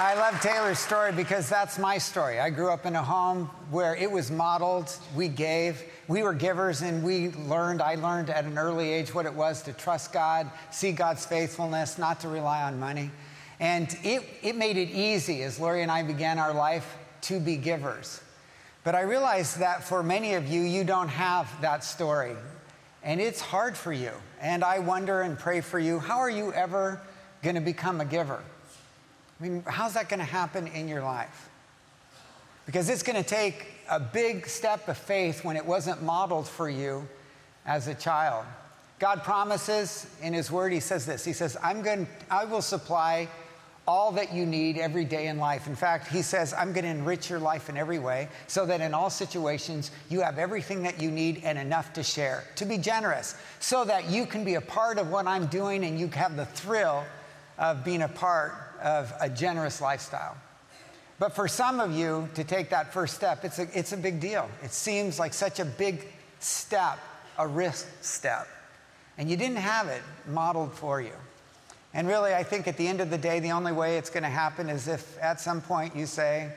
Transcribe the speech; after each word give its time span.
I 0.00 0.14
love 0.14 0.40
Taylor's 0.40 0.78
story 0.78 1.12
because 1.12 1.46
that's 1.50 1.78
my 1.78 1.98
story. 1.98 2.40
I 2.40 2.48
grew 2.48 2.70
up 2.70 2.86
in 2.86 2.96
a 2.96 3.02
home 3.02 3.50
where 3.70 3.94
it 3.94 4.10
was 4.10 4.30
modeled, 4.30 4.90
we 5.14 5.28
gave, 5.28 5.82
we 6.08 6.22
were 6.22 6.32
givers, 6.32 6.80
and 6.80 7.02
we 7.02 7.32
learned, 7.32 7.82
I 7.82 7.96
learned 7.96 8.30
at 8.30 8.46
an 8.46 8.56
early 8.56 8.90
age 8.90 9.14
what 9.14 9.26
it 9.26 9.34
was 9.34 9.60
to 9.64 9.74
trust 9.74 10.10
God, 10.10 10.50
see 10.70 10.92
God's 10.92 11.26
faithfulness, 11.26 11.98
not 11.98 12.18
to 12.20 12.28
rely 12.28 12.62
on 12.62 12.80
money. 12.80 13.10
And 13.60 13.94
it, 14.02 14.22
it 14.40 14.56
made 14.56 14.78
it 14.78 14.88
easy 14.88 15.42
as 15.42 15.60
Lori 15.60 15.82
and 15.82 15.90
I 15.90 16.02
began 16.02 16.38
our 16.38 16.54
life 16.54 16.96
to 17.22 17.38
be 17.38 17.56
givers. 17.56 18.22
But 18.84 18.94
I 18.94 19.02
realized 19.02 19.58
that 19.58 19.84
for 19.84 20.02
many 20.02 20.32
of 20.32 20.48
you, 20.48 20.62
you 20.62 20.82
don't 20.82 21.08
have 21.08 21.46
that 21.60 21.84
story. 21.84 22.36
And 23.02 23.20
it's 23.20 23.42
hard 23.42 23.76
for 23.76 23.92
you. 23.92 24.12
And 24.40 24.64
I 24.64 24.78
wonder 24.78 25.20
and 25.20 25.38
pray 25.38 25.60
for 25.60 25.78
you 25.78 25.98
how 25.98 26.20
are 26.20 26.30
you 26.30 26.54
ever 26.54 27.02
going 27.42 27.56
to 27.56 27.60
become 27.60 28.00
a 28.00 28.06
giver? 28.06 28.42
I 29.40 29.42
mean, 29.42 29.64
how's 29.66 29.94
that 29.94 30.08
going 30.08 30.20
to 30.20 30.26
happen 30.26 30.66
in 30.66 30.86
your 30.86 31.02
life? 31.02 31.48
Because 32.66 32.90
it's 32.90 33.02
going 33.02 33.22
to 33.22 33.28
take 33.28 33.66
a 33.88 33.98
big 33.98 34.46
step 34.46 34.86
of 34.88 34.98
faith 34.98 35.44
when 35.44 35.56
it 35.56 35.64
wasn't 35.64 36.02
modeled 36.02 36.46
for 36.46 36.68
you 36.68 37.08
as 37.64 37.88
a 37.88 37.94
child. 37.94 38.44
God 38.98 39.24
promises 39.24 40.06
in 40.22 40.34
His 40.34 40.50
Word, 40.50 40.72
He 40.72 40.80
says 40.80 41.06
this 41.06 41.24
He 41.24 41.32
says, 41.32 41.56
I'm 41.62 41.80
going, 41.80 42.06
I 42.30 42.44
will 42.44 42.60
supply 42.60 43.28
all 43.88 44.12
that 44.12 44.32
you 44.32 44.44
need 44.44 44.76
every 44.76 45.06
day 45.06 45.28
in 45.28 45.38
life. 45.38 45.66
In 45.66 45.74
fact, 45.74 46.08
He 46.08 46.20
says, 46.20 46.52
I'm 46.52 46.74
going 46.74 46.84
to 46.84 46.90
enrich 46.90 47.30
your 47.30 47.38
life 47.38 47.70
in 47.70 47.78
every 47.78 47.98
way 47.98 48.28
so 48.46 48.66
that 48.66 48.82
in 48.82 48.92
all 48.92 49.08
situations 49.08 49.90
you 50.10 50.20
have 50.20 50.38
everything 50.38 50.82
that 50.82 51.00
you 51.00 51.10
need 51.10 51.40
and 51.44 51.58
enough 51.58 51.94
to 51.94 52.02
share, 52.02 52.44
to 52.56 52.66
be 52.66 52.76
generous, 52.76 53.36
so 53.58 53.86
that 53.86 54.10
you 54.10 54.26
can 54.26 54.44
be 54.44 54.56
a 54.56 54.60
part 54.60 54.98
of 54.98 55.10
what 55.10 55.26
I'm 55.26 55.46
doing 55.46 55.82
and 55.84 55.98
you 55.98 56.08
have 56.08 56.36
the 56.36 56.46
thrill 56.46 57.04
of 57.58 57.84
being 57.84 58.02
a 58.02 58.08
part 58.08 58.52
of 58.82 59.12
a 59.20 59.28
generous 59.28 59.80
lifestyle. 59.80 60.36
But 61.18 61.34
for 61.34 61.48
some 61.48 61.80
of 61.80 61.94
you 61.94 62.28
to 62.34 62.44
take 62.44 62.70
that 62.70 62.92
first 62.92 63.14
step, 63.14 63.44
it's 63.44 63.58
a, 63.58 63.68
it's 63.78 63.92
a 63.92 63.96
big 63.96 64.20
deal. 64.20 64.48
It 64.62 64.72
seems 64.72 65.18
like 65.18 65.34
such 65.34 65.60
a 65.60 65.64
big 65.64 66.06
step, 66.38 66.98
a 67.38 67.46
risk 67.46 67.86
step. 68.00 68.48
And 69.18 69.30
you 69.30 69.36
didn't 69.36 69.58
have 69.58 69.88
it 69.88 70.02
modeled 70.26 70.72
for 70.72 71.00
you. 71.00 71.12
And 71.92 72.08
really, 72.08 72.34
I 72.34 72.42
think 72.42 72.68
at 72.68 72.76
the 72.76 72.88
end 72.88 73.00
of 73.00 73.10
the 73.10 73.18
day, 73.18 73.40
the 73.40 73.50
only 73.50 73.72
way 73.72 73.98
it's 73.98 74.10
going 74.10 74.22
to 74.22 74.30
happen 74.30 74.70
is 74.70 74.88
if 74.88 75.18
at 75.20 75.40
some 75.40 75.60
point 75.60 75.94
you 75.94 76.06
say, 76.06 76.52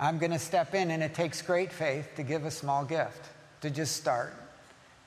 I'm 0.00 0.18
going 0.18 0.32
to 0.32 0.38
step 0.40 0.74
in, 0.74 0.90
and 0.90 1.02
it 1.02 1.14
takes 1.14 1.40
great 1.40 1.72
faith 1.72 2.08
to 2.16 2.24
give 2.24 2.44
a 2.44 2.50
small 2.50 2.84
gift, 2.84 3.28
to 3.60 3.70
just 3.70 3.96
start 3.96 4.34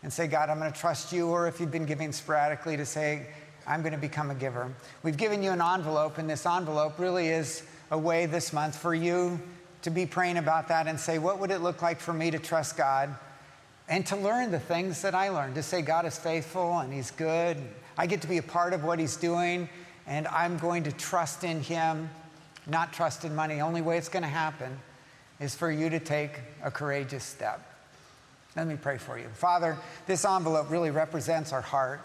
and 0.01 0.13
say, 0.13 0.27
God, 0.27 0.49
I'm 0.49 0.59
going 0.59 0.71
to 0.71 0.79
trust 0.79 1.11
you. 1.11 1.27
Or 1.27 1.47
if 1.47 1.59
you've 1.59 1.71
been 1.71 1.85
giving 1.85 2.13
sporadically, 2.13 2.77
to 2.77 2.85
say, 2.85 3.27
I'm 3.67 3.81
going 3.81 3.93
to 3.93 3.99
become 3.99 4.31
a 4.31 4.35
giver. 4.35 4.71
We've 5.03 5.17
given 5.17 5.43
you 5.43 5.51
an 5.51 5.61
envelope, 5.61 6.17
and 6.17 6.29
this 6.29 6.45
envelope 6.45 6.97
really 6.97 7.27
is 7.27 7.63
a 7.91 7.97
way 7.97 8.25
this 8.25 8.53
month 8.53 8.77
for 8.77 8.95
you 8.95 9.39
to 9.81 9.89
be 9.89 10.05
praying 10.05 10.37
about 10.37 10.69
that 10.69 10.87
and 10.87 10.99
say, 10.99 11.19
what 11.19 11.39
would 11.39 11.51
it 11.51 11.59
look 11.59 11.81
like 11.81 11.99
for 11.99 12.13
me 12.13 12.31
to 12.31 12.39
trust 12.39 12.77
God 12.77 13.13
and 13.89 14.05
to 14.07 14.15
learn 14.15 14.51
the 14.51 14.59
things 14.59 15.01
that 15.01 15.13
I 15.13 15.29
learned? 15.29 15.55
To 15.55 15.63
say, 15.63 15.81
God 15.81 16.05
is 16.05 16.17
faithful 16.17 16.79
and 16.79 16.93
He's 16.93 17.11
good. 17.11 17.57
I 17.97 18.07
get 18.07 18.21
to 18.21 18.27
be 18.27 18.37
a 18.37 18.43
part 18.43 18.73
of 18.73 18.83
what 18.83 18.99
He's 18.99 19.17
doing, 19.17 19.67
and 20.05 20.27
I'm 20.27 20.57
going 20.57 20.83
to 20.83 20.91
trust 20.93 21.43
in 21.43 21.61
Him, 21.61 22.09
not 22.67 22.93
trust 22.93 23.25
in 23.25 23.35
money. 23.35 23.59
Only 23.59 23.81
way 23.81 23.97
it's 23.97 24.09
going 24.09 24.23
to 24.23 24.29
happen 24.29 24.79
is 25.39 25.55
for 25.55 25.69
you 25.69 25.89
to 25.89 25.99
take 25.99 26.39
a 26.63 26.71
courageous 26.71 27.23
step. 27.23 27.61
Let 28.55 28.65
me 28.67 28.75
pray 28.75 28.97
for 28.97 29.19
you. 29.19 29.27
Father, 29.33 29.77
this 30.07 30.25
envelope 30.25 30.71
really 30.71 30.89
represents 30.89 31.53
our 31.53 31.61
heart. 31.61 32.01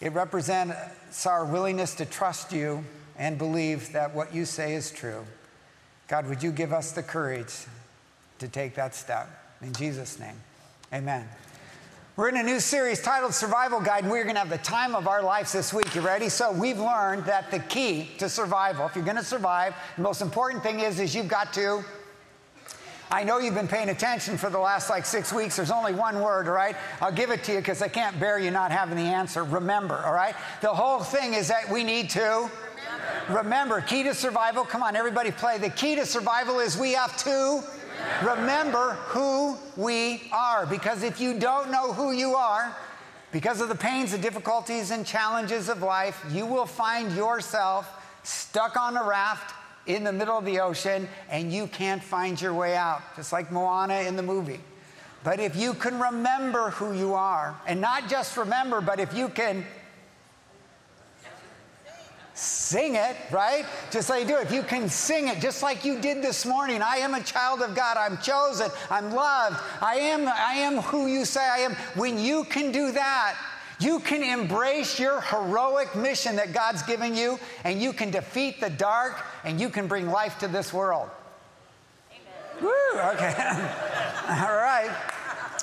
It 0.00 0.12
represents 0.12 1.26
our 1.26 1.44
willingness 1.44 1.94
to 1.96 2.04
trust 2.04 2.52
you 2.52 2.84
and 3.18 3.38
believe 3.38 3.92
that 3.92 4.14
what 4.14 4.34
you 4.34 4.44
say 4.44 4.74
is 4.74 4.90
true. 4.90 5.24
God, 6.08 6.28
would 6.28 6.42
you 6.42 6.52
give 6.52 6.72
us 6.72 6.92
the 6.92 7.02
courage 7.02 7.54
to 8.38 8.48
take 8.48 8.74
that 8.74 8.94
step? 8.94 9.28
In 9.62 9.72
Jesus' 9.72 10.18
name, 10.18 10.36
amen. 10.92 11.26
We're 12.16 12.28
in 12.28 12.36
a 12.36 12.42
new 12.42 12.60
series 12.60 13.02
titled 13.02 13.34
Survival 13.34 13.80
Guide, 13.80 14.04
and 14.04 14.10
we're 14.10 14.22
going 14.24 14.36
to 14.36 14.40
have 14.40 14.48
the 14.48 14.58
time 14.58 14.94
of 14.94 15.06
our 15.06 15.22
lives 15.22 15.52
this 15.52 15.72
week. 15.72 15.94
You 15.94 16.00
ready? 16.00 16.28
So 16.28 16.52
we've 16.52 16.78
learned 16.78 17.24
that 17.24 17.50
the 17.50 17.58
key 17.58 18.10
to 18.18 18.28
survival, 18.28 18.86
if 18.86 18.94
you're 18.94 19.04
going 19.04 19.18
to 19.18 19.24
survive, 19.24 19.74
the 19.96 20.02
most 20.02 20.22
important 20.22 20.62
thing 20.62 20.80
is, 20.80 20.98
is 20.98 21.14
you've 21.14 21.28
got 21.28 21.52
to 21.54 21.84
I 23.10 23.22
know 23.22 23.38
you've 23.38 23.54
been 23.54 23.68
paying 23.68 23.88
attention 23.88 24.36
for 24.36 24.50
the 24.50 24.58
last 24.58 24.90
like 24.90 25.04
six 25.04 25.32
weeks. 25.32 25.56
There's 25.56 25.70
only 25.70 25.94
one 25.94 26.20
word, 26.20 26.48
all 26.48 26.54
right? 26.54 26.74
I'll 27.00 27.12
give 27.12 27.30
it 27.30 27.44
to 27.44 27.52
you 27.52 27.58
because 27.58 27.80
I 27.80 27.88
can't 27.88 28.18
bear 28.18 28.38
you 28.38 28.50
not 28.50 28.72
having 28.72 28.96
the 28.96 29.02
answer. 29.02 29.44
Remember, 29.44 29.98
all 30.04 30.12
right? 30.12 30.34
The 30.60 30.74
whole 30.74 31.00
thing 31.00 31.34
is 31.34 31.48
that 31.48 31.70
we 31.70 31.84
need 31.84 32.10
to 32.10 32.50
remember. 33.28 33.42
remember. 33.42 33.80
Key 33.80 34.02
to 34.04 34.14
survival, 34.14 34.64
come 34.64 34.82
on, 34.82 34.96
everybody 34.96 35.30
play. 35.30 35.58
The 35.58 35.70
key 35.70 35.94
to 35.94 36.04
survival 36.04 36.58
is 36.58 36.76
we 36.76 36.94
have 36.94 37.16
to 37.18 37.62
remember, 38.22 38.40
remember 38.40 38.92
who 39.06 39.56
we 39.76 40.28
are. 40.32 40.66
Because 40.66 41.04
if 41.04 41.20
you 41.20 41.38
don't 41.38 41.70
know 41.70 41.92
who 41.92 42.10
you 42.10 42.34
are, 42.34 42.76
because 43.30 43.60
of 43.60 43.68
the 43.68 43.74
pains, 43.74 44.12
the 44.12 44.18
difficulties, 44.18 44.90
and 44.90 45.06
challenges 45.06 45.68
of 45.68 45.82
life, 45.82 46.24
you 46.32 46.44
will 46.44 46.66
find 46.66 47.12
yourself 47.12 47.88
stuck 48.24 48.76
on 48.76 48.96
a 48.96 49.04
raft 49.04 49.54
in 49.86 50.04
the 50.04 50.12
middle 50.12 50.36
of 50.36 50.44
the 50.44 50.60
ocean 50.60 51.08
and 51.30 51.52
you 51.52 51.66
can't 51.66 52.02
find 52.02 52.40
your 52.40 52.54
way 52.54 52.76
out, 52.76 53.02
just 53.16 53.32
like 53.32 53.50
Moana 53.50 54.00
in 54.00 54.16
the 54.16 54.22
movie. 54.22 54.60
But 55.24 55.40
if 55.40 55.56
you 55.56 55.74
can 55.74 55.98
remember 55.98 56.70
who 56.70 56.92
you 56.92 57.14
are, 57.14 57.58
and 57.66 57.80
not 57.80 58.08
just 58.08 58.36
remember, 58.36 58.80
but 58.80 59.00
if 59.00 59.12
you 59.12 59.28
can 59.28 59.64
sing 62.36 62.94
it, 62.96 63.16
right? 63.32 63.64
Just 63.90 64.10
like 64.10 64.20
you 64.20 64.28
do. 64.28 64.36
If 64.36 64.52
you 64.52 64.62
can 64.62 64.88
sing 64.88 65.28
it, 65.28 65.40
just 65.40 65.62
like 65.62 65.84
you 65.84 66.00
did 66.00 66.22
this 66.22 66.44
morning, 66.44 66.82
I 66.82 66.96
am 66.96 67.14
a 67.14 67.22
child 67.22 67.62
of 67.62 67.74
God. 67.74 67.96
I'm 67.96 68.18
chosen. 68.18 68.70
I'm 68.90 69.10
loved. 69.10 69.58
I 69.80 69.96
am, 69.96 70.28
I 70.28 70.54
am 70.58 70.76
who 70.82 71.06
you 71.06 71.24
say 71.24 71.40
I 71.40 71.58
am. 71.58 71.72
When 71.94 72.18
you 72.18 72.44
can 72.44 72.70
do 72.70 72.92
that, 72.92 73.36
you 73.78 74.00
can 74.00 74.22
embrace 74.22 74.98
your 74.98 75.20
heroic 75.20 75.94
mission 75.94 76.36
that 76.36 76.52
God's 76.52 76.82
given 76.82 77.14
you, 77.14 77.38
and 77.64 77.80
you 77.80 77.92
can 77.92 78.10
defeat 78.10 78.60
the 78.60 78.70
dark, 78.70 79.24
and 79.44 79.60
you 79.60 79.68
can 79.68 79.86
bring 79.86 80.08
life 80.08 80.38
to 80.38 80.48
this 80.48 80.72
world. 80.72 81.10
Amen. 82.10 82.64
Woo, 82.64 83.00
okay. 83.00 83.34
All 84.28 84.56
right. 84.56 84.90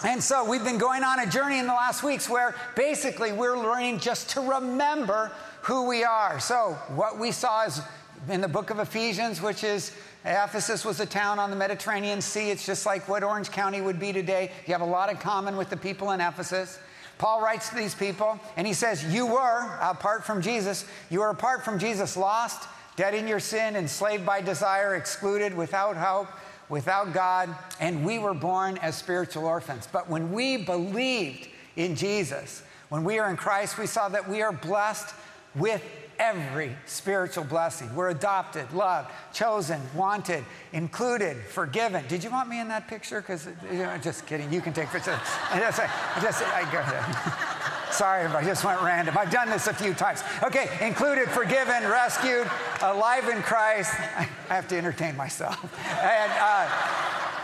And 0.06 0.22
so 0.22 0.44
we've 0.44 0.64
been 0.64 0.78
going 0.78 1.04
on 1.04 1.20
a 1.20 1.26
journey 1.26 1.60
in 1.60 1.66
the 1.66 1.74
last 1.74 2.04
weeks 2.04 2.30
where 2.30 2.56
basically 2.76 3.32
we're 3.32 3.58
learning 3.58 4.00
just 4.00 4.32
to 4.32 4.42
remember 4.42 5.32
who 5.62 5.88
we 5.88 6.04
are. 6.04 6.40
So 6.42 6.74
what 6.90 7.18
we 7.18 7.32
saw 7.32 7.66
is 7.66 7.82
in 8.30 8.42
the 8.42 8.48
book 8.48 8.70
of 8.70 8.80
Ephesians, 8.80 9.42
which 9.42 9.64
is 9.64 9.94
Ephesus 10.26 10.84
was 10.84 11.00
a 11.00 11.06
town 11.06 11.40
on 11.40 11.50
the 11.50 11.56
Mediterranean 11.56 12.22
Sea. 12.22 12.50
It's 12.52 12.66
just 12.66 12.86
like 12.86 13.08
what 13.08 13.24
Orange 13.24 13.50
County 13.50 13.82
would 13.82 14.00
be 14.00 14.12
today. 14.14 14.52
You 14.68 14.74
have 14.74 14.82
a 14.82 14.86
lot 14.86 15.10
in 15.10 15.18
common 15.18 15.56
with 15.56 15.70
the 15.70 15.78
people 15.78 16.12
in 16.12 16.22
Ephesus. 16.22 16.80
Paul 17.18 17.42
writes 17.42 17.70
to 17.70 17.76
these 17.76 17.96
people 17.96 18.40
and 18.58 18.68
he 18.68 18.74
says, 18.74 19.04
You 19.14 19.26
were, 19.26 19.78
apart 19.82 20.26
from 20.26 20.42
Jesus, 20.42 20.86
you 21.10 21.20
were 21.20 21.30
apart 21.30 21.64
from 21.64 21.80
Jesus, 21.80 22.18
lost, 22.18 22.68
dead 22.96 23.14
in 23.14 23.28
your 23.28 23.40
sin, 23.40 23.76
enslaved 23.76 24.26
by 24.26 24.42
desire, 24.42 24.96
excluded, 24.96 25.56
without 25.56 25.96
hope, 25.96 26.28
without 26.70 27.14
God, 27.14 27.56
and 27.80 28.06
we 28.06 28.20
were 28.20 28.34
born 28.34 28.78
as 28.80 28.98
spiritual 28.98 29.46
orphans. 29.46 29.88
But 29.92 30.10
when 30.10 30.32
we 30.32 30.58
believed 30.58 31.48
in 31.76 31.96
Jesus, 31.96 32.64
when 32.90 33.04
we 33.04 33.20
are 33.20 33.30
in 33.30 33.38
Christ, 33.38 33.78
we 33.78 33.88
saw 33.88 34.10
that 34.10 34.28
we 34.28 34.42
are 34.42 34.52
blessed 34.52 35.14
with 35.56 35.84
every 36.24 36.76
spiritual 36.86 37.44
blessing. 37.44 37.94
We're 37.94 38.10
adopted, 38.10 38.72
loved, 38.72 39.12
chosen, 39.34 39.82
wanted, 39.94 40.46
included, 40.72 41.36
forgiven. 41.38 42.06
Did 42.08 42.24
you 42.24 42.30
want 42.30 42.48
me 42.48 42.62
in 42.62 42.70
that 42.70 42.88
picture? 42.88 43.20
Because, 43.20 43.48
you 43.70 43.80
know, 43.80 43.98
just 43.98 44.26
kidding. 44.26 44.52
You 44.52 44.62
can 44.62 44.72
take 44.72 44.90
pictures. 44.90 45.18
I 45.52 45.60
just, 45.60 45.80
I 45.82 46.22
just, 46.22 46.42
I 46.44 46.72
go 46.72 46.80
ahead. 46.80 47.54
Sorry 47.94 48.26
I 48.26 48.44
just 48.44 48.64
went 48.64 48.82
random. 48.82 49.16
I've 49.18 49.30
done 49.30 49.50
this 49.50 49.68
a 49.68 49.74
few 49.74 49.94
times. 49.94 50.24
Okay, 50.42 50.68
included, 50.82 51.28
forgiven, 51.30 51.84
rescued, 51.84 52.50
alive 52.82 53.28
in 53.28 53.44
Christ. 53.44 53.94
I 54.00 54.28
have 54.48 54.68
to 54.70 54.78
entertain 54.78 55.16
myself. 55.18 55.62
And, 56.02 56.32
uh, 56.40 56.70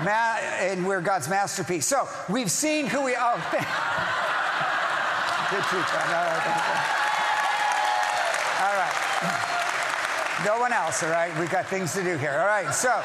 ma- 0.05 0.39
and 0.65 0.87
we're 0.87 1.01
God's 1.01 1.27
masterpiece. 1.29 1.85
So 1.85 2.07
we've 2.29 2.49
seen 2.49 2.87
who 2.87 3.03
we. 3.03 3.15
Oh, 3.19 3.37
thank, 3.51 3.67
good 5.51 5.63
teach. 5.69 5.93
All 5.93 6.05
right. 6.23 6.59
No 10.45 10.59
one 10.59 10.71
else, 10.71 11.03
all 11.03 11.09
right? 11.09 11.37
We've 11.37 11.51
got 11.51 11.65
things 11.65 11.93
to 11.93 12.03
do 12.03 12.17
here. 12.17 12.31
All 12.39 12.47
right, 12.47 12.73
so. 12.73 13.01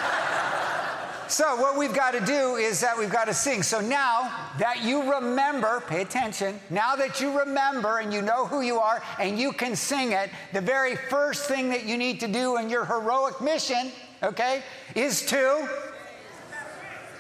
So, 1.27 1.57
what 1.57 1.77
we've 1.77 1.95
got 1.95 2.13
to 2.13 2.21
do 2.21 2.57
is 2.57 2.81
that 2.81 2.97
we've 2.97 3.11
got 3.11 3.25
to 3.25 3.35
sing. 3.35 3.63
So, 3.63 3.81
now 3.81 4.31
that 4.59 4.85
you 4.85 5.15
remember, 5.15 5.83
pay 5.89 6.03
attention, 6.03 6.61
now 6.71 6.95
that 6.97 7.21
you 7.21 7.37
remember 7.39 7.99
and 7.99 8.13
you 8.13 8.23
know 8.23 8.47
who 8.47 8.61
you 8.61 8.79
are 8.79 9.03
and 9.19 9.39
you 9.39 9.53
can 9.53 9.75
sing 9.75 10.13
it, 10.13 10.31
the 10.53 10.61
very 10.61 10.95
first 10.95 11.49
thing 11.49 11.71
that 11.71 11.87
you 11.87 11.97
need 11.97 12.21
to 12.21 12.29
do 12.29 12.57
in 12.59 12.69
your 12.69 12.85
heroic 12.85 13.41
mission, 13.41 13.91
okay, 14.23 14.63
is 14.95 15.25
to. 15.27 15.69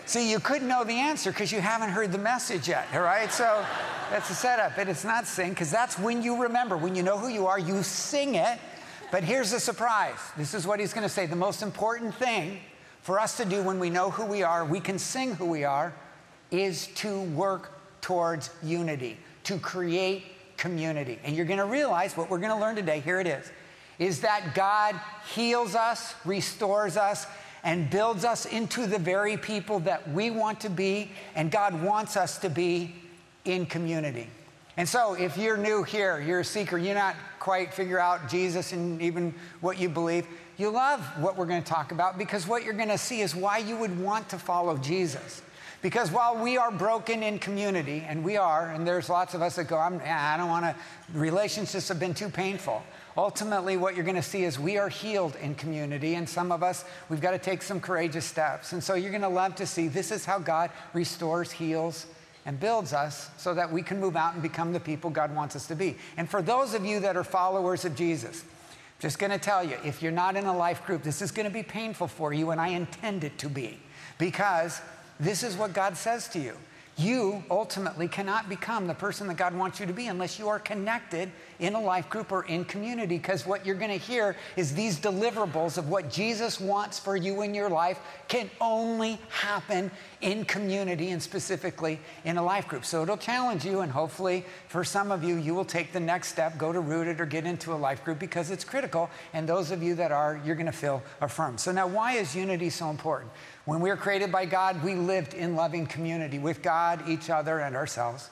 See, 0.07 0.31
you 0.31 0.39
couldn't 0.39 0.69
know 0.69 0.85
the 0.85 0.93
answer 0.93 1.33
because 1.33 1.51
you 1.51 1.63
haven't 1.63 1.89
heard 1.89 2.13
the 2.13 2.19
message 2.19 2.69
yet, 2.69 2.87
all 2.95 3.01
right? 3.01 3.33
So, 3.33 3.65
that's 4.11 4.29
the 4.29 4.35
setup. 4.35 4.77
And 4.77 4.89
it's 4.89 5.05
not 5.05 5.27
sing 5.27 5.51
because 5.51 5.71
that's 5.71 5.99
when 5.99 6.23
you 6.23 6.43
remember. 6.43 6.77
When 6.77 6.95
you 6.95 7.03
know 7.03 7.19
who 7.19 7.29
you 7.29 7.47
are, 7.47 7.59
you 7.59 7.83
sing 7.83 8.35
it. 8.35 8.61
But 9.15 9.23
here's 9.23 9.53
the 9.53 9.61
surprise. 9.61 10.19
This 10.37 10.55
is 10.55 10.67
what 10.67 10.81
he's 10.81 10.93
going 10.93 11.07
to 11.07 11.09
say. 11.09 11.27
The 11.27 11.37
most 11.37 11.63
important 11.63 12.17
thing 12.17 12.59
for 13.03 13.21
us 13.21 13.37
to 13.37 13.45
do 13.45 13.63
when 13.63 13.79
we 13.79 13.89
know 13.89 14.11
who 14.11 14.25
we 14.25 14.43
are, 14.43 14.65
we 14.65 14.81
can 14.81 14.99
sing 14.99 15.37
who 15.37 15.47
we 15.47 15.63
are, 15.63 15.95
is 16.51 16.89
to 16.97 17.21
work 17.21 17.79
towards 18.01 18.51
unity, 18.61 19.17
to 19.45 19.57
create 19.61 20.57
community. 20.57 21.21
And 21.23 21.37
you're 21.37 21.47
going 21.47 21.61
to 21.61 21.65
realize 21.65 22.17
what 22.17 22.29
we're 22.29 22.41
going 22.41 22.51
to 22.51 22.59
learn 22.59 22.75
today, 22.75 22.99
here 22.99 23.21
it 23.21 23.29
is, 23.29 23.49
is 24.01 24.23
that 24.23 24.53
God 24.53 25.01
heals 25.33 25.77
us, 25.77 26.17
restores 26.25 26.97
us, 26.97 27.29
and 27.63 27.89
builds 27.89 28.25
us 28.25 28.47
into 28.47 28.85
the 28.85 28.99
very 28.99 29.37
people 29.37 29.79
that 29.79 30.11
we 30.11 30.33
want 30.33 30.59
to 30.63 30.69
be 30.69 31.13
and 31.37 31.53
God 31.53 31.81
wants 31.85 32.17
us 32.17 32.39
to 32.39 32.51
be 32.51 32.97
in 33.45 33.67
community. 33.67 34.29
And 34.77 34.89
so, 34.89 35.15
if 35.15 35.37
you're 35.37 35.57
new 35.57 35.85
here, 35.85 36.21
you're 36.21 36.41
a 36.41 36.45
seeker, 36.45 36.77
you're 36.77 36.95
not 36.95 37.15
quite 37.39 37.73
figure 37.73 38.01
out 38.01 38.29
Jesus 38.29 38.73
and 38.73 39.01
even 39.01 39.35
what 39.61 39.79
you 39.79 39.89
believe, 39.89 40.27
you 40.57 40.71
love 40.71 41.01
what 41.19 41.37
we're 41.37 41.47
going 41.47 41.63
to 41.63 41.69
talk 41.69 41.93
about 41.93 42.19
because 42.19 42.47
what 42.47 42.65
you're 42.65 42.75
going 42.75 42.89
to 42.89 42.99
see 42.99 43.21
is 43.21 43.35
why 43.35 43.59
you 43.59 43.77
would 43.77 43.99
want 44.01 44.29
to 44.31 44.39
follow 44.39 44.77
Jesus. 44.77 45.43
Because 45.85 46.11
while 46.11 46.43
we 46.43 46.57
are 46.57 46.71
broken 46.71 47.23
in 47.23 47.39
community, 47.39 48.03
and 48.09 48.25
we 48.25 48.39
are, 48.39 48.71
and 48.71 48.87
there's 48.87 49.11
lots 49.11 49.35
of 49.35 49.43
us 49.43 49.57
that 49.57 49.65
go, 49.65 49.77
I'm, 49.77 50.01
I 50.03 50.39
don't 50.39 50.49
want 50.49 50.65
to, 50.65 50.75
relationships 51.13 51.89
have 51.89 52.01
been 52.01 52.15
too 52.15 52.31
painful. 52.31 52.83
Ultimately, 53.19 53.77
what 53.77 53.95
you're 53.95 54.05
going 54.05 54.17
to 54.17 54.23
see 54.23 54.45
is 54.45 54.59
we 54.59 54.79
are 54.79 54.89
healed 54.89 55.37
in 55.43 55.55
community, 55.55 56.15
and 56.15 56.27
some 56.27 56.51
of 56.53 56.63
us, 56.63 56.87
we've 57.11 57.21
got 57.21 57.33
to 57.33 57.39
take 57.39 57.61
some 57.61 57.81
courageous 57.81 58.25
steps. 58.25 58.73
And 58.73 58.83
so 58.83 58.95
you're 58.95 59.11
going 59.11 59.21
to 59.23 59.29
love 59.29 59.57
to 59.57 59.67
see 59.67 59.89
this 59.89 60.11
is 60.11 60.25
how 60.25 60.39
God 60.39 60.71
restores, 60.95 61.53
heals, 61.53 62.07
and 62.47 62.61
builds 62.61 62.93
us 62.93 63.31
so 63.37 63.55
that 63.55 63.71
we 63.73 63.83
can 63.83 64.01
move 64.01 64.17
out 64.17 64.35
and 64.35 64.43
become 64.43 64.73
the 64.73 64.81
people 64.81 65.11
God 65.11 65.35
wants 65.35 65.57
us 65.57 65.67
to 65.69 65.75
be. 65.75 65.97
And 66.17 66.29
for 66.29 66.43
those 66.43 66.75
of 66.75 66.85
you 66.85 67.01
that 67.01 67.17
are 67.17 67.25
followers 67.25 67.85
of 67.85 67.95
Jesus, 67.95 68.45
just 68.99 69.19
going 69.19 69.33
to 69.33 69.39
tell 69.39 69.65
you 69.65 69.77
if 69.85 70.03
you're 70.03 70.13
not 70.13 70.37
in 70.37 70.45
a 70.45 70.57
life 70.57 70.85
group, 70.85 71.03
this 71.03 71.23
is 71.23 71.31
going 71.31 71.47
to 71.47 71.53
be 71.53 71.63
painful 71.63 72.09
for 72.09 72.33
you, 72.33 72.51
and 72.51 72.61
I 72.61 72.69
intend 72.69 73.25
it 73.25 73.39
to 73.39 73.49
be 73.49 73.79
because 74.19 74.81
this 75.19 75.43
is 75.43 75.57
what 75.57 75.73
God 75.73 75.97
says 75.97 76.29
to 76.29 76.39
you. 76.39 76.57
You 76.97 77.43
ultimately 77.51 78.07
cannot 78.07 78.49
become 78.49 78.87
the 78.87 78.95
person 78.95 79.27
that 79.27 79.37
God 79.37 79.53
wants 79.53 79.81
you 79.81 79.87
to 79.87 79.93
be 79.93 80.07
unless 80.07 80.39
you 80.39 80.49
are 80.49 80.61
connected 80.61 81.33
in 81.59 81.75
a 81.75 81.81
life 81.81 82.09
group 82.09 82.31
or 82.31 82.45
in 82.45 82.65
community. 82.65 83.17
Because 83.17 83.45
what 83.45 83.67
you're 83.67 83.75
going 83.75 83.91
to 83.91 83.97
hear 83.97 84.37
is 84.57 84.75
these 84.75 85.01
deliverables 85.01 85.77
of 85.77 85.89
what 85.89 86.09
Jesus 86.09 86.61
wants 86.61 87.01
for 87.01 87.17
you 87.17 87.43
in 87.43 87.53
your 87.53 87.69
life 87.69 87.99
can 88.29 88.49
only 88.61 89.19
happen 89.29 89.91
in 90.21 90.45
community 90.45 91.11
and 91.11 91.21
specifically 91.21 91.99
in 92.25 92.37
a 92.37 92.43
life 92.43 92.69
group. 92.69 92.85
So 92.85 93.03
it'll 93.03 93.17
challenge 93.17 93.65
you, 93.65 93.81
and 93.81 93.91
hopefully 93.91 94.47
for 94.69 94.85
some 94.85 95.11
of 95.11 95.25
you, 95.25 95.35
you 95.35 95.55
will 95.55 95.65
take 95.65 95.93
the 95.93 96.01
next 96.01 96.29
step, 96.29 96.57
go 96.59 96.73
to 96.73 96.81
Rooted 96.81 97.21
or 97.21 97.27
get 97.27 97.45
into 97.45 97.73
a 97.73 97.77
life 97.77 98.05
group 98.05 98.21
because 98.21 98.53
it's 98.53 98.65
critical. 98.65 99.11
And 99.33 99.49
those 99.49 99.73
of 99.73 99.83
you 99.83 99.97
that 99.97 100.13
are, 100.13 100.41
you're 100.45 100.55
going 100.55 100.67
to 100.67 100.73
feel 100.73 101.03
affirmed. 101.21 101.59
So 101.59 101.73
now, 101.73 101.89
why 101.89 102.13
is 102.13 102.37
unity 102.37 102.71
so 102.71 102.89
important? 102.89 103.33
When 103.65 103.81
we 103.81 103.89
were 103.89 103.97
created 103.97 104.31
by 104.31 104.45
God, 104.45 104.83
we 104.85 104.95
lived 104.95 105.33
in 105.33 105.57
loving 105.57 105.87
community 105.87 106.39
with 106.39 106.63
God, 106.63 107.09
each 107.09 107.31
other, 107.31 107.61
and 107.61 107.75
ourselves. 107.75 108.29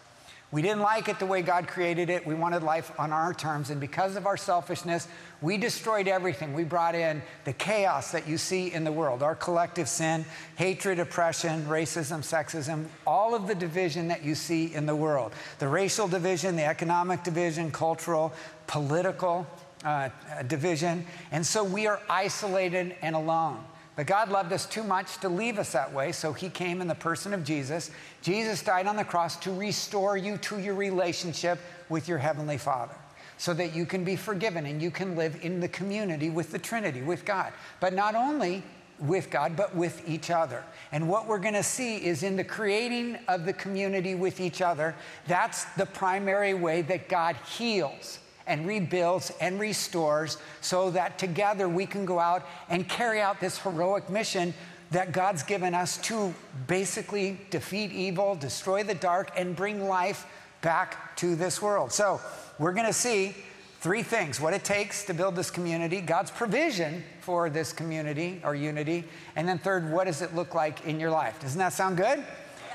We 0.52 0.60
didn't 0.60 0.80
like 0.80 1.08
it 1.08 1.18
the 1.18 1.24
way 1.24 1.40
God 1.40 1.66
created 1.66 2.10
it. 2.10 2.26
We 2.26 2.34
wanted 2.34 2.62
life 2.62 2.92
on 2.98 3.10
our 3.10 3.32
terms. 3.32 3.70
And 3.70 3.80
because 3.80 4.16
of 4.16 4.26
our 4.26 4.36
selfishness, 4.36 5.08
we 5.40 5.56
destroyed 5.56 6.06
everything. 6.06 6.52
We 6.52 6.64
brought 6.64 6.94
in 6.94 7.22
the 7.46 7.54
chaos 7.54 8.12
that 8.12 8.28
you 8.28 8.36
see 8.36 8.70
in 8.70 8.84
the 8.84 8.92
world 8.92 9.22
our 9.22 9.34
collective 9.34 9.88
sin, 9.88 10.26
hatred, 10.56 10.98
oppression, 10.98 11.64
racism, 11.64 12.18
sexism, 12.18 12.84
all 13.06 13.34
of 13.34 13.46
the 13.48 13.54
division 13.54 14.08
that 14.08 14.22
you 14.22 14.34
see 14.34 14.74
in 14.74 14.84
the 14.84 14.94
world 14.94 15.32
the 15.58 15.68
racial 15.68 16.06
division, 16.06 16.54
the 16.56 16.66
economic 16.66 17.22
division, 17.22 17.70
cultural, 17.70 18.30
political 18.66 19.46
uh, 19.86 20.10
division. 20.48 21.06
And 21.30 21.46
so 21.46 21.64
we 21.64 21.86
are 21.86 22.00
isolated 22.10 22.94
and 23.00 23.16
alone. 23.16 23.64
But 23.94 24.06
God 24.06 24.30
loved 24.30 24.52
us 24.52 24.64
too 24.64 24.82
much 24.82 25.18
to 25.18 25.28
leave 25.28 25.58
us 25.58 25.72
that 25.72 25.92
way, 25.92 26.12
so 26.12 26.32
He 26.32 26.48
came 26.48 26.80
in 26.80 26.88
the 26.88 26.94
person 26.94 27.34
of 27.34 27.44
Jesus. 27.44 27.90
Jesus 28.22 28.62
died 28.62 28.86
on 28.86 28.96
the 28.96 29.04
cross 29.04 29.36
to 29.40 29.52
restore 29.52 30.16
you 30.16 30.38
to 30.38 30.58
your 30.58 30.74
relationship 30.74 31.58
with 31.88 32.08
your 32.08 32.18
Heavenly 32.18 32.56
Father 32.56 32.94
so 33.36 33.52
that 33.52 33.74
you 33.74 33.84
can 33.84 34.04
be 34.04 34.16
forgiven 34.16 34.66
and 34.66 34.80
you 34.80 34.90
can 34.90 35.16
live 35.16 35.36
in 35.42 35.60
the 35.60 35.68
community 35.68 36.30
with 36.30 36.52
the 36.52 36.58
Trinity, 36.58 37.02
with 37.02 37.24
God. 37.24 37.52
But 37.80 37.92
not 37.92 38.14
only 38.14 38.62
with 38.98 39.30
God, 39.30 39.56
but 39.56 39.74
with 39.74 40.08
each 40.08 40.30
other. 40.30 40.62
And 40.92 41.08
what 41.08 41.26
we're 41.26 41.38
going 41.38 41.54
to 41.54 41.62
see 41.62 41.96
is 41.96 42.22
in 42.22 42.36
the 42.36 42.44
creating 42.44 43.18
of 43.28 43.44
the 43.44 43.52
community 43.52 44.14
with 44.14 44.40
each 44.40 44.62
other, 44.62 44.94
that's 45.26 45.64
the 45.74 45.86
primary 45.86 46.54
way 46.54 46.82
that 46.82 47.08
God 47.08 47.36
heals 47.36 48.20
and 48.46 48.66
rebuilds 48.66 49.32
and 49.40 49.58
restores 49.60 50.38
so 50.60 50.90
that 50.90 51.18
together 51.18 51.68
we 51.68 51.86
can 51.86 52.04
go 52.04 52.18
out 52.18 52.46
and 52.68 52.88
carry 52.88 53.20
out 53.20 53.40
this 53.40 53.58
heroic 53.58 54.08
mission 54.10 54.54
that 54.90 55.12
God's 55.12 55.42
given 55.42 55.74
us 55.74 55.98
to 56.02 56.34
basically 56.66 57.40
defeat 57.50 57.92
evil, 57.92 58.34
destroy 58.34 58.82
the 58.82 58.94
dark, 58.94 59.30
and 59.36 59.56
bring 59.56 59.88
life 59.88 60.26
back 60.60 61.16
to 61.16 61.34
this 61.34 61.62
world. 61.62 61.92
So, 61.92 62.20
we're 62.58 62.72
going 62.72 62.86
to 62.86 62.92
see 62.92 63.34
three 63.80 64.02
things 64.04 64.40
what 64.40 64.54
it 64.54 64.62
takes 64.62 65.04
to 65.06 65.14
build 65.14 65.34
this 65.34 65.50
community, 65.50 66.00
God's 66.00 66.30
provision 66.30 67.02
for 67.20 67.50
this 67.50 67.72
community 67.72 68.40
or 68.44 68.54
unity, 68.54 69.04
and 69.34 69.48
then 69.48 69.58
third, 69.58 69.90
what 69.90 70.04
does 70.04 70.22
it 70.22 70.34
look 70.34 70.54
like 70.54 70.86
in 70.86 71.00
your 71.00 71.10
life? 71.10 71.40
Doesn't 71.40 71.58
that 71.58 71.72
sound 71.72 71.96
good? 71.96 72.24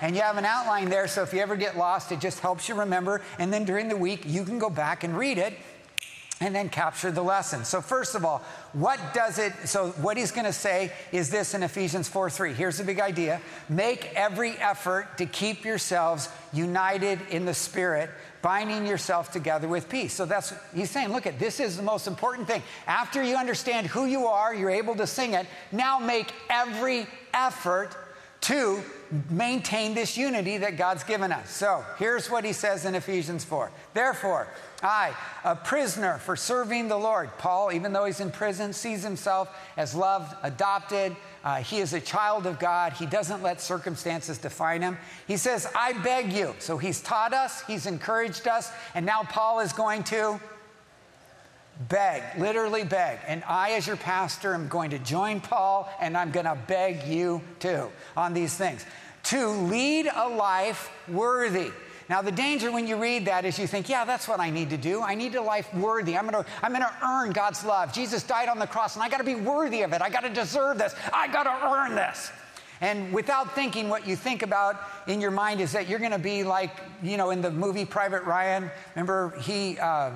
And 0.02 0.16
you 0.16 0.22
have 0.22 0.38
an 0.38 0.46
outline 0.46 0.90
there, 0.90 1.08
so 1.08 1.24
if 1.24 1.34
you 1.34 1.40
ever 1.40 1.56
get 1.56 1.78
lost, 1.78 2.12
it 2.12 2.20
just 2.20 2.40
helps 2.40 2.70
you 2.70 2.76
remember. 2.76 3.22
And 3.40 3.52
then 3.52 3.66
during 3.66 3.90
the 3.90 3.98
week, 3.98 4.24
you 4.26 4.44
can 4.44 4.60
go 4.60 4.70
back 4.70 5.04
and 5.04 5.18
read 5.18 5.38
it 5.38 5.54
and 6.40 6.54
then 6.54 6.70
capture 6.70 7.12
the 7.12 7.22
lesson. 7.22 7.66
So, 7.66 7.82
first 7.82 8.14
of 8.14 8.24
all, 8.24 8.44
what 8.74 9.00
does 9.14 9.40
it? 9.40 9.54
So, 9.66 9.90
what 9.92 10.18
he's 10.18 10.32
going 10.32 10.46
to 10.46 10.54
say 10.54 10.92
is 11.12 11.30
this 11.30 11.54
in 11.54 11.64
Ephesians 11.64 12.08
4 12.08 12.30
3. 12.30 12.54
Here's 12.54 12.78
the 12.78 12.84
big 12.84 13.00
idea 13.00 13.42
make 13.70 14.14
every 14.14 14.52
effort 14.58 15.18
to 15.18 15.26
keep 15.26 15.66
yourselves 15.66 16.30
united 16.54 17.20
in 17.30 17.46
the 17.46 17.54
Spirit, 17.54 18.10
binding 18.42 18.86
yourself 18.86 19.32
together 19.32 19.68
with 19.68 19.90
peace. 19.90 20.14
So, 20.14 20.26
that's, 20.26 20.54
he's 20.76 20.92
saying, 20.92 21.10
look 21.10 21.26
at 21.26 21.40
this 21.40 21.60
is 21.60 21.76
the 21.76 21.84
most 21.84 22.06
important 22.06 22.48
thing. 22.48 22.62
After 22.86 23.24
you 23.24 23.36
understand 23.36 23.88
who 23.88 24.06
you 24.06 24.28
are, 24.28 24.54
you're 24.54 24.70
able 24.70 24.96
to 24.96 25.08
sing 25.08 25.34
it, 25.34 25.48
now 25.72 25.98
make 25.98 26.32
every 26.50 27.08
effort 27.34 27.98
to 28.42 28.84
maintain 29.30 29.94
this 29.94 30.18
unity 30.18 30.58
that 30.58 30.78
God's 30.78 31.04
given 31.04 31.32
us. 31.32 31.50
So 31.50 31.84
here's 31.98 32.30
what 32.30 32.44
he 32.44 32.54
says 32.54 32.86
in 32.86 32.96
Ephesians 32.96 33.44
4. 33.44 33.72
Therefore, 33.94 34.48
I, 34.84 35.16
a 35.44 35.56
prisoner 35.56 36.18
for 36.20 36.36
serving 36.36 36.88
the 36.88 36.98
Lord, 36.98 37.30
Paul, 37.38 37.72
even 37.72 37.94
though 37.94 38.06
he's 38.06 38.20
in 38.20 38.32
prison, 38.32 38.74
sees 38.74 39.04
himself 39.04 39.50
as 39.76 39.96
loved, 39.96 40.36
adopted. 40.44 41.16
Uh, 41.44 41.58
he 41.58 41.78
is 41.78 41.94
a 41.94 42.02
child 42.02 42.46
of 42.46 42.60
God. 42.60 42.94
He 42.94 43.06
doesn't 43.06 43.42
let 43.42 43.62
circumstances 43.62 44.38
define 44.38 44.82
him. 44.82 44.98
He 45.28 45.38
says, 45.38 45.68
I 45.76 45.94
beg 45.94 46.32
you. 46.32 46.54
So 46.60 46.78
he's 46.78 47.02
taught 47.02 47.34
us, 47.34 47.64
he's 47.66 47.86
encouraged 47.86 48.48
us, 48.48 48.72
and 48.94 49.06
now 49.06 49.24
Paul 49.24 49.60
is 49.60 49.74
going 49.74 50.04
to 50.06 50.40
beg, 51.90 52.24
literally 52.38 52.84
beg. 52.84 53.20
And 53.28 53.44
I, 53.48 53.72
as 53.72 53.88
your 53.88 53.98
pastor, 53.98 54.54
am 54.54 54.68
going 54.68 54.92
to 54.92 55.00
join 55.00 55.42
Paul 55.42 55.90
and 56.00 56.18
I'm 56.18 56.32
going 56.32 56.46
to 56.46 56.58
beg 56.68 57.04
you 57.08 57.42
too 57.60 57.90
on 58.16 58.34
these 58.34 58.54
things 58.56 58.86
to 59.26 59.48
lead 59.48 60.10
a 60.14 60.30
life 60.30 60.90
worthy. 61.08 61.72
Now, 62.10 62.22
the 62.22 62.32
danger 62.32 62.72
when 62.72 62.88
you 62.88 62.96
read 62.96 63.26
that 63.26 63.44
is 63.44 63.60
you 63.60 63.68
think, 63.68 63.90
yeah, 63.90 64.06
that's 64.06 64.28
what 64.28 64.40
I 64.40 64.50
need 64.50 64.70
to 64.70 64.78
do. 64.78 65.02
I 65.02 65.16
need 65.16 65.36
a 65.36 65.42
life 65.42 65.74
worthy. 65.74 66.18
I'm 66.18 66.28
going 66.28 66.44
to 66.44 66.50
I'm 66.64 66.74
to 66.74 66.94
earn 67.04 67.32
God's 67.32 67.66
love. 67.66 67.92
Jesus 67.92 68.24
died 68.24 68.48
on 68.48 68.60
the 68.60 68.68
cross 68.68 68.96
and 68.96 69.04
I 69.04 69.10
got 69.10 69.18
to 69.18 69.26
be 69.26 69.36
worthy 69.36 69.82
of 69.82 69.92
it. 69.92 70.02
I 70.02 70.10
got 70.10 70.22
to 70.22 70.30
deserve 70.30 70.78
this. 70.78 70.96
I 71.14 71.28
got 71.28 71.44
to 71.44 71.68
earn 71.68 71.96
this. 71.96 72.32
And 72.80 73.12
without 73.12 73.56
thinking, 73.56 73.90
what 73.90 74.08
you 74.08 74.16
think 74.16 74.44
about 74.44 74.80
in 75.08 75.20
your 75.20 75.32
mind 75.32 75.60
is 75.60 75.72
that 75.72 75.90
you're 75.90 76.00
going 76.00 76.12
to 76.12 76.20
be 76.20 76.44
like, 76.44 76.72
you 77.02 77.18
know, 77.18 77.32
in 77.32 77.42
the 77.42 77.52
movie 77.52 77.86
Private 77.86 78.24
Ryan. 78.24 78.70
Remember, 78.96 79.38
he, 79.42 79.78
uh, 79.80 80.12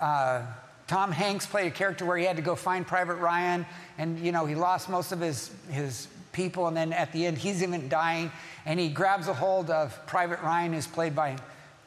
uh, 0.00 0.42
Tom 0.90 1.12
Hanks 1.12 1.46
played 1.46 1.68
a 1.68 1.70
character 1.70 2.04
where 2.04 2.16
he 2.16 2.24
had 2.24 2.34
to 2.34 2.42
go 2.42 2.56
find 2.56 2.84
Private 2.84 3.14
Ryan, 3.14 3.64
and 3.96 4.18
you 4.18 4.32
know 4.32 4.44
he 4.44 4.56
lost 4.56 4.88
most 4.88 5.12
of 5.12 5.20
his 5.20 5.52
his 5.70 6.08
people, 6.32 6.66
and 6.66 6.76
then 6.76 6.92
at 6.92 7.12
the 7.12 7.26
end 7.26 7.38
he's 7.38 7.62
even 7.62 7.88
dying, 7.88 8.32
and 8.66 8.80
he 8.80 8.88
grabs 8.88 9.28
a 9.28 9.32
hold 9.32 9.70
of 9.70 10.04
Private 10.08 10.42
Ryan, 10.42 10.72
who's 10.72 10.88
played 10.88 11.14
by 11.14 11.36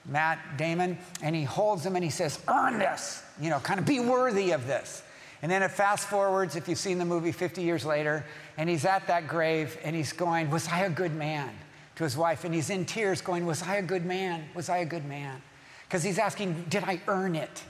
Matt 0.06 0.40
Damon, 0.56 0.98
and 1.22 1.36
he 1.36 1.44
holds 1.44 1.86
him 1.86 1.98
and 1.98 2.04
he 2.06 2.10
says, 2.10 2.40
"Earn 2.48 2.80
this," 2.80 3.22
you 3.42 3.50
know, 3.50 3.60
kind 3.60 3.78
of 3.78 3.86
be 3.86 4.00
worthy 4.00 4.52
of 4.52 4.68
this. 4.68 5.04
And 5.42 5.52
then 5.52 5.64
it 5.64 5.72
fast 5.72 6.08
forwards, 6.08 6.56
if 6.56 6.70
you've 6.70 6.80
seen 6.80 6.98
the 6.98 7.04
movie 7.04 7.34
50 7.34 7.62
years 7.62 7.84
later, 7.84 8.26
and 8.58 8.70
he's 8.70 8.86
at 8.86 9.08
that 9.08 9.28
grave 9.28 9.78
and 9.84 9.94
he's 9.94 10.14
going, 10.14 10.50
Was 10.50 10.70
I 10.70 10.86
a 10.86 10.90
good 10.90 11.14
man? 11.14 11.52
to 11.96 12.06
his 12.06 12.16
wife, 12.16 12.46
and 12.46 12.56
he's 12.56 12.70
in 12.70 12.86
tears 12.86 13.20
going, 13.20 13.46
Was 13.46 13.62
I 13.64 13.76
a 13.76 13.82
good 13.82 14.06
man? 14.06 14.46
Was 14.56 14.70
I 14.70 14.78
a 14.78 14.86
good 14.86 15.04
man? 15.04 15.42
Because 15.90 16.04
he's 16.04 16.18
asking, 16.18 16.68
Did 16.70 16.86
I 16.86 17.02
earn 17.10 17.36
it? 17.36 17.64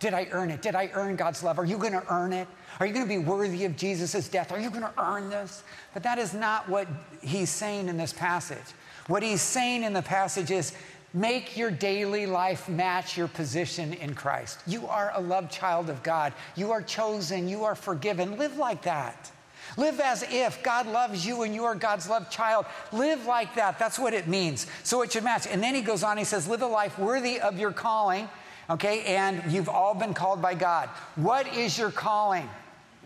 Did 0.00 0.14
I 0.14 0.26
earn 0.32 0.50
it? 0.50 0.62
Did 0.62 0.74
I 0.74 0.90
earn 0.94 1.14
God's 1.14 1.42
love? 1.42 1.58
Are 1.58 1.64
you 1.64 1.78
going 1.78 1.92
to 1.92 2.04
earn 2.12 2.32
it? 2.32 2.48
Are 2.80 2.86
you 2.86 2.92
going 2.92 3.06
to 3.06 3.08
be 3.08 3.18
worthy 3.18 3.64
of 3.66 3.76
Jesus' 3.76 4.28
death? 4.28 4.50
Are 4.50 4.58
you 4.58 4.70
going 4.70 4.82
to 4.82 4.92
earn 4.98 5.30
this? 5.30 5.62
But 5.94 6.02
that 6.02 6.18
is 6.18 6.34
not 6.34 6.68
what 6.68 6.88
he's 7.22 7.50
saying 7.50 7.88
in 7.88 7.96
this 7.96 8.12
passage. 8.12 8.58
What 9.06 9.22
he's 9.22 9.42
saying 9.42 9.84
in 9.84 9.92
the 9.92 10.02
passage 10.02 10.50
is 10.50 10.72
Make 11.12 11.56
your 11.56 11.72
daily 11.72 12.26
life 12.26 12.68
match 12.68 13.16
your 13.16 13.26
position 13.26 13.94
in 13.94 14.14
Christ. 14.14 14.60
You 14.66 14.86
are 14.86 15.10
a 15.14 15.20
loved 15.20 15.50
child 15.50 15.90
of 15.90 16.04
God. 16.04 16.32
You 16.54 16.70
are 16.70 16.82
chosen. 16.82 17.48
You 17.48 17.64
are 17.64 17.74
forgiven. 17.74 18.38
Live 18.38 18.56
like 18.58 18.82
that. 18.82 19.32
Live 19.76 19.98
as 19.98 20.24
if 20.30 20.62
God 20.62 20.86
loves 20.86 21.26
you 21.26 21.42
and 21.42 21.52
you 21.52 21.64
are 21.64 21.74
God's 21.74 22.08
loved 22.08 22.30
child. 22.30 22.66
Live 22.92 23.26
like 23.26 23.56
that. 23.56 23.78
That's 23.78 23.98
what 23.98 24.14
it 24.14 24.28
means. 24.28 24.68
So 24.84 25.02
it 25.02 25.12
should 25.12 25.24
match. 25.24 25.48
And 25.48 25.60
then 25.60 25.74
he 25.74 25.80
goes 25.80 26.04
on, 26.04 26.16
he 26.16 26.24
says, 26.24 26.46
Live 26.48 26.62
a 26.62 26.66
life 26.66 26.96
worthy 26.96 27.40
of 27.40 27.58
your 27.58 27.72
calling, 27.72 28.28
okay? 28.70 29.02
And 29.04 29.52
you've 29.52 29.68
all 29.68 29.94
been 29.94 30.14
called 30.14 30.40
by 30.40 30.54
God. 30.54 30.88
What 31.16 31.52
is 31.54 31.76
your 31.76 31.90
calling? 31.90 32.48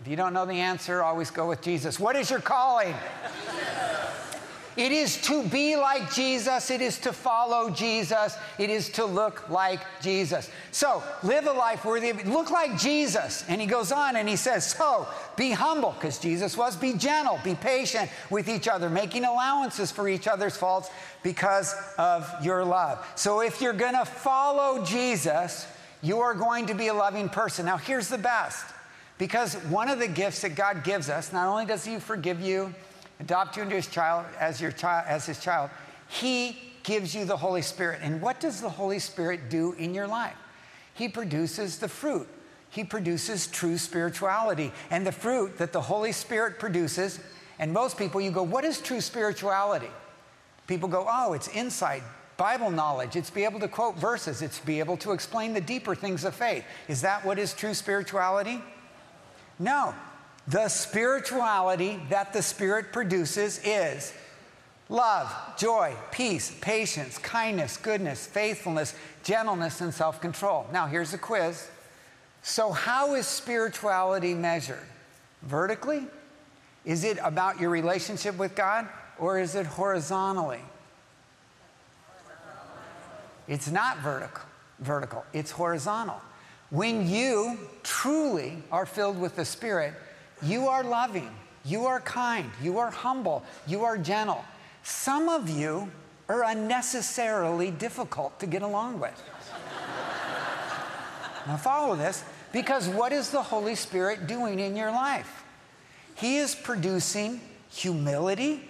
If 0.01 0.07
you 0.07 0.15
don't 0.15 0.33
know 0.33 0.45
the 0.45 0.59
answer, 0.59 1.03
always 1.03 1.31
go 1.31 1.47
with 1.49 1.61
Jesus. 1.61 1.99
What 1.99 2.15
is 2.15 2.29
your 2.29 2.41
calling? 2.41 2.93
It 4.77 4.91
is 4.91 5.21
to 5.23 5.43
be 5.43 5.77
like 5.77 6.13
Jesus. 6.13 6.69
It 6.69 6.81
is 6.81 6.97
to 6.99 7.13
follow 7.13 7.69
Jesus. 7.69 8.37
It 8.57 8.69
is 8.69 8.89
to 8.89 9.05
look 9.05 9.49
like 9.49 9.79
Jesus. 10.01 10.49
So 10.71 11.01
live 11.23 11.47
a 11.47 11.53
life 11.53 11.85
worthy 11.85 12.09
of, 12.09 12.27
look 12.27 12.51
like 12.51 12.77
Jesus. 12.77 13.45
And 13.47 13.61
he 13.61 13.67
goes 13.67 13.93
on 13.93 14.17
and 14.17 14.27
he 14.27 14.35
says, 14.35 14.69
so 14.71 15.07
be 15.37 15.51
humble, 15.51 15.91
because 15.91 16.19
Jesus 16.19 16.57
was, 16.57 16.75
be 16.75 16.93
gentle, 16.93 17.39
be 17.43 17.55
patient 17.55 18.09
with 18.29 18.49
each 18.49 18.67
other, 18.67 18.89
making 18.89 19.23
allowances 19.23 19.91
for 19.91 20.09
each 20.09 20.27
other's 20.27 20.57
faults 20.57 20.89
because 21.23 21.73
of 21.97 22.29
your 22.43 22.65
love. 22.65 23.05
So 23.15 23.41
if 23.41 23.61
you're 23.61 23.73
going 23.73 23.95
to 23.95 24.05
follow 24.05 24.83
Jesus, 24.83 25.67
you 26.01 26.19
are 26.19 26.33
going 26.33 26.65
to 26.65 26.73
be 26.73 26.87
a 26.87 26.93
loving 26.93 27.29
person. 27.29 27.65
Now 27.65 27.77
here's 27.77 28.09
the 28.09 28.17
best. 28.17 28.65
Because 29.17 29.55
one 29.55 29.89
of 29.89 29.99
the 29.99 30.09
gifts 30.09 30.41
that 30.41 30.55
God 30.55 30.83
gives 30.83 31.09
us, 31.09 31.31
not 31.31 31.47
only 31.47 31.65
does 31.65 31.85
he 31.85 31.99
forgive 31.99 32.41
you, 32.41 32.75
adopt 33.19 33.57
you 33.57 33.63
into 33.63 33.75
his 33.75 33.87
child 33.87 34.25
as 34.39 34.59
your 34.59 34.71
child 34.71 35.05
as 35.07 35.25
his 35.25 35.39
child. 35.39 35.69
He 36.07 36.57
gives 36.83 37.15
you 37.15 37.25
the 37.25 37.37
holy 37.37 37.61
spirit. 37.61 37.99
And 38.03 38.21
what 38.21 38.39
does 38.39 38.61
the 38.61 38.69
holy 38.69 38.99
spirit 38.99 39.49
do 39.49 39.73
in 39.73 39.93
your 39.93 40.07
life? 40.07 40.35
He 40.93 41.09
produces 41.09 41.79
the 41.79 41.87
fruit. 41.87 42.27
He 42.69 42.83
produces 42.83 43.47
true 43.47 43.77
spirituality. 43.77 44.71
And 44.91 45.05
the 45.05 45.11
fruit 45.11 45.57
that 45.57 45.73
the 45.73 45.81
holy 45.81 46.11
spirit 46.11 46.59
produces 46.59 47.19
and 47.57 47.71
most 47.71 47.97
people 47.97 48.19
you 48.19 48.31
go 48.31 48.43
what 48.43 48.65
is 48.65 48.81
true 48.81 49.01
spirituality? 49.01 49.89
People 50.67 50.89
go 50.89 51.05
oh 51.09 51.33
it's 51.33 51.47
insight 51.49 52.03
bible 52.37 52.69
knowledge. 52.69 53.15
It's 53.15 53.29
be 53.29 53.45
able 53.45 53.61
to 53.61 53.67
quote 53.67 53.95
verses. 53.95 54.41
It's 54.41 54.59
be 54.59 54.79
able 54.79 54.97
to 54.97 55.13
explain 55.13 55.53
the 55.53 55.61
deeper 55.61 55.95
things 55.95 56.25
of 56.25 56.35
faith. 56.35 56.65
Is 56.89 57.01
that 57.01 57.23
what 57.25 57.39
is 57.39 57.53
true 57.53 57.73
spirituality? 57.73 58.61
No 59.57 59.95
the 60.47 60.67
spirituality 60.67 61.99
that 62.09 62.33
the 62.33 62.41
Spirit 62.41 62.91
produces 62.91 63.59
is 63.63 64.13
love, 64.89 65.33
joy, 65.57 65.95
peace, 66.11 66.55
patience, 66.61 67.17
kindness, 67.17 67.77
goodness, 67.77 68.27
faithfulness, 68.27 68.93
gentleness, 69.23 69.81
and 69.81 69.93
self 69.93 70.21
control. 70.21 70.67
Now, 70.71 70.85
here's 70.85 71.13
a 71.13 71.17
quiz. 71.17 71.67
So, 72.43 72.71
how 72.71 73.15
is 73.15 73.25
spirituality 73.25 74.35
measured? 74.35 74.85
Vertically? 75.41 76.05
Is 76.85 77.03
it 77.03 77.17
about 77.23 77.59
your 77.59 77.71
relationship 77.71 78.37
with 78.37 78.55
God 78.55 78.87
or 79.17 79.39
is 79.39 79.55
it 79.55 79.65
horizontally? 79.65 80.61
It's 83.47 83.69
not 83.69 83.99
vertical, 83.99 84.43
vertical, 84.79 85.25
it's 85.33 85.51
horizontal. 85.51 86.21
When 86.69 87.07
you 87.07 87.57
truly 87.83 88.57
are 88.71 88.85
filled 88.85 89.19
with 89.19 89.35
the 89.35 89.45
Spirit, 89.45 89.93
you 90.41 90.67
are 90.67 90.83
loving, 90.83 91.29
you 91.63 91.85
are 91.85 91.99
kind, 92.01 92.49
you 92.61 92.77
are 92.79 92.91
humble, 92.91 93.43
you 93.67 93.83
are 93.83 93.97
gentle. 93.97 94.43
Some 94.83 95.29
of 95.29 95.49
you 95.49 95.89
are 96.27 96.43
unnecessarily 96.43 97.71
difficult 97.71 98.39
to 98.39 98.47
get 98.47 98.61
along 98.61 98.99
with. 98.99 99.21
now, 101.47 101.57
follow 101.57 101.95
this 101.95 102.23
because 102.51 102.87
what 102.87 103.11
is 103.11 103.31
the 103.31 103.41
Holy 103.41 103.75
Spirit 103.75 104.27
doing 104.27 104.59
in 104.59 104.75
your 104.75 104.91
life? 104.91 105.43
He 106.15 106.37
is 106.37 106.55
producing 106.55 107.41
humility, 107.69 108.61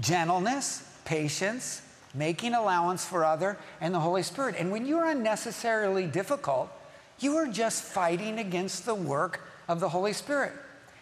gentleness, 0.00 0.88
patience, 1.04 1.82
making 2.14 2.54
allowance 2.54 3.04
for 3.04 3.24
other, 3.24 3.58
and 3.80 3.94
the 3.94 4.00
Holy 4.00 4.22
Spirit. 4.22 4.56
And 4.58 4.70
when 4.70 4.86
you're 4.86 5.06
unnecessarily 5.06 6.06
difficult, 6.06 6.70
you 7.18 7.36
are 7.36 7.46
just 7.46 7.82
fighting 7.82 8.38
against 8.38 8.84
the 8.86 8.94
work 8.94 9.40
of 9.68 9.80
the 9.80 9.88
Holy 9.88 10.12
Spirit. 10.12 10.52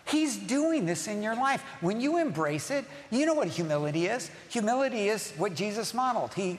He's 0.04 0.36
doing 0.36 0.86
this 0.86 1.08
in 1.08 1.22
your 1.22 1.34
life. 1.34 1.62
When 1.80 2.00
you 2.00 2.18
embrace 2.18 2.70
it, 2.70 2.84
you 3.10 3.26
know 3.26 3.34
what 3.34 3.48
humility 3.48 4.06
is. 4.06 4.30
Humility 4.50 5.08
is 5.08 5.32
what 5.36 5.54
Jesus 5.54 5.94
modeled. 5.94 6.34
He, 6.34 6.58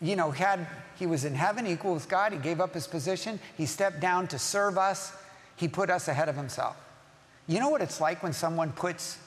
you 0.00 0.16
know, 0.16 0.30
had 0.30 0.66
he 0.98 1.06
was 1.06 1.24
in 1.24 1.34
heaven, 1.34 1.66
equal 1.66 1.92
with 1.94 2.08
God. 2.08 2.32
He 2.32 2.38
gave 2.38 2.60
up 2.60 2.72
his 2.72 2.86
position. 2.86 3.38
He 3.56 3.66
stepped 3.66 4.00
down 4.00 4.28
to 4.28 4.38
serve 4.38 4.78
us. 4.78 5.12
He 5.56 5.68
put 5.68 5.90
us 5.90 6.08
ahead 6.08 6.28
of 6.28 6.36
himself. 6.36 6.76
You 7.46 7.60
know 7.60 7.68
what 7.68 7.82
it's 7.82 8.00
like 8.00 8.22
when 8.22 8.32
someone 8.32 8.72
puts 8.72 9.18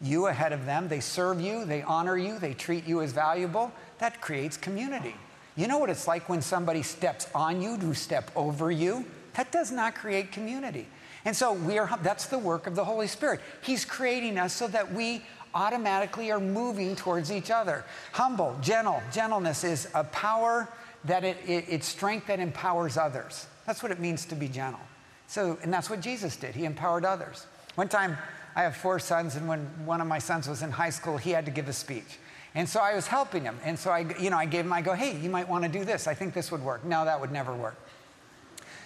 you 0.00 0.26
ahead 0.28 0.52
of 0.52 0.64
them? 0.64 0.88
They 0.88 1.00
serve 1.00 1.40
you, 1.40 1.64
they 1.64 1.82
honor 1.82 2.16
you, 2.16 2.38
they 2.38 2.54
treat 2.54 2.86
you 2.86 3.02
as 3.02 3.12
valuable. 3.12 3.72
That 3.98 4.20
creates 4.20 4.56
community. 4.56 5.14
You 5.54 5.68
know 5.68 5.78
what 5.78 5.90
it's 5.90 6.08
like 6.08 6.28
when 6.28 6.40
somebody 6.40 6.82
steps 6.82 7.28
on 7.34 7.60
you 7.60 7.76
to 7.78 7.94
step 7.94 8.30
over 8.34 8.70
you? 8.70 9.04
That 9.34 9.52
does 9.52 9.70
not 9.70 9.94
create 9.94 10.32
community. 10.32 10.86
And 11.24 11.36
so 11.36 11.52
we 11.52 11.78
are, 11.78 11.98
that's 12.02 12.26
the 12.26 12.38
work 12.38 12.66
of 12.66 12.74
the 12.74 12.84
Holy 12.84 13.06
Spirit. 13.06 13.40
He's 13.62 13.84
creating 13.84 14.38
us 14.38 14.52
so 14.52 14.66
that 14.68 14.92
we 14.92 15.22
automatically 15.54 16.30
are 16.30 16.40
moving 16.40 16.96
towards 16.96 17.30
each 17.30 17.50
other. 17.50 17.84
Humble, 18.12 18.56
gentle, 18.60 19.02
gentleness 19.12 19.64
is 19.64 19.88
a 19.94 20.04
power 20.04 20.68
that 21.04 21.24
it, 21.24 21.36
it, 21.46 21.64
it's 21.68 21.86
strength 21.86 22.26
that 22.26 22.40
empowers 22.40 22.96
others. 22.96 23.46
That's 23.66 23.82
what 23.82 23.92
it 23.92 24.00
means 24.00 24.24
to 24.26 24.34
be 24.34 24.48
gentle. 24.48 24.80
So, 25.26 25.58
and 25.62 25.72
that's 25.72 25.88
what 25.88 26.00
Jesus 26.00 26.36
did. 26.36 26.54
He 26.54 26.64
empowered 26.64 27.04
others. 27.04 27.46
One 27.74 27.88
time, 27.88 28.18
I 28.54 28.62
have 28.62 28.76
four 28.76 28.98
sons, 28.98 29.36
and 29.36 29.48
when 29.48 29.60
one 29.86 30.00
of 30.00 30.06
my 30.06 30.18
sons 30.18 30.46
was 30.48 30.62
in 30.62 30.70
high 30.70 30.90
school, 30.90 31.16
he 31.16 31.30
had 31.30 31.46
to 31.46 31.50
give 31.50 31.68
a 31.68 31.72
speech. 31.72 32.18
And 32.54 32.68
so 32.68 32.80
I 32.80 32.94
was 32.94 33.06
helping 33.06 33.44
him. 33.44 33.58
And 33.64 33.78
so 33.78 33.90
I, 33.90 34.00
you 34.20 34.28
know, 34.28 34.36
I 34.36 34.44
gave 34.44 34.66
him, 34.66 34.72
I 34.72 34.82
go, 34.82 34.92
hey, 34.92 35.16
you 35.16 35.30
might 35.30 35.48
want 35.48 35.64
to 35.64 35.70
do 35.70 35.84
this. 35.84 36.06
I 36.06 36.12
think 36.12 36.34
this 36.34 36.52
would 36.52 36.62
work. 36.62 36.84
No, 36.84 37.04
that 37.06 37.18
would 37.18 37.32
never 37.32 37.54
work. 37.54 37.76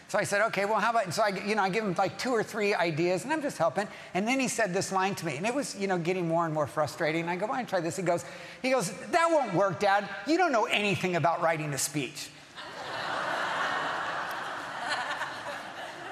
So 0.08 0.18
I 0.18 0.24
said, 0.24 0.40
okay, 0.46 0.66
well, 0.66 0.78
how 0.78 0.90
about, 0.90 1.12
so 1.12 1.22
I, 1.22 1.30
you 1.44 1.56
know, 1.56 1.62
I 1.62 1.68
give 1.68 1.84
him 1.84 1.92
like 1.98 2.16
two 2.16 2.30
or 2.30 2.44
three 2.44 2.74
ideas 2.74 3.24
and 3.24 3.32
I'm 3.32 3.42
just 3.42 3.58
helping. 3.58 3.88
And 4.14 4.26
then 4.26 4.38
he 4.38 4.46
said 4.46 4.72
this 4.72 4.92
line 4.92 5.16
to 5.16 5.26
me 5.26 5.36
and 5.36 5.44
it 5.44 5.52
was, 5.52 5.76
you 5.76 5.88
know, 5.88 5.98
getting 5.98 6.28
more 6.28 6.44
and 6.44 6.54
more 6.54 6.68
frustrating. 6.68 7.28
I 7.28 7.34
go, 7.34 7.46
why 7.46 7.56
don't 7.56 7.68
try 7.68 7.80
this? 7.80 7.96
He 7.96 8.04
goes, 8.04 8.24
he 8.62 8.70
goes, 8.70 8.92
that 9.10 9.28
won't 9.30 9.52
work, 9.52 9.80
Dad. 9.80 10.08
You 10.28 10.38
don't 10.38 10.52
know 10.52 10.66
anything 10.66 11.16
about 11.16 11.42
writing 11.42 11.74
a 11.74 11.78
speech. 11.78 12.28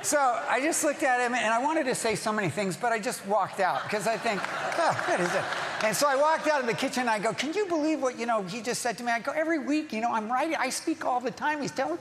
so 0.02 0.18
I 0.18 0.60
just 0.60 0.82
looked 0.82 1.04
at 1.04 1.24
him 1.24 1.32
and 1.32 1.54
I 1.54 1.62
wanted 1.62 1.84
to 1.84 1.94
say 1.94 2.16
so 2.16 2.32
many 2.32 2.48
things, 2.48 2.76
but 2.76 2.90
I 2.90 2.98
just 2.98 3.24
walked 3.28 3.60
out 3.60 3.84
because 3.84 4.08
I 4.08 4.16
think, 4.16 4.40
oh, 4.42 5.04
what 5.06 5.20
is 5.20 5.32
it? 5.32 5.63
And 5.84 5.94
so 5.94 6.08
I 6.08 6.16
walked 6.16 6.48
out 6.48 6.62
of 6.62 6.66
the 6.66 6.72
kitchen 6.72 7.02
and 7.02 7.10
I 7.10 7.18
go, 7.18 7.34
Can 7.34 7.52
you 7.52 7.66
believe 7.66 8.00
what, 8.00 8.18
you 8.18 8.24
know, 8.24 8.42
he 8.42 8.62
just 8.62 8.80
said 8.80 8.96
to 8.96 9.04
me? 9.04 9.12
I 9.12 9.20
go, 9.20 9.32
Every 9.32 9.58
week, 9.58 9.92
you 9.92 10.00
know, 10.00 10.10
I'm 10.10 10.32
writing, 10.32 10.56
I 10.58 10.70
speak 10.70 11.04
all 11.04 11.20
the 11.20 11.30
time. 11.30 11.60
He's 11.60 11.72
telling 11.72 11.98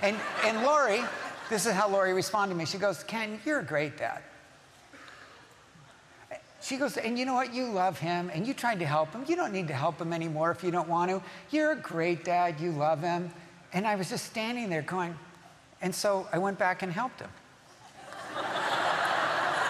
and, 0.00 0.16
and 0.44 0.62
Lori, 0.62 1.00
this 1.50 1.66
is 1.66 1.72
how 1.72 1.88
Lori 1.88 2.12
responded 2.12 2.54
to 2.54 2.58
me. 2.58 2.64
She 2.66 2.78
goes, 2.78 3.02
Ken, 3.02 3.40
you're 3.44 3.58
a 3.58 3.64
great 3.64 3.98
dad. 3.98 4.20
She 6.62 6.76
goes, 6.76 6.96
and 6.96 7.18
you 7.18 7.26
know 7.26 7.34
what? 7.34 7.52
You 7.52 7.66
love 7.66 7.98
him 7.98 8.30
and 8.32 8.46
you 8.46 8.54
tried 8.54 8.78
to 8.78 8.86
help 8.86 9.12
him. 9.12 9.24
You 9.26 9.34
don't 9.34 9.52
need 9.52 9.66
to 9.68 9.74
help 9.74 10.00
him 10.00 10.12
anymore 10.12 10.52
if 10.52 10.62
you 10.62 10.70
don't 10.70 10.88
want 10.88 11.10
to. 11.10 11.20
You're 11.50 11.72
a 11.72 11.76
great 11.76 12.24
dad. 12.24 12.60
You 12.60 12.70
love 12.70 13.00
him. 13.00 13.28
And 13.72 13.88
I 13.88 13.96
was 13.96 14.08
just 14.08 14.26
standing 14.26 14.70
there 14.70 14.82
going, 14.82 15.18
and 15.82 15.92
so 15.92 16.28
I 16.32 16.38
went 16.38 16.60
back 16.60 16.82
and 16.82 16.92
helped 16.92 17.18
him. 17.18 17.30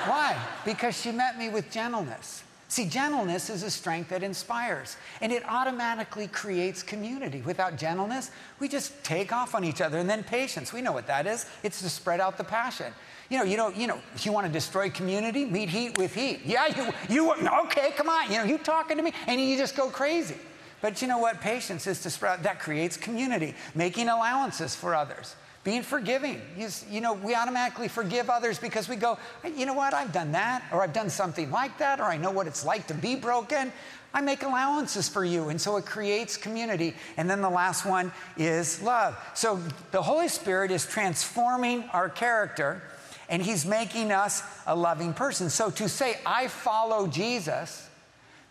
Why? 0.04 0.38
Because 0.66 1.00
she 1.00 1.10
met 1.10 1.38
me 1.38 1.48
with 1.48 1.70
gentleness. 1.70 2.44
See, 2.74 2.86
gentleness 2.86 3.50
is 3.50 3.62
a 3.62 3.70
strength 3.70 4.08
that 4.08 4.24
inspires, 4.24 4.96
and 5.20 5.30
it 5.30 5.44
automatically 5.48 6.26
creates 6.26 6.82
community. 6.82 7.40
Without 7.42 7.76
gentleness, 7.76 8.32
we 8.58 8.66
just 8.66 9.04
take 9.04 9.32
off 9.32 9.54
on 9.54 9.62
each 9.62 9.80
other. 9.80 9.98
And 9.98 10.10
then 10.10 10.24
patience, 10.24 10.72
we 10.72 10.82
know 10.82 10.90
what 10.90 11.06
that 11.06 11.24
is. 11.24 11.46
It's 11.62 11.80
to 11.82 11.88
spread 11.88 12.18
out 12.18 12.36
the 12.36 12.42
passion. 12.42 12.92
You 13.30 13.38
know, 13.38 13.44
you 13.44 13.56
know, 13.56 13.68
you 13.68 13.86
know, 13.86 14.00
if 14.16 14.26
you 14.26 14.32
want 14.32 14.48
to 14.48 14.52
destroy 14.52 14.90
community, 14.90 15.44
meet 15.44 15.68
heat 15.68 15.96
with 15.98 16.16
heat. 16.16 16.40
Yeah, 16.44 16.66
you, 16.66 16.92
you, 17.08 17.32
okay, 17.66 17.92
come 17.92 18.08
on. 18.08 18.28
You 18.28 18.38
know, 18.38 18.44
you 18.44 18.58
talking 18.58 18.96
to 18.96 19.04
me, 19.04 19.12
and 19.28 19.40
you 19.40 19.56
just 19.56 19.76
go 19.76 19.88
crazy. 19.88 20.38
But 20.80 21.00
you 21.00 21.06
know 21.06 21.18
what? 21.18 21.40
Patience 21.40 21.86
is 21.86 22.00
to 22.00 22.10
spread, 22.10 22.42
that 22.42 22.58
creates 22.58 22.96
community, 22.96 23.54
making 23.76 24.08
allowances 24.08 24.74
for 24.74 24.96
others 24.96 25.36
being 25.64 25.82
forgiving. 25.82 26.40
You, 26.56 26.68
you, 26.90 27.00
know, 27.00 27.14
we 27.14 27.34
automatically 27.34 27.88
forgive 27.88 28.30
others 28.30 28.58
because 28.58 28.88
we 28.88 28.96
go, 28.96 29.18
you 29.56 29.66
know 29.66 29.72
what, 29.72 29.94
I've 29.94 30.12
done 30.12 30.32
that, 30.32 30.62
or 30.70 30.82
I've 30.82 30.92
done 30.92 31.10
something 31.10 31.50
like 31.50 31.78
that, 31.78 32.00
or 32.00 32.04
I 32.04 32.18
know 32.18 32.30
what 32.30 32.46
it's 32.46 32.64
like 32.64 32.86
to 32.88 32.94
be 32.94 33.16
broken. 33.16 33.72
I 34.12 34.20
make 34.20 34.44
allowances 34.44 35.08
for 35.08 35.24
you. 35.24 35.48
And 35.48 35.60
so 35.60 35.76
it 35.76 35.86
creates 35.86 36.36
community. 36.36 36.94
And 37.16 37.28
then 37.28 37.40
the 37.40 37.50
last 37.50 37.84
one 37.84 38.12
is 38.36 38.80
love. 38.80 39.18
So 39.34 39.60
the 39.90 40.02
Holy 40.02 40.28
Spirit 40.28 40.70
is 40.70 40.86
transforming 40.86 41.84
our 41.92 42.08
character 42.08 42.82
and 43.28 43.42
He's 43.42 43.66
making 43.66 44.12
us 44.12 44.42
a 44.66 44.76
loving 44.76 45.14
person. 45.14 45.50
So 45.50 45.70
to 45.70 45.88
say, 45.88 46.18
I 46.24 46.46
follow 46.46 47.08
Jesus, 47.08 47.83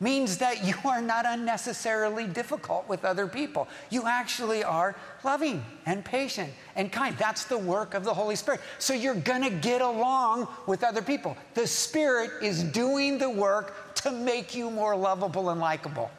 means 0.04 0.38
that 0.40 0.64
you 0.66 0.76
are 0.86 1.02
not 1.02 1.26
unnecessarily 1.26 2.28
difficult 2.28 2.88
with 2.90 3.06
other 3.06 3.26
people. 3.26 3.68
You 3.90 4.04
actually 4.06 4.64
are 4.64 4.96
loving 5.24 5.64
and 5.86 6.04
patient 6.04 6.52
and 6.76 6.92
kind. 6.92 7.18
That's 7.18 7.46
the 7.46 7.58
work 7.58 7.94
of 7.94 8.04
the 8.04 8.14
Holy 8.14 8.36
Spirit. 8.36 8.60
So 8.80 8.94
you're 8.94 9.16
going 9.16 9.44
to 9.44 9.50
get 9.50 9.82
along 9.82 10.50
with 10.68 10.84
other 10.84 11.02
people. 11.02 11.38
The 11.54 11.66
Spirit 11.66 12.44
is 12.44 12.64
doing 12.64 13.18
the 13.18 13.30
work 13.30 13.96
to 13.96 14.12
make 14.12 14.54
you 14.54 14.70
more 14.70 14.96
lovable 14.96 15.50
and 15.50 15.62
likable. 15.62 16.12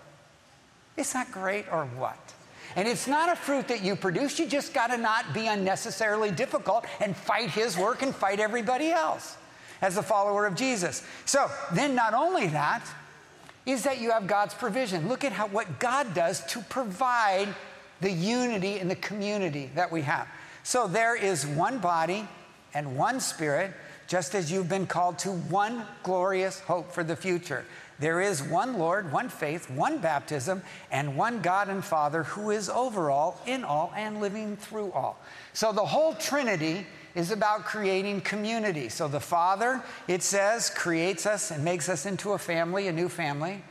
Is 0.97 1.12
that 1.12 1.31
great 1.31 1.67
or 1.71 1.85
what? 1.97 2.19
And 2.76 2.88
it's 2.88 3.07
not 3.07 3.31
a 3.31 3.37
fruit 3.37 3.69
that 3.69 3.83
you 3.83 3.95
produce. 3.95 4.38
You 4.38 4.47
just 4.47 4.73
got 4.73 4.88
to 4.88 4.97
not 4.97 5.35
be 5.35 5.47
unnecessarily 5.47 6.31
difficult 6.31 6.87
and 7.00 7.17
fight 7.17 7.50
his 7.50 7.76
work 7.76 8.03
and 8.03 8.14
fight 8.14 8.41
everybody 8.41 8.91
else 8.91 9.37
as 9.83 9.97
a 9.97 10.03
follower 10.03 10.47
of 10.47 10.55
Jesus. 10.55 11.05
So 11.25 11.50
then, 11.73 11.95
not 11.95 12.14
only 12.14 12.49
that, 12.49 12.85
is 13.66 13.85
that 13.85 14.00
you 14.00 14.11
have 14.11 14.26
God's 14.26 14.54
provision. 14.54 15.09
Look 15.09 15.25
at 15.25 15.33
how, 15.33 15.47
what 15.47 15.78
God 15.78 16.14
does 16.14 16.44
to 16.47 16.61
provide 16.61 17.49
the 18.00 18.11
unity 18.11 18.78
in 18.78 18.88
the 18.88 18.97
community 18.97 19.71
that 19.75 19.90
we 19.90 20.02
have. 20.02 20.28
So 20.62 20.87
there 20.87 21.16
is 21.16 21.47
one 21.47 21.78
body 21.78 22.28
and 22.75 22.97
one 22.97 23.21
spirit, 23.21 23.73
just 24.06 24.35
as 24.35 24.50
you've 24.50 24.68
been 24.68 24.87
called 24.87 25.18
to 25.21 25.30
one 25.30 25.85
glorious 26.02 26.61
hope 26.61 26.92
for 26.92 27.04
the 27.04 27.16
future. 27.16 27.64
There 27.99 28.21
is 28.21 28.42
one 28.42 28.78
Lord, 28.78 29.12
one 29.12 29.28
faith, 29.28 29.71
one 29.71 29.99
baptism, 29.99 30.62
and 30.90 31.16
one 31.16 31.40
God 31.40 31.68
and 31.68 31.85
Father 31.85 32.25
who 32.25 32.50
is 32.50 32.68
over 32.68 33.11
all, 33.11 33.40
in 33.47 33.62
all, 33.62 33.92
and 33.97 34.21
living 34.21 34.56
through 34.56 34.90
all. 34.92 35.18
So 35.52 35.73
the 35.73 35.87
whole 35.87 36.14
Trinity 36.14 36.87
is 37.14 37.30
about 37.30 37.64
creating 37.64 38.21
community. 38.21 38.88
So 38.88 39.09
the 39.09 39.21
Father, 39.21 39.83
it 40.09 40.23
says, 40.23 40.71
creates 40.71 41.26
us 41.26 41.50
and 41.50 41.64
makes 41.64 41.88
us 41.88 42.06
into 42.06 42.33
a 42.33 42.38
family, 42.38 42.88
a 42.88 42.92
new 42.92 43.09
family. 43.09 43.62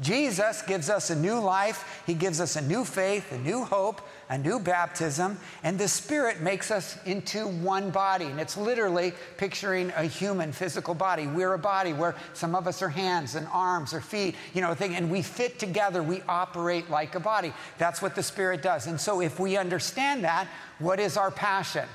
Jesus 0.00 0.62
gives 0.62 0.88
us 0.88 1.10
a 1.10 1.16
new 1.16 1.40
life. 1.40 2.02
He 2.06 2.14
gives 2.14 2.40
us 2.40 2.54
a 2.54 2.60
new 2.60 2.84
faith, 2.84 3.32
a 3.32 3.38
new 3.38 3.64
hope, 3.64 4.00
a 4.30 4.38
new 4.38 4.60
baptism, 4.60 5.38
and 5.64 5.76
the 5.76 5.88
Spirit 5.88 6.40
makes 6.40 6.70
us 6.70 6.96
into 7.04 7.48
one 7.48 7.90
body. 7.90 8.26
And 8.26 8.38
it's 8.38 8.56
literally 8.56 9.12
picturing 9.38 9.90
a 9.96 10.04
human 10.04 10.52
physical 10.52 10.94
body. 10.94 11.26
We're 11.26 11.54
a 11.54 11.58
body 11.58 11.94
where 11.94 12.14
some 12.32 12.54
of 12.54 12.68
us 12.68 12.80
are 12.80 12.88
hands 12.88 13.34
and 13.34 13.48
arms 13.52 13.92
or 13.92 14.00
feet, 14.00 14.36
you 14.54 14.60
know, 14.60 14.72
thing, 14.72 14.94
and 14.94 15.10
we 15.10 15.20
fit 15.20 15.58
together. 15.58 16.00
We 16.00 16.22
operate 16.28 16.88
like 16.88 17.16
a 17.16 17.20
body. 17.20 17.52
That's 17.78 18.00
what 18.00 18.14
the 18.14 18.22
Spirit 18.22 18.62
does. 18.62 18.86
And 18.86 19.00
so 19.00 19.20
if 19.20 19.40
we 19.40 19.56
understand 19.56 20.22
that, 20.22 20.46
what 20.78 21.00
is 21.00 21.16
our 21.16 21.32
passion? 21.32 21.88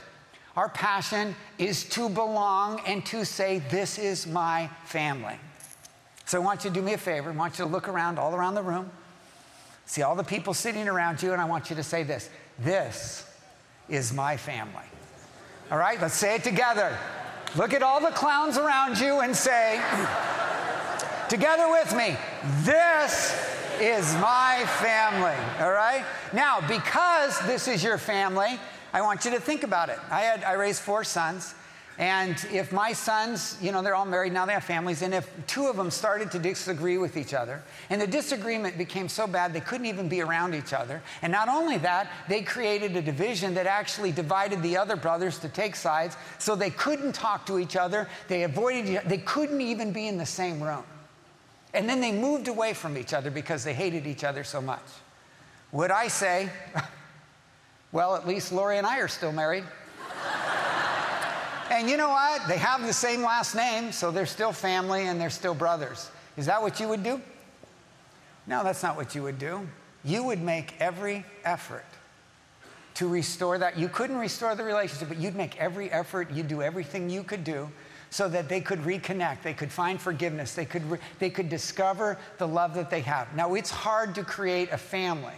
Our 0.55 0.69
passion 0.69 1.35
is 1.57 1.83
to 1.89 2.09
belong 2.09 2.81
and 2.85 3.05
to 3.07 3.25
say, 3.25 3.59
This 3.69 3.97
is 3.97 4.27
my 4.27 4.69
family. 4.85 5.35
So 6.25 6.41
I 6.41 6.43
want 6.43 6.63
you 6.63 6.69
to 6.69 6.73
do 6.73 6.81
me 6.81 6.93
a 6.93 6.97
favor. 6.97 7.29
I 7.29 7.33
want 7.33 7.57
you 7.57 7.65
to 7.65 7.71
look 7.71 7.87
around 7.87 8.19
all 8.19 8.35
around 8.35 8.55
the 8.55 8.61
room, 8.61 8.89
see 9.85 10.03
all 10.03 10.15
the 10.15 10.23
people 10.23 10.53
sitting 10.53 10.87
around 10.87 11.21
you, 11.21 11.33
and 11.33 11.41
I 11.41 11.45
want 11.45 11.69
you 11.69 11.75
to 11.75 11.83
say 11.83 12.03
this 12.03 12.29
This 12.59 13.25
is 13.89 14.13
my 14.13 14.37
family. 14.37 14.85
All 15.71 15.77
right, 15.77 15.99
let's 15.99 16.15
say 16.15 16.35
it 16.35 16.43
together. 16.43 16.97
Look 17.55 17.73
at 17.73 17.83
all 17.83 17.99
the 18.01 18.11
clowns 18.11 18.57
around 18.57 18.99
you 18.99 19.19
and 19.19 19.35
say, 19.35 19.79
together 21.29 21.69
with 21.69 21.95
me, 21.95 22.15
this 22.63 23.31
is 23.79 24.13
my 24.15 24.63
family. 24.79 25.35
All 25.63 25.71
right? 25.71 26.03
Now, 26.31 26.61
because 26.67 27.39
this 27.45 27.67
is 27.67 27.83
your 27.83 27.97
family, 27.97 28.59
I 28.93 29.01
want 29.01 29.25
you 29.25 29.31
to 29.31 29.39
think 29.39 29.63
about 29.63 29.89
it. 29.89 29.99
I, 30.11 30.21
had, 30.21 30.43
I 30.43 30.53
raised 30.53 30.81
four 30.81 31.03
sons. 31.03 31.55
And 31.99 32.43
if 32.51 32.71
my 32.71 32.91
sons, 32.93 33.57
you 33.61 33.71
know, 33.71 33.83
they're 33.83 33.93
all 33.93 34.05
married 34.05 34.33
now, 34.33 34.47
they 34.47 34.53
have 34.53 34.63
families, 34.63 35.03
and 35.03 35.13
if 35.13 35.29
two 35.45 35.67
of 35.67 35.75
them 35.75 35.91
started 35.91 36.31
to 36.31 36.39
disagree 36.39 36.97
with 36.97 37.17
each 37.17 37.35
other, 37.35 37.61
and 37.91 38.01
the 38.01 38.07
disagreement 38.07 38.79
became 38.79 39.07
so 39.07 39.27
bad 39.27 39.53
they 39.53 39.59
couldn't 39.59 39.85
even 39.85 40.09
be 40.09 40.21
around 40.21 40.55
each 40.55 40.73
other, 40.73 41.03
and 41.21 41.31
not 41.31 41.49
only 41.49 41.77
that, 41.77 42.09
they 42.27 42.41
created 42.41 42.95
a 42.95 43.01
division 43.01 43.53
that 43.53 43.67
actually 43.67 44.11
divided 44.11 44.63
the 44.63 44.75
other 44.75 44.95
brothers 44.95 45.37
to 45.39 45.49
take 45.49 45.75
sides, 45.75 46.17
so 46.39 46.55
they 46.55 46.71
couldn't 46.71 47.13
talk 47.13 47.45
to 47.45 47.59
each 47.59 47.75
other, 47.75 48.09
they 48.27 48.41
avoided, 48.41 49.03
they 49.05 49.19
couldn't 49.19 49.61
even 49.61 49.91
be 49.91 50.07
in 50.07 50.17
the 50.17 50.25
same 50.25 50.63
room. 50.63 50.83
And 51.75 51.87
then 51.87 52.01
they 52.01 52.11
moved 52.11 52.47
away 52.47 52.73
from 52.73 52.97
each 52.97 53.13
other 53.13 53.29
because 53.29 53.63
they 53.63 53.73
hated 53.73 54.07
each 54.07 54.23
other 54.23 54.43
so 54.43 54.61
much. 54.61 54.81
Would 55.71 55.91
I 55.91 56.07
say, 56.07 56.49
well, 57.93 58.15
at 58.15 58.27
least 58.27 58.51
Lori 58.51 58.79
and 58.79 58.85
I 58.85 58.97
are 58.99 59.07
still 59.07 59.31
married. 59.31 59.63
and 61.69 61.89
you 61.89 61.95
know 61.95 62.09
what? 62.09 62.45
They 62.47 62.57
have 62.57 62.81
the 62.81 62.91
same 62.91 63.21
last 63.21 63.55
name, 63.55 63.91
so 63.91 64.11
they're 64.11 64.25
still 64.25 64.51
family 64.51 65.07
and 65.07 65.21
they're 65.21 65.29
still 65.29 65.53
brothers. 65.53 66.09
Is 66.35 66.47
that 66.47 66.61
what 66.61 66.79
you 66.79 66.87
would 66.89 67.03
do? 67.03 67.21
No, 68.47 68.63
that's 68.63 68.83
not 68.83 68.97
what 68.97 69.13
you 69.13 69.21
would 69.23 69.37
do. 69.37 69.65
You 70.03 70.23
would 70.23 70.41
make 70.41 70.73
every 70.81 71.23
effort 71.45 71.85
to 72.95 73.07
restore 73.07 73.59
that. 73.59 73.77
You 73.77 73.87
couldn't 73.87 74.17
restore 74.17 74.55
the 74.55 74.63
relationship, 74.63 75.07
but 75.07 75.17
you'd 75.17 75.35
make 75.35 75.59
every 75.59 75.91
effort, 75.91 76.31
you'd 76.31 76.47
do 76.47 76.61
everything 76.61 77.09
you 77.09 77.23
could 77.23 77.43
do 77.43 77.69
so 78.09 78.27
that 78.27 78.49
they 78.49 78.61
could 78.61 78.79
reconnect, 78.79 79.41
they 79.41 79.53
could 79.53 79.71
find 79.71 79.99
forgiveness, 79.99 80.53
they 80.53 80.65
could, 80.65 80.87
re- 80.89 80.99
they 81.17 81.31
could 81.31 81.49
discover 81.49 82.17
the 82.37 82.47
love 82.47 82.75
that 82.75 82.89
they 82.89 83.01
have. 83.01 83.33
Now, 83.35 83.55
it's 83.55 83.71
hard 83.71 84.13
to 84.15 84.23
create 84.23 84.71
a 84.71 84.77
family 84.77 85.33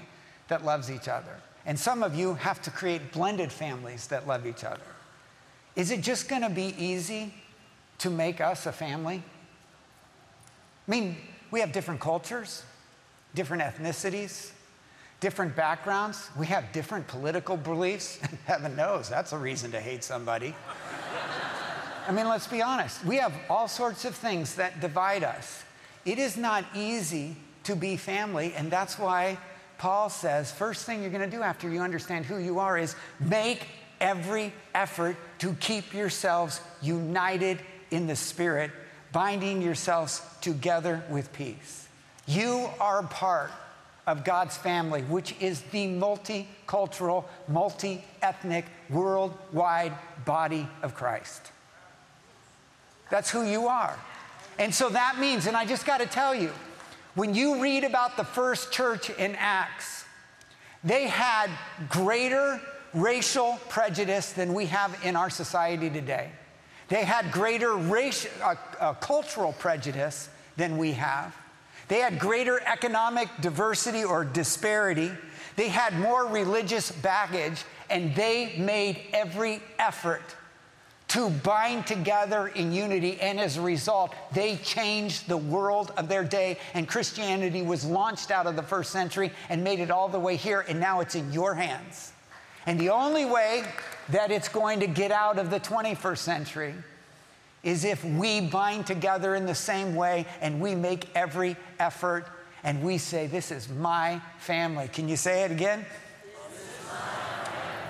that 0.50 0.66
loves 0.66 0.92
each 0.92 1.08
other. 1.08 1.38
And 1.66 1.80
some 1.80 2.04
of 2.04 2.16
you 2.16 2.36
have 2.36 2.62
to 2.64 2.72
create 2.72 3.12
blended 3.12 3.52
families 3.52 4.08
that 4.08 4.28
love 4.28 4.46
each 4.46 4.64
other. 4.64 4.82
Is 5.76 5.92
it 5.92 6.02
just 6.02 6.30
going 6.30 6.44
to 6.44 6.50
be 6.50 6.76
easy 6.78 7.34
to 8.00 8.10
make 8.10 8.40
us 8.40 8.66
a 8.66 8.72
family? 8.72 9.24
I 10.88 10.92
mean, 10.92 11.18
we 11.52 11.60
have 11.60 11.72
different 11.72 12.00
cultures, 12.00 12.64
different 13.34 13.64
ethnicities, 13.64 14.52
different 15.20 15.56
backgrounds. 15.56 16.30
We 16.38 16.46
have 16.48 16.72
different 16.72 17.08
political 17.08 17.58
beliefs. 17.58 18.20
Heaven 18.46 18.76
knows 18.76 19.10
that's 19.10 19.34
a 19.34 19.38
reason 19.38 19.72
to 19.72 19.80
hate 19.80 20.04
somebody. 20.04 20.56
I 22.08 22.12
mean, 22.12 22.28
let's 22.28 22.48
be 22.48 22.62
honest. 22.62 23.04
We 23.04 23.18
have 23.18 23.34
all 23.50 23.68
sorts 23.68 24.06
of 24.06 24.14
things 24.16 24.56
that 24.56 24.80
divide 24.80 25.24
us. 25.24 25.64
It 26.06 26.20
is 26.20 26.38
not 26.38 26.64
easy 26.76 27.36
to 27.64 27.76
be 27.76 27.98
family, 27.98 28.54
and 28.56 28.70
that's 28.70 29.00
why 29.00 29.40
Paul 29.78 30.10
says, 30.10 30.52
first 30.52 30.86
thing 30.86 31.02
you're 31.02 31.12
going 31.12 31.30
to 31.30 31.36
do 31.38 31.44
after 31.44 31.70
you 31.70 31.82
understand 31.82 32.26
who 32.26 32.38
you 32.38 32.60
are 32.60 32.78
is 32.78 32.96
make 33.20 33.68
every 34.00 34.54
effort 34.74 35.18
to 35.40 35.54
keep 35.56 35.94
yourselves 35.94 36.62
united 36.82 37.60
in 37.92 38.08
the 38.08 38.16
Spirit, 38.16 38.72
binding 39.12 39.62
yourselves 39.62 40.22
together 40.42 41.04
with 41.10 41.32
peace. 41.34 41.88
You 42.28 42.70
are 42.80 43.04
part 43.04 43.52
of 44.08 44.24
God's 44.24 44.58
family, 44.58 45.02
which 45.04 45.36
is 45.40 45.62
the 45.72 45.88
multicultural, 45.88 47.26
multi 47.48 48.04
ethnic, 48.22 48.66
worldwide 48.90 49.94
body 50.26 50.68
of 50.84 50.96
Christ. 50.96 51.52
That's 53.10 53.30
who 53.30 53.44
you 53.44 53.68
are. 53.68 53.98
And 54.58 54.74
so 54.74 54.90
that 54.90 55.18
means, 55.20 55.48
and 55.48 55.58
I 55.58 55.66
just 55.66 55.86
got 55.86 56.00
to 56.00 56.06
tell 56.06 56.34
you, 56.34 56.52
when 57.16 57.34
you 57.34 57.62
read 57.62 57.84
about 57.84 58.18
the 58.18 58.24
first 58.24 58.72
church 58.72 59.10
in 59.10 59.36
Acts, 59.36 60.06
they 60.84 61.08
had 61.08 61.50
greater 61.90 62.62
racial 62.94 63.60
prejudice 63.70 64.34
than 64.34 64.54
we 64.54 64.68
have 64.68 64.98
in 65.04 65.16
our 65.16 65.30
society 65.30 65.90
today. 65.90 66.30
They 66.88 67.04
had 67.04 67.32
greater 67.32 67.76
racial, 67.76 68.30
uh, 68.44 68.56
uh, 68.80 68.94
cultural 68.94 69.54
prejudice 69.54 70.30
than 70.56 70.78
we 70.78 70.92
have. 70.94 71.36
They 71.88 72.00
had 72.00 72.20
greater 72.20 72.62
economic 72.62 73.30
diversity 73.42 74.04
or 74.04 74.24
disparity. 74.24 75.12
They 75.56 75.70
had 75.70 75.98
more 76.00 76.28
religious 76.28 76.92
baggage, 76.92 77.64
and 77.90 78.14
they 78.16 78.56
made 78.58 79.02
every 79.14 79.62
effort 79.80 80.22
to 81.16 81.30
bind 81.30 81.88
together 81.88 82.50
in 82.50 82.74
unity. 82.74 83.18
And 83.22 83.40
as 83.40 83.56
a 83.56 83.62
result, 83.62 84.14
they 84.34 84.58
changed 84.58 85.30
the 85.30 85.38
world 85.38 85.94
of 85.96 86.10
their 86.10 86.26
day. 86.26 86.58
And 86.74 86.90
Christianity 86.90 87.62
was 87.62 87.86
launched 87.86 88.32
out 88.32 88.48
of 88.48 88.58
the 88.58 88.62
first 88.62 88.92
century 88.92 89.32
and 89.48 89.64
made 89.64 89.80
it 89.80 89.90
all 89.90 90.10
the 90.10 90.20
way 90.20 90.36
here. 90.36 90.66
And 90.68 90.78
now 90.78 91.00
it's 91.00 91.16
in 91.16 91.32
your 91.32 91.56
hands. 91.56 92.12
And 92.66 92.78
the 92.78 92.90
only 92.90 93.24
way 93.24 93.64
that 94.10 94.30
it's 94.30 94.50
going 94.50 94.82
to 94.82 94.88
get 94.88 95.10
out 95.10 95.40
of 95.40 95.50
the 95.52 95.60
21st 95.62 96.18
century 96.18 96.74
is 97.64 97.86
if 97.86 98.04
we 98.04 98.42
bind 98.42 98.86
together 98.86 99.36
in 99.36 99.46
the 99.46 99.56
same 99.56 99.96
way 99.96 100.26
and 100.42 100.60
we 100.60 100.76
make 100.76 101.08
every 101.16 101.56
effort 101.80 102.26
and 102.62 102.84
we 102.84 102.98
say, 102.98 103.26
This 103.26 103.52
is 103.52 103.70
my 103.70 104.22
family. 104.40 104.90
Can 104.90 105.08
you 105.08 105.16
say 105.16 105.46
it 105.46 105.52
again? 105.52 105.86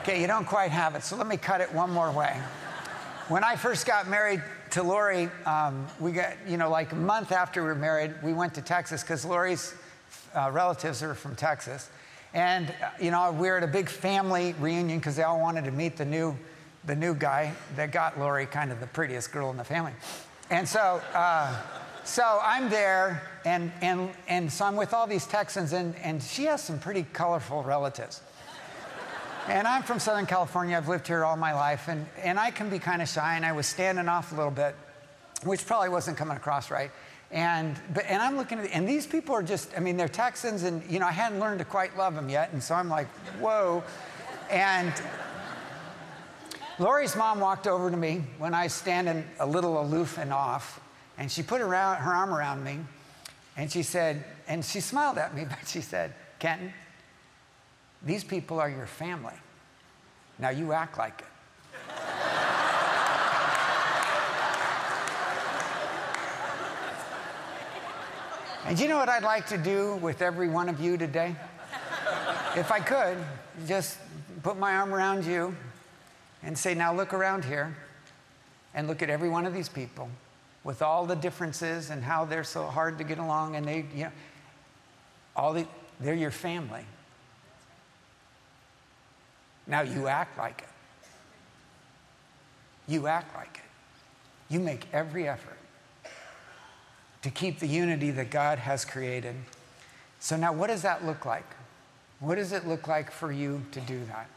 Okay, 0.03 0.21
you 0.21 0.27
don't 0.27 0.45
quite 0.45 0.69
have 0.69 0.93
it, 0.93 1.01
so 1.01 1.15
let 1.15 1.25
me 1.25 1.38
cut 1.38 1.59
it 1.59 1.73
one 1.73 1.89
more 1.89 2.11
way. 2.11 2.39
When 3.27 3.43
I 3.43 3.55
first 3.55 3.88
got 3.88 4.07
married 4.07 4.43
to 4.69 4.83
Lori, 4.83 5.31
um, 5.47 5.88
we 5.99 6.11
got, 6.11 6.35
you 6.47 6.57
know, 6.57 6.69
like 6.69 6.91
a 6.91 6.95
month 6.95 7.31
after 7.31 7.63
we 7.63 7.69
were 7.69 7.73
married, 7.73 8.13
we 8.21 8.33
went 8.33 8.53
to 8.53 8.61
Texas 8.61 9.01
because 9.01 9.25
Lori's 9.25 9.73
uh, 10.35 10.51
relatives 10.53 11.01
are 11.01 11.15
from 11.15 11.35
Texas. 11.35 11.89
And, 12.35 12.69
uh, 12.69 12.89
you 13.01 13.09
know, 13.09 13.31
we 13.31 13.49
were 13.49 13.57
at 13.57 13.63
a 13.63 13.67
big 13.67 13.89
family 13.89 14.53
reunion 14.59 14.99
because 14.99 15.15
they 15.15 15.23
all 15.23 15.39
wanted 15.39 15.63
to 15.63 15.71
meet 15.71 15.97
the 15.97 16.05
new, 16.05 16.38
the 16.83 16.95
new 16.95 17.15
guy 17.15 17.51
that 17.75 17.91
got 17.91 18.19
Lori, 18.19 18.45
kind 18.45 18.71
of 18.71 18.79
the 18.79 18.85
prettiest 18.85 19.31
girl 19.31 19.49
in 19.49 19.57
the 19.57 19.63
family. 19.63 19.93
And 20.51 20.69
so, 20.69 21.01
uh, 21.15 21.59
so 22.03 22.39
I'm 22.43 22.69
there, 22.69 23.23
and, 23.43 23.71
and, 23.81 24.11
and 24.27 24.53
so 24.53 24.65
I'm 24.65 24.75
with 24.75 24.93
all 24.93 25.07
these 25.07 25.25
Texans, 25.25 25.73
and, 25.73 25.95
and 25.95 26.21
she 26.21 26.43
has 26.43 26.61
some 26.61 26.77
pretty 26.77 27.07
colorful 27.11 27.63
relatives. 27.63 28.21
And 29.47 29.67
I'm 29.67 29.84
from 29.84 29.99
Southern 29.99 30.25
California. 30.25 30.75
I've 30.75 30.88
lived 30.88 31.08
here 31.08 31.23
all 31.23 31.38
my 31.38 31.53
life, 31.53 31.88
and, 31.88 32.05
and 32.21 32.39
I 32.39 32.51
can 32.51 32.69
be 32.69 32.79
kind 32.79 33.01
of 33.01 33.08
shy, 33.08 33.36
and 33.36 33.45
I 33.45 33.51
was 33.51 33.67
standing 33.67 34.08
off 34.08 34.31
a 34.31 34.36
little 34.36 34.51
bit, 34.51 34.75
which 35.43 35.65
probably 35.65 35.89
wasn't 35.89 36.17
coming 36.17 36.36
across 36.36 36.71
right. 36.71 36.91
And, 37.31 37.75
but, 37.93 38.05
and 38.08 38.21
I'm 38.21 38.38
looking 38.38 38.60
at, 38.60 38.71
and 38.71 38.88
these 38.88 39.05
people 39.05 39.36
are 39.36 39.43
just, 39.43 39.71
I 39.77 39.81
mean, 39.81 39.97
they're 39.97 40.08
Texans, 40.08 40.63
and, 40.63 40.84
you 40.89 40.99
know, 40.99 41.05
I 41.05 41.12
hadn't 41.12 41.39
learned 41.39 41.60
to 41.60 41.65
quite 41.65 41.95
love 41.97 42.15
them 42.15 42.29
yet. 42.29 42.53
And 42.53 42.63
so 42.63 42.75
I'm 42.75 42.89
like, 42.89 43.08
whoa. 43.39 43.84
And 44.49 44.93
Lori's 46.79 47.15
mom 47.15 47.39
walked 47.39 47.67
over 47.67 47.91
to 47.91 47.97
me 47.97 48.23
when 48.38 48.53
I 48.53 48.63
was 48.63 48.73
standing 48.73 49.25
a 49.39 49.45
little 49.45 49.79
aloof 49.81 50.17
and 50.17 50.34
off, 50.34 50.81
and 51.17 51.31
she 51.31 51.43
put 51.43 51.62
around, 51.62 51.97
her 51.97 52.12
arm 52.12 52.34
around 52.34 52.63
me, 52.63 52.79
and 53.58 53.71
she 53.71 53.84
said, 53.84 54.23
and 54.47 54.65
she 54.65 54.79
smiled 54.79 55.17
at 55.17 55.36
me, 55.36 55.45
but 55.49 55.67
she 55.67 55.81
said, 55.81 56.13
Kenton, 56.39 56.73
these 58.05 58.23
people 58.23 58.59
are 58.59 58.69
your 58.69 58.85
family. 58.85 59.33
Now 60.37 60.49
you 60.49 60.73
act 60.73 60.97
like 60.97 61.21
it. 61.21 61.27
And 68.67 68.79
you 68.79 68.87
know 68.87 68.97
what 68.97 69.09
I'd 69.09 69.23
like 69.23 69.45
to 69.47 69.59
do 69.59 69.95
with 69.97 70.23
every 70.23 70.49
one 70.49 70.69
of 70.69 70.79
you 70.79 70.97
today? 70.97 71.35
if 72.55 72.71
I 72.71 72.79
could, 72.79 73.17
just 73.67 73.97
put 74.41 74.57
my 74.57 74.75
arm 74.75 74.93
around 74.93 75.25
you 75.25 75.55
and 76.41 76.57
say, 76.57 76.73
now 76.73 76.93
look 76.93 77.13
around 77.13 77.45
here 77.45 77.75
and 78.73 78.87
look 78.87 79.01
at 79.01 79.09
every 79.09 79.29
one 79.29 79.45
of 79.45 79.53
these 79.53 79.69
people 79.69 80.09
with 80.63 80.81
all 80.81 81.05
the 81.05 81.15
differences 81.15 81.89
and 81.89 82.03
how 82.03 82.25
they're 82.25 82.43
so 82.43 82.65
hard 82.65 82.97
to 82.97 83.03
get 83.03 83.19
along 83.19 83.55
and 83.55 83.67
they, 83.67 83.85
you 83.93 84.05
know, 84.05 84.11
all 85.35 85.53
the, 85.53 85.67
they're 85.99 86.15
your 86.15 86.31
family. 86.31 86.85
Now 89.67 89.82
you 89.82 90.08
act 90.08 90.38
like 90.38 90.62
it. 90.62 90.67
You 92.88 93.08
act 93.08 93.36
like 93.36 93.56
it. 93.56 94.54
You 94.54 94.60
make 94.60 94.86
every 94.93 95.28
effort 95.28 95.58
to 97.23 97.32
keep 97.32 97.60
the 97.60 97.67
unity 97.67 98.12
that 98.12 98.30
God 98.30 98.60
has 98.60 98.86
created. 98.86 99.36
So, 100.19 100.38
now 100.38 100.54
what 100.54 100.67
does 100.67 100.84
that 100.84 101.04
look 101.04 101.25
like? 101.25 101.45
What 102.19 102.36
does 102.36 102.51
it 102.51 102.67
look 102.67 102.88
like 102.88 103.10
for 103.10 103.32
you 103.32 103.63
to 103.71 103.82
do 103.82 103.99
that? 104.06 104.30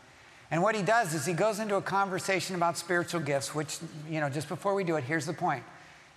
And 0.51 0.63
what 0.63 0.75
he 0.75 0.83
does 0.83 1.13
is 1.13 1.27
he 1.27 1.35
goes 1.35 1.59
into 1.59 1.77
a 1.77 1.83
conversation 1.83 2.57
about 2.57 2.79
spiritual 2.79 3.21
gifts, 3.21 3.55
which, 3.55 3.79
you 4.09 4.21
know, 4.21 4.31
just 4.31 4.49
before 4.49 4.75
we 4.75 4.85
do 4.85 4.97
it, 4.97 5.05
here's 5.05 5.27
the 5.27 5.35
point 5.35 5.63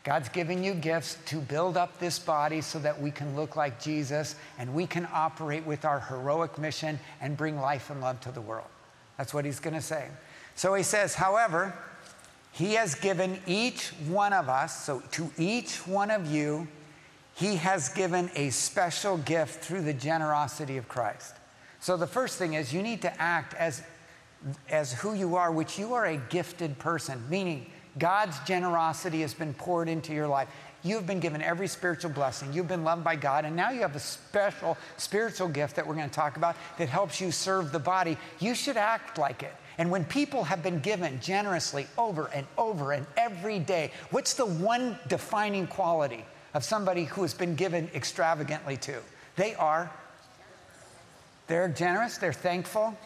God's 0.03 0.29
giving 0.29 0.63
you 0.63 0.73
gifts 0.73 1.17
to 1.25 1.37
build 1.37 1.77
up 1.77 1.99
this 1.99 2.17
body 2.17 2.61
so 2.61 2.79
that 2.79 2.99
we 2.99 3.11
can 3.11 3.35
look 3.35 3.55
like 3.55 3.81
Jesus 3.81 4.35
and 4.57 4.73
we 4.73 4.87
can 4.87 5.07
operate 5.13 5.65
with 5.65 5.85
our 5.85 5.99
heroic 5.99 6.57
mission 6.57 6.97
and 7.19 7.35
bring 7.35 7.59
life 7.59 7.89
and 7.89 8.01
love 8.01 8.19
to 8.21 8.31
the 8.31 8.41
world. 8.41 8.67
That's 9.21 9.35
what 9.35 9.45
he's 9.45 9.59
going 9.59 9.75
to 9.75 9.81
say. 9.81 10.07
So 10.55 10.73
he 10.73 10.81
says, 10.81 11.13
however, 11.13 11.75
he 12.53 12.73
has 12.73 12.95
given 12.95 13.37
each 13.45 13.89
one 14.07 14.33
of 14.33 14.49
us, 14.49 14.83
so 14.83 15.03
to 15.11 15.29
each 15.37 15.85
one 15.85 16.09
of 16.09 16.25
you, 16.25 16.67
He 17.35 17.57
has 17.57 17.89
given 17.89 18.31
a 18.35 18.49
special 18.49 19.17
gift 19.17 19.63
through 19.63 19.81
the 19.81 19.93
generosity 19.93 20.77
of 20.77 20.87
Christ. 20.89 21.35
So 21.81 21.97
the 21.97 22.07
first 22.07 22.39
thing 22.39 22.55
is 22.55 22.73
you 22.73 22.81
need 22.81 23.03
to 23.03 23.21
act 23.21 23.53
as, 23.53 23.83
as 24.71 24.93
who 24.93 25.13
you 25.13 25.35
are, 25.35 25.51
which 25.51 25.77
you 25.77 25.93
are 25.93 26.07
a 26.07 26.17
gifted 26.17 26.79
person, 26.79 27.23
meaning 27.29 27.69
God's 27.99 28.39
generosity 28.39 29.21
has 29.21 29.35
been 29.35 29.53
poured 29.53 29.87
into 29.87 30.13
your 30.13 30.27
life. 30.27 30.49
You've 30.83 31.05
been 31.05 31.19
given 31.19 31.41
every 31.41 31.67
spiritual 31.67 32.11
blessing. 32.11 32.53
You've 32.53 32.67
been 32.67 32.83
loved 32.83 33.03
by 33.03 33.15
God, 33.15 33.45
and 33.45 33.55
now 33.55 33.69
you 33.69 33.81
have 33.81 33.95
a 33.95 33.99
special 33.99 34.77
spiritual 34.97 35.47
gift 35.47 35.75
that 35.75 35.85
we're 35.85 35.95
going 35.95 36.09
to 36.09 36.15
talk 36.15 36.37
about 36.37 36.55
that 36.77 36.89
helps 36.89 37.21
you 37.21 37.31
serve 37.31 37.71
the 37.71 37.79
body. 37.79 38.17
You 38.39 38.55
should 38.55 38.77
act 38.77 39.17
like 39.17 39.43
it. 39.43 39.53
And 39.77 39.91
when 39.91 40.05
people 40.05 40.43
have 40.43 40.63
been 40.63 40.79
given 40.79 41.19
generously 41.21 41.87
over 41.97 42.29
and 42.33 42.47
over 42.57 42.93
and 42.93 43.05
every 43.15 43.59
day, 43.59 43.91
what's 44.09 44.33
the 44.33 44.45
one 44.45 44.97
defining 45.07 45.67
quality 45.67 46.25
of 46.53 46.63
somebody 46.63 47.05
who 47.05 47.21
has 47.21 47.33
been 47.33 47.55
given 47.55 47.89
extravagantly 47.93 48.77
to? 48.77 48.99
They 49.35 49.55
are, 49.55 49.91
they're 51.47 51.69
generous, 51.69 52.17
they're 52.17 52.33
thankful, 52.33 52.97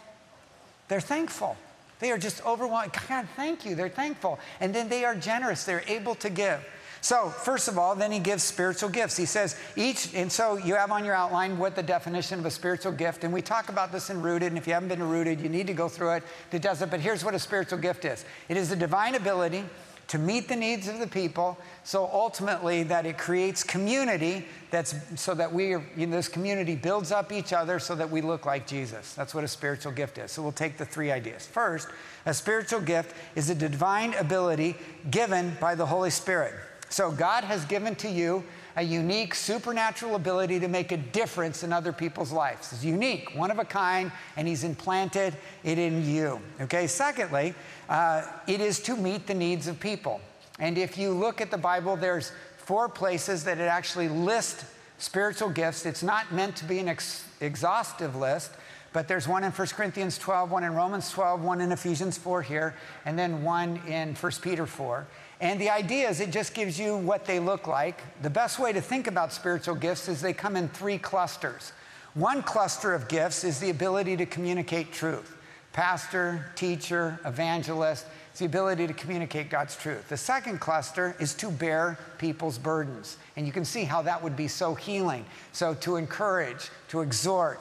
they're 0.88 1.02
thankful. 1.02 1.58
They 2.00 2.12
are 2.12 2.18
just 2.18 2.46
overwhelmed. 2.46 2.92
God, 3.08 3.28
thank 3.36 3.66
you. 3.66 3.74
They're 3.76 3.90
thankful. 3.90 4.40
And 4.60 4.76
then 4.76 4.90
they 4.90 5.06
are 5.06 5.16
generous. 5.16 5.64
They're 5.64 5.84
able 5.88 6.16
to 6.16 6.30
give. 6.30 6.60
So, 7.06 7.30
first 7.30 7.68
of 7.68 7.78
all, 7.78 7.94
then 7.94 8.12
he 8.12 8.18
gives 8.18 8.42
spiritual 8.42 8.90
gifts. 8.90 9.16
He 9.16 9.28
says 9.28 9.56
each, 9.76 10.16
and 10.16 10.32
so 10.32 10.58
you 10.58 10.74
have 10.74 10.90
on 10.90 11.06
your 11.06 11.14
outline 11.14 11.60
what 11.60 11.76
the 11.76 11.84
definition 11.84 12.40
of 12.40 12.48
a 12.48 12.50
spiritual 12.50 12.92
gift, 12.94 13.24
and 13.24 13.32
we 13.32 13.44
talk 13.44 13.70
about 13.70 13.92
this 13.92 14.10
in 14.10 14.24
Rooted, 14.24 14.48
and 14.48 14.58
if 14.58 14.66
you 14.66 14.74
haven't 14.74 14.90
been 14.90 15.04
Rooted, 15.04 15.40
you 15.40 15.48
need 15.48 15.68
to 15.68 15.74
go 15.76 15.88
through 15.88 16.14
it. 16.14 16.24
It 16.52 16.64
does 16.64 16.82
it, 16.82 16.90
but 16.90 17.00
here's 17.00 17.24
what 17.24 17.36
a 17.36 17.40
spiritual 17.40 17.78
gift 17.78 18.06
is 18.06 18.26
it 18.50 18.58
is 18.58 18.72
a 18.72 18.76
divine 18.76 19.14
ability 19.14 19.64
to 20.08 20.18
meet 20.18 20.48
the 20.48 20.56
needs 20.56 20.88
of 20.88 20.98
the 20.98 21.06
people 21.06 21.60
so 21.84 22.10
ultimately 22.12 22.82
that 22.82 23.06
it 23.06 23.20
creates 23.20 23.64
community 23.64 24.46
that's 24.72 24.96
so 25.16 25.34
that 25.34 25.52
we 25.52 25.74
are, 25.74 25.84
this 25.96 26.28
community 26.28 26.76
builds 26.76 27.12
up 27.12 27.32
each 27.32 27.54
other 27.54 27.80
so 27.80 27.96
that 27.96 28.08
we 28.08 28.22
look 28.22 28.46
like 28.46 28.68
jesus 28.68 29.16
that's 29.16 29.34
what 29.34 29.44
a 29.44 29.48
spiritual 29.48 29.92
gift 29.92 30.20
is 30.20 30.32
so 30.32 30.44
we'll 30.44 30.52
take 30.52 30.78
the 30.78 30.86
three 30.86 31.12
ideas 31.12 31.48
first 31.48 31.88
a 32.28 32.34
spiritual 32.36 32.80
gift 32.80 33.16
is 33.36 33.50
a 33.50 33.56
divine 33.56 34.14
ability 34.14 34.76
given 35.10 35.58
by 35.60 35.74
the 35.74 35.88
holy 35.88 36.12
spirit 36.12 36.54
so 36.90 37.12
God 37.12 37.44
has 37.44 37.66
given 37.66 37.96
to 37.96 38.10
you 38.10 38.44
a 38.78 38.84
unique 38.84 39.34
supernatural 39.34 40.16
ability 40.16 40.60
to 40.60 40.68
make 40.68 40.92
a 40.92 40.98
difference 40.98 41.64
in 41.64 41.72
other 41.72 41.94
people's 41.94 42.32
lives. 42.32 42.74
It's 42.74 42.84
unique, 42.84 43.34
one 43.36 43.52
of 43.52 43.60
a 43.60 43.66
kind, 43.66 44.12
and 44.36 44.48
He's 44.48 44.64
implanted 44.64 45.36
it 45.64 45.80
in 45.80 46.06
you. 46.10 46.40
Okay, 46.62 46.88
secondly, 46.88 47.54
uh, 47.90 48.26
it 48.48 48.62
is 48.62 48.80
to 48.82 48.96
meet 48.98 49.28
the 49.28 49.34
needs 49.34 49.68
of 49.68 49.80
people. 49.80 50.20
And 50.60 50.78
if 50.78 50.98
you 50.98 51.12
look 51.12 51.42
at 51.42 51.52
the 51.52 51.58
Bible, 51.58 51.96
there's 51.96 52.32
four 52.58 52.90
places 52.90 53.44
that 53.46 53.60
it 53.60 53.70
actually 53.70 54.10
lists 54.10 54.66
spiritual 54.98 55.50
gifts. 55.50 55.86
It's 55.86 56.04
not 56.04 56.32
meant 56.34 56.56
to 56.58 56.66
be 56.66 56.80
an 56.80 56.88
ex- 56.88 57.26
exhaustive 57.42 58.16
list, 58.16 58.52
but 58.94 59.08
there's 59.08 59.28
one 59.28 59.44
in 59.44 59.52
1 59.52 59.68
Corinthians 59.70 60.18
12, 60.18 60.52
one 60.52 60.64
in 60.64 60.74
Romans 60.74 61.12
12, 61.12 61.42
one 61.42 61.62
in 61.62 61.72
Ephesians 61.72 62.18
4 62.18 62.42
here, 62.42 62.76
and 63.06 63.20
then 63.20 63.44
one 63.44 63.82
in 63.88 64.16
1 64.16 64.32
Peter 64.42 64.66
4. 64.66 65.06
And 65.42 65.60
the 65.60 65.70
idea 65.70 66.10
is 66.10 66.20
it 66.20 66.32
just 66.32 66.54
gives 66.54 66.80
you 66.80 66.96
what 66.96 67.26
they 67.26 67.40
look 67.40 67.68
like. 67.68 68.02
The 68.22 68.30
best 68.30 68.58
way 68.60 68.72
to 68.74 68.82
think 68.82 69.08
about 69.08 69.34
spiritual 69.34 69.76
gifts 69.76 70.08
is 70.08 70.22
they 70.22 70.34
come 70.34 70.56
in 70.56 70.70
three 70.70 70.98
clusters. 70.98 71.74
One 72.14 72.42
cluster 72.42 72.94
of 72.94 73.10
gifts 73.10 73.44
is 73.44 73.60
the 73.60 73.70
ability 73.70 74.18
to 74.18 74.26
communicate 74.26 74.92
truth 74.94 75.36
pastor, 75.74 76.46
teacher, 76.56 77.20
evangelist. 77.26 78.06
It's 78.32 78.40
the 78.40 78.46
ability 78.46 78.88
to 78.88 78.94
communicate 78.94 79.50
God's 79.50 79.76
truth. 79.76 80.08
The 80.08 80.16
second 80.16 80.60
cluster 80.62 81.18
is 81.20 81.34
to 81.36 81.52
bear 81.52 82.00
people's 82.18 82.58
burdens. 82.58 83.18
And 83.36 83.46
you 83.46 83.52
can 83.52 83.66
see 83.66 83.84
how 83.84 84.02
that 84.04 84.24
would 84.24 84.38
be 84.38 84.48
so 84.48 84.74
healing. 84.74 85.26
So, 85.52 85.74
to 85.74 85.98
encourage, 85.98 86.70
to 86.90 87.02
exhort, 87.02 87.60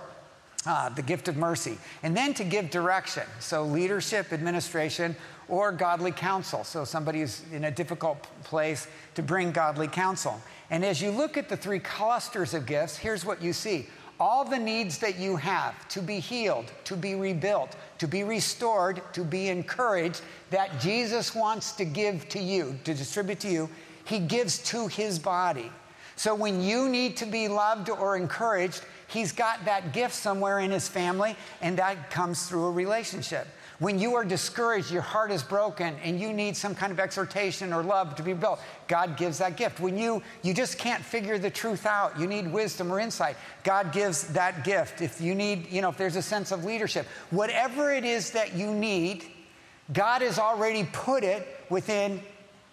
uh, 0.67 0.91
the 0.91 1.03
gift 1.03 1.27
of 1.27 1.37
mercy. 1.37 1.77
And 2.05 2.17
then 2.17 2.35
to 2.35 2.45
give 2.45 2.71
direction. 2.71 3.25
So, 3.41 3.65
leadership, 3.65 4.33
administration, 4.33 5.17
or 5.49 5.73
godly 5.73 6.13
counsel. 6.13 6.65
So, 6.65 6.85
somebody 6.85 7.21
is 7.21 7.43
in 7.53 7.65
a 7.65 7.71
difficult 7.71 8.23
place 8.45 8.87
to 9.15 9.23
bring 9.23 9.53
godly 9.53 9.89
counsel. 9.89 10.41
And 10.71 10.85
as 10.85 11.01
you 11.01 11.11
look 11.11 11.37
at 11.37 11.49
the 11.49 11.57
three 11.57 11.79
clusters 11.79 12.55
of 12.55 12.67
gifts, 12.67 12.97
here's 12.97 13.25
what 13.25 13.43
you 13.43 13.53
see 13.53 13.87
all 14.21 14.45
the 14.45 14.59
needs 14.59 14.99
that 14.99 15.19
you 15.19 15.37
have 15.37 15.89
to 15.89 16.01
be 16.01 16.21
healed, 16.21 16.71
to 16.85 16.97
be 16.97 17.15
rebuilt, 17.15 17.75
to 17.99 18.07
be 18.07 18.23
restored, 18.23 19.03
to 19.13 19.25
be 19.25 19.49
encouraged, 19.49 20.23
that 20.51 20.81
Jesus 20.81 21.35
wants 21.35 21.73
to 21.73 21.85
give 21.85 22.29
to 22.29 22.39
you, 22.39 22.79
to 22.85 22.95
distribute 22.95 23.41
to 23.41 23.51
you, 23.51 23.69
He 24.05 24.21
gives 24.21 24.59
to 24.71 24.87
His 24.87 25.19
body. 25.19 25.71
So, 26.17 26.35
when 26.35 26.61
you 26.61 26.89
need 26.89 27.17
to 27.19 27.27
be 27.27 27.49
loved 27.49 27.91
or 27.91 28.17
encouraged, 28.17 28.85
He's 29.09 29.33
got 29.33 29.65
that 29.65 29.93
gift 29.93 30.15
somewhere 30.15 30.61
in 30.61 30.71
His 30.71 30.89
family, 30.89 31.37
and 31.61 31.77
that 31.79 32.11
comes 32.11 32.49
through 32.49 32.67
a 32.67 32.71
relationship. 32.71 33.49
When 33.81 33.99
you 33.99 34.15
are 34.15 34.25
discouraged, 34.25 34.91
your 34.91 35.03
heart 35.03 35.33
is 35.33 35.43
broken, 35.43 35.97
and 36.03 36.21
you 36.21 36.33
need 36.33 36.57
some 36.57 36.75
kind 36.75 36.93
of 36.93 37.01
exhortation 37.01 37.73
or 37.73 37.83
love 37.83 38.15
to 38.17 38.23
be 38.23 38.33
built, 38.33 38.61
God 38.87 39.17
gives 39.17 39.39
that 39.39 39.57
gift. 39.57 39.81
When 39.81 39.99
you, 39.99 40.23
you 40.43 40.55
just 40.55 40.79
can't 40.79 41.03
figure 41.03 41.39
the 41.39 41.51
truth 41.51 41.85
out, 41.85 42.19
you 42.19 42.27
need 42.27 42.51
wisdom 42.53 42.93
or 42.93 43.01
insight, 43.01 43.37
God 43.65 43.93
gives 43.93 44.29
that 44.29 44.63
gift. 44.65 45.03
If 45.03 45.21
you 45.21 45.35
need, 45.35 45.71
you 45.73 45.83
know, 45.83 45.89
if 45.89 45.97
there's 45.97 46.17
a 46.17 46.23
sense 46.23 46.53
of 46.53 46.65
leadership, 46.65 47.07
whatever 47.31 47.93
it 47.93 48.05
is 48.05 48.31
that 48.31 48.55
you 48.55 48.73
need, 48.73 49.25
God 49.93 50.23
has 50.23 50.39
already 50.39 50.89
put 50.93 51.25
it 51.25 51.47
within 51.69 52.23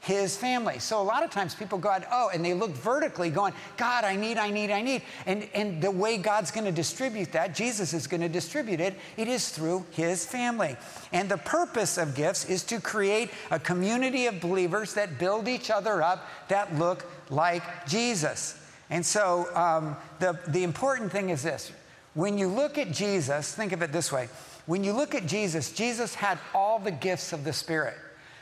his 0.01 0.35
family. 0.35 0.79
So 0.79 0.99
a 0.99 1.03
lot 1.03 1.23
of 1.23 1.29
times 1.29 1.53
people 1.53 1.77
go 1.77 1.89
out, 1.89 2.03
oh, 2.11 2.31
and 2.33 2.43
they 2.43 2.55
look 2.55 2.71
vertically 2.71 3.29
going, 3.29 3.53
God, 3.77 4.03
I 4.03 4.15
need, 4.15 4.37
I 4.37 4.49
need, 4.49 4.71
I 4.71 4.81
need. 4.81 5.03
And, 5.27 5.47
and 5.53 5.79
the 5.81 5.91
way 5.91 6.17
God's 6.17 6.49
going 6.49 6.65
to 6.65 6.71
distribute 6.71 7.31
that, 7.33 7.53
Jesus 7.53 7.93
is 7.93 8.07
going 8.07 8.21
to 8.21 8.29
distribute 8.29 8.79
it, 8.79 8.95
it 9.15 9.27
is 9.27 9.49
through 9.49 9.85
his 9.91 10.25
family. 10.25 10.75
And 11.13 11.29
the 11.29 11.37
purpose 11.37 11.99
of 11.99 12.15
gifts 12.15 12.45
is 12.45 12.63
to 12.65 12.81
create 12.81 13.29
a 13.51 13.59
community 13.59 14.25
of 14.25 14.41
believers 14.41 14.95
that 14.95 15.19
build 15.19 15.47
each 15.47 15.69
other 15.69 16.01
up 16.01 16.27
that 16.47 16.75
look 16.79 17.05
like 17.29 17.85
Jesus. 17.85 18.57
And 18.89 19.05
so 19.05 19.47
um, 19.55 19.95
the, 20.19 20.37
the 20.47 20.63
important 20.63 21.11
thing 21.11 21.29
is 21.29 21.43
this 21.43 21.71
when 22.15 22.39
you 22.39 22.47
look 22.47 22.79
at 22.79 22.91
Jesus, 22.91 23.53
think 23.53 23.71
of 23.71 23.83
it 23.83 23.91
this 23.91 24.11
way. 24.11 24.29
When 24.65 24.83
you 24.83 24.93
look 24.93 25.13
at 25.13 25.27
Jesus, 25.27 25.71
Jesus 25.71 26.15
had 26.15 26.39
all 26.55 26.79
the 26.79 26.91
gifts 26.91 27.33
of 27.33 27.43
the 27.43 27.53
Spirit. 27.53 27.95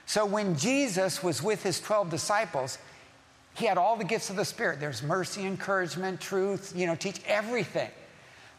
So 0.10 0.26
when 0.26 0.58
Jesus 0.58 1.22
was 1.22 1.44
with 1.44 1.62
his 1.62 1.80
12 1.80 2.10
disciples, 2.10 2.80
he 3.54 3.68
had 3.68 3.78
all 3.78 3.96
the 3.96 4.04
gifts 4.04 4.32
of 4.32 4.38
the 4.38 4.44
Spirit. 4.44 4.80
There's 4.80 5.04
mercy, 5.04 5.46
encouragement, 5.46 6.20
truth, 6.20 6.74
you 6.76 6.88
know, 6.88 6.96
teach 6.96 7.22
everything. 7.28 7.92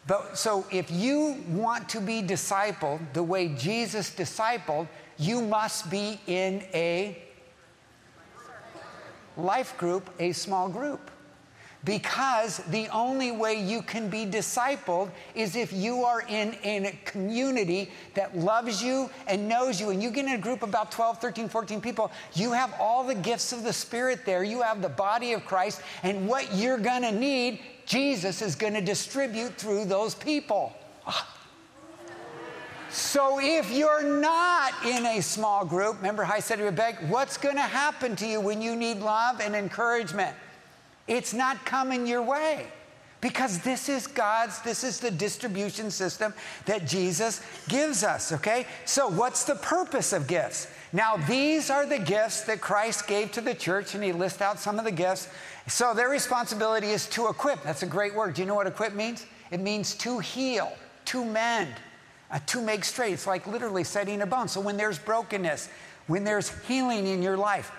But 0.06 0.38
so 0.38 0.64
if 0.70 0.92
you 0.92 1.42
want 1.48 1.88
to 1.88 2.00
be 2.00 2.22
discipled 2.22 3.00
the 3.14 3.24
way 3.24 3.48
Jesus 3.48 4.10
discipled, 4.10 4.86
you 5.18 5.40
must 5.40 5.90
be 5.90 6.20
in 6.28 6.62
a 6.72 7.20
life 9.36 9.76
group, 9.76 10.08
a 10.20 10.30
small 10.30 10.68
group 10.68 11.10
because 11.84 12.58
the 12.68 12.88
only 12.88 13.32
way 13.32 13.54
you 13.54 13.80
can 13.80 14.08
be 14.10 14.26
discipled 14.26 15.10
is 15.34 15.56
if 15.56 15.72
you 15.72 16.04
are 16.04 16.22
in, 16.22 16.52
in 16.62 16.86
a 16.86 16.92
community 17.04 17.90
that 18.14 18.36
loves 18.36 18.82
you 18.82 19.08
and 19.26 19.48
knows 19.48 19.80
you. 19.80 19.90
And 19.90 20.02
you 20.02 20.10
get 20.10 20.26
in 20.26 20.32
a 20.32 20.38
group 20.38 20.62
about 20.62 20.92
12 20.92 21.18
13 21.18 21.48
14 21.48 21.80
people 21.80 22.10
you 22.34 22.52
have 22.52 22.74
all 22.78 23.04
the 23.04 23.14
gifts 23.14 23.52
of 23.52 23.64
the 23.64 23.72
spirit 23.72 24.26
there. 24.26 24.44
You 24.44 24.60
have 24.62 24.82
the 24.82 24.88
body 24.88 25.32
of 25.32 25.44
christ. 25.46 25.80
And 26.02 26.28
what 26.28 26.54
you're 26.54 26.78
going 26.78 27.02
to 27.02 27.12
need 27.12 27.60
jesus 27.86 28.42
is 28.42 28.54
going 28.54 28.74
to 28.74 28.82
distribute 28.82 29.54
through 29.54 29.86
those 29.86 30.14
people. 30.14 30.74
So 32.90 33.38
if 33.40 33.70
you're 33.70 34.02
not 34.02 34.72
in 34.84 35.06
a 35.06 35.20
small 35.20 35.64
group 35.64 35.96
remember 35.98 36.24
how 36.24 36.34
i 36.34 36.40
said 36.40 36.56
to 36.56 36.64
rebecca 36.64 37.06
what's 37.06 37.36
going 37.36 37.54
to 37.54 37.62
happen 37.62 38.16
to 38.16 38.26
you 38.26 38.40
when 38.40 38.60
you 38.60 38.74
need 38.74 38.98
love 38.98 39.40
and 39.40 39.54
encouragement 39.54 40.34
it's 41.10 41.34
not 41.34 41.66
coming 41.66 42.06
your 42.06 42.22
way 42.22 42.66
because 43.20 43.58
this 43.58 43.88
is 43.88 44.06
God's, 44.06 44.62
this 44.62 44.84
is 44.84 45.00
the 45.00 45.10
distribution 45.10 45.90
system 45.90 46.32
that 46.66 46.86
Jesus 46.86 47.42
gives 47.68 48.04
us, 48.04 48.32
okay? 48.32 48.64
So, 48.86 49.08
what's 49.08 49.44
the 49.44 49.56
purpose 49.56 50.12
of 50.12 50.28
gifts? 50.28 50.68
Now, 50.92 51.16
these 51.16 51.68
are 51.68 51.84
the 51.84 51.98
gifts 51.98 52.42
that 52.42 52.60
Christ 52.60 53.08
gave 53.08 53.32
to 53.32 53.40
the 53.40 53.54
church, 53.54 53.94
and 53.94 54.02
he 54.02 54.12
lists 54.12 54.40
out 54.40 54.60
some 54.60 54.78
of 54.78 54.84
the 54.84 54.92
gifts. 54.92 55.28
So, 55.66 55.92
their 55.94 56.08
responsibility 56.08 56.90
is 56.90 57.08
to 57.08 57.28
equip. 57.28 57.62
That's 57.64 57.82
a 57.82 57.86
great 57.86 58.14
word. 58.14 58.34
Do 58.34 58.42
you 58.42 58.46
know 58.46 58.54
what 58.54 58.68
equip 58.68 58.94
means? 58.94 59.26
It 59.50 59.58
means 59.58 59.94
to 59.96 60.20
heal, 60.20 60.72
to 61.06 61.24
mend, 61.24 61.74
uh, 62.30 62.38
to 62.46 62.62
make 62.62 62.84
straight. 62.84 63.12
It's 63.14 63.26
like 63.26 63.48
literally 63.48 63.82
setting 63.82 64.22
a 64.22 64.26
bone. 64.26 64.46
So, 64.46 64.60
when 64.60 64.76
there's 64.76 64.98
brokenness, 64.98 65.68
when 66.06 66.22
there's 66.22 66.50
healing 66.66 67.08
in 67.08 67.20
your 67.20 67.36
life, 67.36 67.72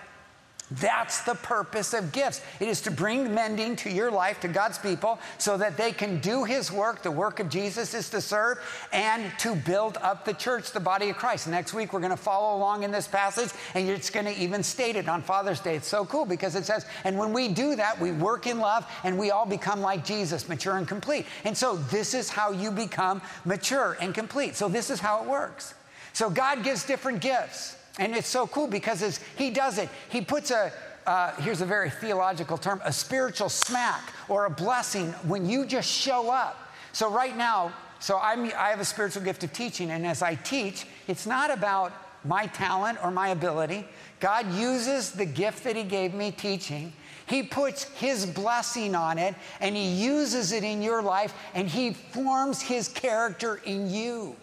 that's 0.80 1.22
the 1.22 1.34
purpose 1.34 1.94
of 1.94 2.12
gifts. 2.12 2.40
It 2.60 2.68
is 2.68 2.80
to 2.82 2.90
bring 2.90 3.34
mending 3.34 3.76
to 3.76 3.90
your 3.90 4.10
life, 4.10 4.40
to 4.40 4.48
God's 4.48 4.78
people, 4.78 5.18
so 5.38 5.56
that 5.56 5.76
they 5.76 5.92
can 5.92 6.18
do 6.20 6.44
His 6.44 6.70
work. 6.70 7.02
The 7.02 7.10
work 7.10 7.40
of 7.40 7.48
Jesus 7.48 7.94
is 7.94 8.08
to 8.10 8.20
serve 8.20 8.58
and 8.92 9.32
to 9.38 9.54
build 9.54 9.98
up 10.00 10.24
the 10.24 10.34
church, 10.34 10.72
the 10.72 10.80
body 10.80 11.10
of 11.10 11.16
Christ. 11.16 11.48
Next 11.48 11.74
week, 11.74 11.92
we're 11.92 12.00
going 12.00 12.10
to 12.10 12.16
follow 12.16 12.56
along 12.56 12.82
in 12.82 12.90
this 12.90 13.08
passage, 13.08 13.50
and 13.74 13.88
it's 13.88 14.10
going 14.10 14.26
to 14.26 14.32
even 14.32 14.62
state 14.62 14.96
it 14.96 15.08
on 15.08 15.22
Father's 15.22 15.60
Day. 15.60 15.76
It's 15.76 15.88
so 15.88 16.04
cool 16.04 16.24
because 16.24 16.54
it 16.54 16.64
says, 16.64 16.86
and 17.04 17.18
when 17.18 17.32
we 17.32 17.48
do 17.48 17.76
that, 17.76 18.00
we 18.00 18.12
work 18.12 18.46
in 18.46 18.58
love 18.58 18.86
and 19.04 19.18
we 19.18 19.30
all 19.30 19.46
become 19.46 19.80
like 19.80 20.04
Jesus, 20.04 20.48
mature 20.48 20.76
and 20.76 20.86
complete. 20.86 21.26
And 21.44 21.56
so, 21.56 21.76
this 21.76 22.14
is 22.14 22.30
how 22.30 22.52
you 22.52 22.70
become 22.70 23.20
mature 23.44 23.96
and 24.00 24.14
complete. 24.14 24.56
So, 24.56 24.68
this 24.68 24.90
is 24.90 25.00
how 25.00 25.22
it 25.22 25.28
works. 25.28 25.74
So, 26.12 26.30
God 26.30 26.62
gives 26.62 26.84
different 26.84 27.20
gifts. 27.20 27.76
And 27.98 28.14
it's 28.14 28.28
so 28.28 28.46
cool 28.46 28.66
because 28.66 29.02
as 29.02 29.20
he 29.36 29.50
does 29.50 29.78
it, 29.78 29.88
he 30.08 30.20
puts 30.20 30.50
a, 30.50 30.72
uh, 31.06 31.32
here's 31.36 31.60
a 31.60 31.66
very 31.66 31.90
theological 31.90 32.56
term, 32.56 32.80
a 32.84 32.92
spiritual 32.92 33.48
smack 33.48 34.12
or 34.28 34.46
a 34.46 34.50
blessing 34.50 35.12
when 35.24 35.46
you 35.48 35.66
just 35.66 35.90
show 35.90 36.30
up. 36.30 36.72
So 36.92 37.10
right 37.10 37.36
now, 37.36 37.72
so 38.00 38.18
I'm, 38.18 38.46
I 38.56 38.70
have 38.70 38.80
a 38.80 38.84
spiritual 38.84 39.22
gift 39.22 39.44
of 39.44 39.52
teaching, 39.52 39.90
and 39.90 40.06
as 40.06 40.22
I 40.22 40.34
teach, 40.34 40.86
it's 41.06 41.26
not 41.26 41.50
about 41.50 41.92
my 42.24 42.46
talent 42.46 42.98
or 43.02 43.10
my 43.10 43.28
ability. 43.28 43.86
God 44.20 44.52
uses 44.54 45.12
the 45.12 45.24
gift 45.24 45.64
that 45.64 45.76
He 45.76 45.84
gave 45.84 46.14
me 46.14 46.30
teaching. 46.30 46.92
He 47.26 47.42
puts 47.42 47.84
His 47.84 48.26
blessing 48.26 48.94
on 48.94 49.18
it, 49.18 49.34
and 49.60 49.76
He 49.76 49.86
uses 49.86 50.52
it 50.52 50.64
in 50.64 50.82
your 50.82 51.02
life, 51.02 51.32
and 51.54 51.68
He 51.68 51.92
forms 51.92 52.60
His 52.60 52.88
character 52.88 53.60
in 53.64 53.88
you. 53.88 54.36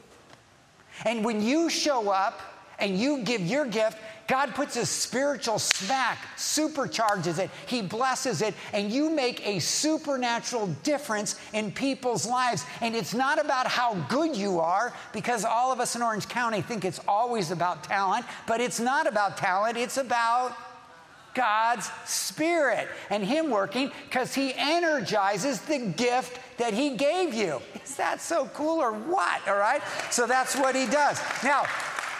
And 1.05 1.23
when 1.23 1.41
you 1.41 1.69
show 1.69 2.09
up, 2.09 2.41
and 2.79 2.97
you 2.97 3.23
give 3.23 3.41
your 3.41 3.65
gift, 3.65 3.97
God 4.27 4.53
puts 4.53 4.77
a 4.77 4.85
spiritual 4.85 5.57
smack, 5.57 6.19
supercharges 6.37 7.39
it, 7.39 7.49
He 7.65 7.81
blesses 7.81 8.43
it, 8.43 8.53
and 8.73 8.91
you 8.91 9.09
make 9.09 9.45
a 9.45 9.57
supernatural 9.57 10.67
difference 10.83 11.35
in 11.53 11.71
people's 11.71 12.27
lives. 12.27 12.63
And 12.81 12.95
it's 12.95 13.15
not 13.15 13.43
about 13.43 13.65
how 13.65 13.95
good 14.07 14.35
you 14.35 14.59
are, 14.59 14.93
because 15.13 15.45
all 15.45 15.71
of 15.71 15.79
us 15.79 15.95
in 15.95 16.03
Orange 16.03 16.29
County 16.29 16.61
think 16.61 16.85
it's 16.85 16.99
always 17.07 17.49
about 17.49 17.83
talent, 17.83 18.23
but 18.45 18.61
it's 18.61 18.79
not 18.79 19.07
about 19.07 19.35
talent, 19.35 19.77
it's 19.77 19.97
about 19.97 20.55
God's 21.33 21.89
Spirit 22.05 22.87
and 23.09 23.23
Him 23.23 23.49
working 23.49 23.91
because 24.05 24.35
He 24.35 24.53
energizes 24.55 25.61
the 25.61 25.79
gift 25.79 26.39
that 26.57 26.73
He 26.73 26.97
gave 26.97 27.33
you. 27.33 27.61
Is 27.83 27.95
that 27.95 28.21
so 28.21 28.45
cool 28.53 28.79
or 28.79 28.91
what? 28.91 29.47
All 29.47 29.55
right? 29.55 29.81
So 30.11 30.27
that's 30.27 30.55
what 30.55 30.75
He 30.75 30.85
does. 30.85 31.19
Now, 31.43 31.65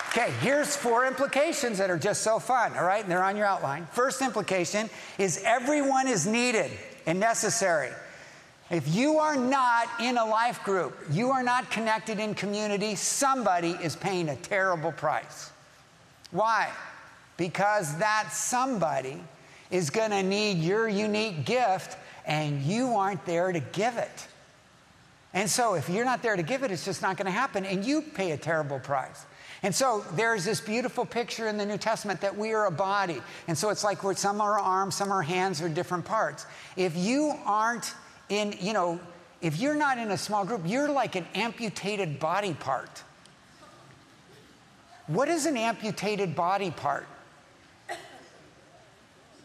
Okay, 0.10 0.32
here's 0.41 0.76
four 0.76 1.06
implications 1.06 1.78
that 1.78 1.91
are 1.91 1.98
just 1.98 2.24
so 2.24 2.39
fun, 2.39 2.76
all 2.76 2.84
right? 2.84 3.04
And 3.04 3.12
they're 3.12 3.24
on 3.24 3.38
your 3.38 3.45
outline. 3.45 3.86
First 3.91 4.24
implication 4.24 4.89
is 5.19 5.43
everyone 5.45 6.08
is 6.08 6.26
needed 6.26 6.72
and 7.06 7.19
necessary. 7.19 7.91
If 8.72 8.88
you 8.88 9.19
are 9.19 9.36
not 9.36 9.88
in 10.02 10.17
a 10.17 10.26
life 10.26 10.63
group, 10.63 10.98
you 11.12 11.30
are 11.30 11.43
not 11.43 11.69
connected 11.69 12.19
in 12.19 12.34
community, 12.34 12.95
somebody 12.95 13.78
is 13.84 13.95
paying 13.95 14.30
a 14.30 14.36
terrible 14.36 14.91
price. 14.91 15.52
Why? 16.32 16.72
Because 17.38 17.95
that 18.00 18.30
somebody 18.32 19.22
is 19.69 19.91
going 19.91 20.12
to 20.12 20.24
need 20.24 20.58
your 20.58 20.88
unique 20.88 21.45
gift 21.45 21.98
and 22.26 22.63
you 22.63 22.95
aren't 22.95 23.24
there 23.28 23.52
to 23.52 23.60
give 23.60 23.98
it. 23.98 24.28
And 25.36 25.48
so 25.48 25.76
if 25.76 25.88
you're 25.88 26.06
not 26.06 26.24
there 26.24 26.36
to 26.36 26.43
give 26.43 26.63
it, 26.63 26.72
it's 26.72 26.86
just 26.86 27.04
not 27.04 27.15
going 27.15 27.28
to 27.28 27.32
happen 27.32 27.63
and 27.63 27.86
you 27.86 28.02
pay 28.02 28.32
a 28.32 28.38
terrible 28.38 28.80
price. 28.80 29.26
And 29.62 29.76
so 29.76 30.06
there's 30.13 30.45
this 30.45 30.62
beautiful 30.62 31.06
picture 31.06 31.48
in 31.48 31.58
the 31.58 31.65
New 31.65 31.78
Testament 31.78 32.22
that 32.22 32.38
we 32.38 32.54
are 32.54 32.67
a 32.67 32.72
body. 32.72 33.22
And 33.48 33.58
so 33.58 33.69
it's 33.69 33.84
like 33.84 34.04
we're, 34.04 34.15
some 34.15 34.39
are 34.39 34.58
arms, 34.58 34.95
some 34.95 35.12
are 35.12 35.22
hands, 35.22 35.62
or 35.62 35.67
different 35.67 36.06
parts. 36.06 36.45
If 36.78 36.95
you 36.95 37.34
aren't 37.45 37.93
in, 38.30 38.56
you 38.62 38.72
know, 38.72 39.00
if 39.41 39.60
you're 39.60 39.76
not 39.76 39.98
in 39.98 40.12
a 40.12 40.17
small 40.17 40.45
group, 40.45 40.62
you're 40.65 40.89
like 40.89 41.15
an 41.15 41.26
amputated 41.36 42.19
body 42.19 42.54
part. 42.54 43.04
What 45.08 45.28
is 45.28 45.45
an 45.45 45.58
amputated 45.58 46.36
body 46.36 46.72
part? 46.72 47.08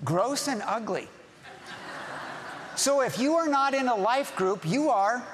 Gross 0.04 0.46
and 0.46 0.62
ugly. 0.64 1.08
So 2.76 3.00
if 3.00 3.18
you 3.18 3.34
are 3.34 3.48
not 3.48 3.72
in 3.74 3.88
a 3.88 3.94
life 3.94 4.34
group, 4.36 4.66
you 4.66 4.90
are. 4.90 5.26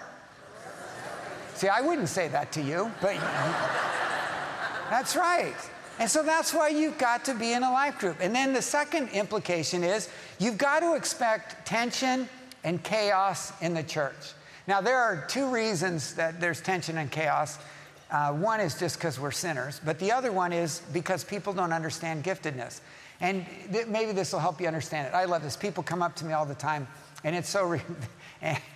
See, 1.55 1.69
I 1.69 1.81
wouldn't 1.81 2.09
say 2.09 2.29
that 2.29 2.53
to 2.53 2.63
you, 2.63 2.91
but. 3.03 3.17
That's 4.91 5.15
right. 5.15 5.55
And 6.01 6.11
so 6.11 6.23
that's 6.23 6.53
why 6.53 6.69
you've 6.69 6.99
got 6.99 7.25
to 7.27 7.35
be 7.35 7.53
in 7.53 7.63
a 7.63 7.71
life 7.71 7.99
group. 7.99 8.17
And 8.21 8.35
then 8.35 8.53
the 8.53 8.63
second 8.63 9.09
implication 9.11 9.85
is 9.85 10.09
you've 10.39 10.59
got 10.59 10.81
to 10.81 10.95
expect 10.95 11.65
tension 11.67 12.29
and 12.65 12.83
chaos 12.83 13.53
in 13.63 13.73
the 13.73 13.83
church. 13.83 14.33
Now, 14.67 14.81
there 14.81 14.99
are 14.99 15.25
two 15.29 15.49
reasons 15.49 16.15
that 16.15 16.41
there's 16.41 16.61
tension 16.61 16.99
and 16.99 17.11
chaos. 17.11 17.59
Uh, 18.11 18.33
one 18.33 18.61
is 18.61 18.79
just 18.79 18.97
because 18.97 19.21
we're 19.21 19.31
sinners, 19.31 19.81
but 19.85 19.99
the 19.99 20.11
other 20.11 20.33
one 20.33 20.53
is 20.53 20.83
because 20.93 21.23
people 21.23 21.53
don't 21.53 21.73
understand 21.73 22.25
giftedness. 22.25 22.81
And 23.21 23.47
th- 23.73 23.87
maybe 23.87 24.13
this 24.13 24.33
will 24.33 24.41
help 24.41 24.61
you 24.61 24.67
understand 24.67 25.07
it. 25.07 25.15
I 25.15 25.25
love 25.25 25.43
this. 25.43 25.57
People 25.57 25.83
come 25.83 26.03
up 26.03 26.17
to 26.17 26.25
me 26.25 26.33
all 26.33 26.47
the 26.47 26.55
time, 26.55 26.89
and 27.23 27.37
it's 27.37 27.49
so. 27.49 27.65
Re- 27.69 27.83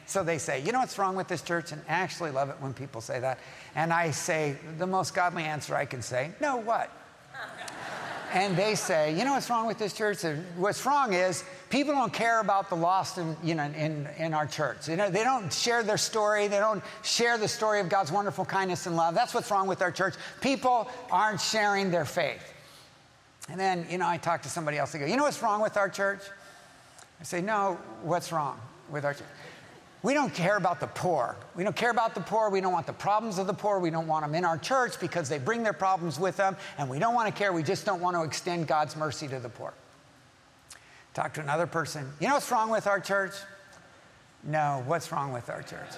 so 0.06 0.22
they 0.22 0.38
say, 0.38 0.62
You 0.62 0.72
know 0.72 0.80
what's 0.80 0.98
wrong 0.98 1.16
with 1.16 1.28
this 1.28 1.42
church? 1.42 1.72
And 1.72 1.80
I 1.88 1.92
actually 1.92 2.30
love 2.30 2.50
it 2.50 2.56
when 2.60 2.74
people 2.74 3.00
say 3.00 3.20
that. 3.20 3.38
And 3.74 3.92
I 3.92 4.10
say, 4.10 4.56
The 4.78 4.86
most 4.86 5.14
godly 5.14 5.44
answer 5.44 5.74
I 5.74 5.84
can 5.84 6.02
say, 6.02 6.30
No, 6.40 6.56
what? 6.56 6.90
and 8.32 8.56
they 8.56 8.74
say, 8.74 9.16
You 9.16 9.24
know 9.24 9.32
what's 9.32 9.48
wrong 9.48 9.66
with 9.66 9.78
this 9.78 9.92
church? 9.92 10.18
What's 10.56 10.84
wrong 10.84 11.14
is 11.14 11.44
people 11.70 11.94
don't 11.94 12.12
care 12.12 12.40
about 12.40 12.68
the 12.68 12.76
lost 12.76 13.18
in, 13.18 13.36
you 13.42 13.54
know, 13.54 13.64
in, 13.64 14.08
in 14.18 14.34
our 14.34 14.46
church. 14.46 14.88
You 14.88 14.96
know, 14.96 15.08
they 15.08 15.24
don't 15.24 15.52
share 15.52 15.82
their 15.82 15.96
story, 15.96 16.46
they 16.46 16.58
don't 16.58 16.82
share 17.02 17.38
the 17.38 17.48
story 17.48 17.80
of 17.80 17.88
God's 17.88 18.12
wonderful 18.12 18.44
kindness 18.44 18.86
and 18.86 18.96
love. 18.96 19.14
That's 19.14 19.34
what's 19.34 19.50
wrong 19.50 19.66
with 19.66 19.82
our 19.82 19.90
church. 19.90 20.14
People 20.40 20.88
aren't 21.10 21.40
sharing 21.40 21.90
their 21.90 22.04
faith. 22.04 22.52
And 23.50 23.60
then, 23.60 23.86
you 23.90 23.98
know, 23.98 24.08
I 24.08 24.16
talk 24.16 24.42
to 24.42 24.48
somebody 24.48 24.78
else. 24.78 24.92
They 24.92 24.98
go, 24.98 25.06
You 25.06 25.16
know 25.16 25.24
what's 25.24 25.42
wrong 25.42 25.60
with 25.60 25.76
our 25.76 25.88
church? 25.88 26.20
I 27.20 27.24
say, 27.24 27.40
No, 27.40 27.78
what's 28.02 28.30
wrong 28.30 28.58
with 28.90 29.04
our 29.04 29.14
church? 29.14 29.26
We 30.04 30.12
don't 30.12 30.34
care 30.34 30.58
about 30.58 30.80
the 30.80 30.86
poor. 30.86 31.34
We 31.56 31.64
don't 31.64 31.74
care 31.74 31.90
about 31.90 32.14
the 32.14 32.20
poor. 32.20 32.50
We 32.50 32.60
don't 32.60 32.74
want 32.74 32.86
the 32.86 32.92
problems 32.92 33.38
of 33.38 33.46
the 33.46 33.54
poor. 33.54 33.78
We 33.78 33.88
don't 33.88 34.06
want 34.06 34.22
them 34.22 34.34
in 34.34 34.44
our 34.44 34.58
church 34.58 35.00
because 35.00 35.30
they 35.30 35.38
bring 35.38 35.62
their 35.62 35.72
problems 35.72 36.20
with 36.20 36.36
them. 36.36 36.58
And 36.76 36.90
we 36.90 36.98
don't 36.98 37.14
want 37.14 37.26
to 37.26 37.32
care. 37.32 37.54
We 37.54 37.62
just 37.62 37.86
don't 37.86 38.02
want 38.02 38.14
to 38.14 38.22
extend 38.22 38.66
God's 38.66 38.96
mercy 38.96 39.26
to 39.28 39.40
the 39.40 39.48
poor. 39.48 39.72
Talk 41.14 41.32
to 41.34 41.40
another 41.40 41.66
person. 41.66 42.06
You 42.20 42.28
know 42.28 42.34
what's 42.34 42.50
wrong 42.52 42.68
with 42.68 42.86
our 42.86 43.00
church? 43.00 43.32
No, 44.42 44.82
what's 44.86 45.10
wrong 45.10 45.32
with 45.32 45.48
our 45.48 45.62
church? 45.62 45.88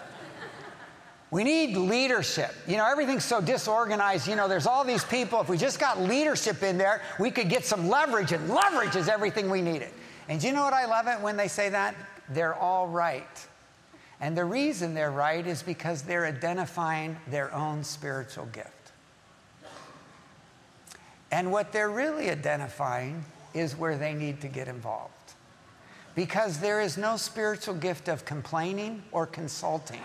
We 1.33 1.43
need 1.43 1.77
leadership. 1.77 2.55
You 2.69 2.77
know, 2.77 2.89
everything's 2.89 3.25
so 3.25 3.41
disorganized. 3.41 4.29
You 4.29 4.37
know, 4.37 4.47
there's 4.47 4.69
all 4.69 4.85
these 4.85 5.03
people. 5.03 5.41
If 5.41 5.49
we 5.49 5.59
just 5.59 5.81
got 5.81 6.01
leadership 6.01 6.63
in 6.63 6.79
there, 6.79 7.03
we 7.19 7.33
could 7.33 7.49
get 7.49 7.65
some 7.65 7.89
leverage, 7.89 8.31
and 8.31 8.49
leverage 8.49 8.95
is 8.95 9.09
everything 9.09 9.51
we 9.51 9.63
needed. 9.63 9.91
And 10.29 10.41
you 10.41 10.53
know 10.53 10.63
what 10.63 10.75
I 10.75 10.87
love 10.87 11.09
it 11.09 11.21
when 11.21 11.37
they 11.37 11.49
say 11.49 11.71
that? 11.71 11.97
They're 12.29 12.55
all 12.55 12.87
right. 12.87 13.27
And 14.21 14.37
the 14.37 14.45
reason 14.45 14.95
they're 14.95 15.11
right 15.11 15.47
is 15.47 15.63
because 15.63 16.03
they're 16.03 16.27
identifying 16.27 17.17
their 17.29 17.53
own 17.55 17.85
spiritual 17.85 18.47
gift. 18.47 18.71
And 21.31 21.53
what 21.53 21.73
they're 21.73 21.91
really 21.91 22.31
identifying 22.31 23.25
is 23.53 23.77
where 23.77 23.99
they 23.99 24.15
need 24.15 24.41
to 24.41 24.49
get 24.49 24.69
involved. 24.69 25.13
Because 26.15 26.61
there 26.61 26.81
is 26.81 26.97
no 26.97 27.17
spiritual 27.17 27.75
gift 27.75 28.09
of 28.09 28.25
complaining 28.25 29.03
or 29.13 29.27
consulting. 29.27 30.01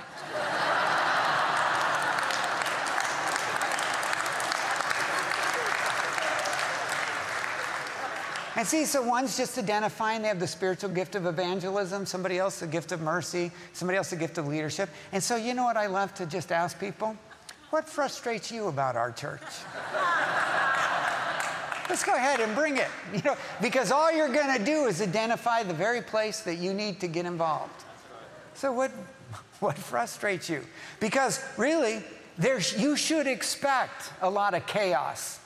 And 8.56 8.68
see, 8.68 8.86
so 8.86 9.02
one's 9.02 9.38
just 9.38 9.58
identifying 9.58 10.22
they 10.22 10.28
have 10.28 10.40
the 10.40 10.48
spiritual 10.48 10.90
gift 10.90 11.16
of 11.16 11.26
evangelism, 11.26 12.06
somebody 12.06 12.38
else 12.38 12.60
the 12.60 12.68
gift 12.68 12.92
of 12.92 13.02
mercy, 13.02 13.52
somebody 13.72 13.98
else 13.98 14.10
the 14.10 14.18
gift 14.18 14.38
of 14.38 14.48
leadership. 14.48 14.90
And 15.14 15.24
so, 15.24 15.38
you 15.38 15.54
know 15.54 15.64
what 15.64 15.78
I 15.78 15.88
love 15.88 16.14
to 16.16 16.26
just 16.26 16.52
ask 16.52 16.78
people? 16.78 17.16
What 17.70 17.88
frustrates 17.88 18.52
you 18.52 18.68
about 18.68 18.98
our 18.98 19.12
church? 19.12 19.42
Let's 21.90 22.04
go 22.04 22.16
ahead 22.16 22.42
and 22.42 22.54
bring 22.56 22.78
it. 22.78 22.88
You 23.14 23.22
know, 23.24 23.38
because 23.62 23.92
all 23.92 24.12
you're 24.12 24.32
going 24.32 24.58
to 24.58 24.64
do 24.64 24.86
is 24.86 25.02
identify 25.02 25.64
the 25.64 25.74
very 25.74 26.02
place 26.02 26.42
that 26.42 26.56
you 26.56 26.74
need 26.74 27.00
to 27.02 27.08
get 27.08 27.26
involved. 27.26 27.84
So 28.54 28.72
what 28.72 28.92
what 29.60 29.78
frustrates 29.78 30.50
you? 30.50 30.62
Because 31.00 31.44
really, 31.58 32.04
there's 32.38 32.80
you 32.80 32.96
should 32.96 33.28
expect 33.28 34.12
a 34.22 34.30
lot 34.30 34.54
of 34.54 34.66
chaos 34.66 35.40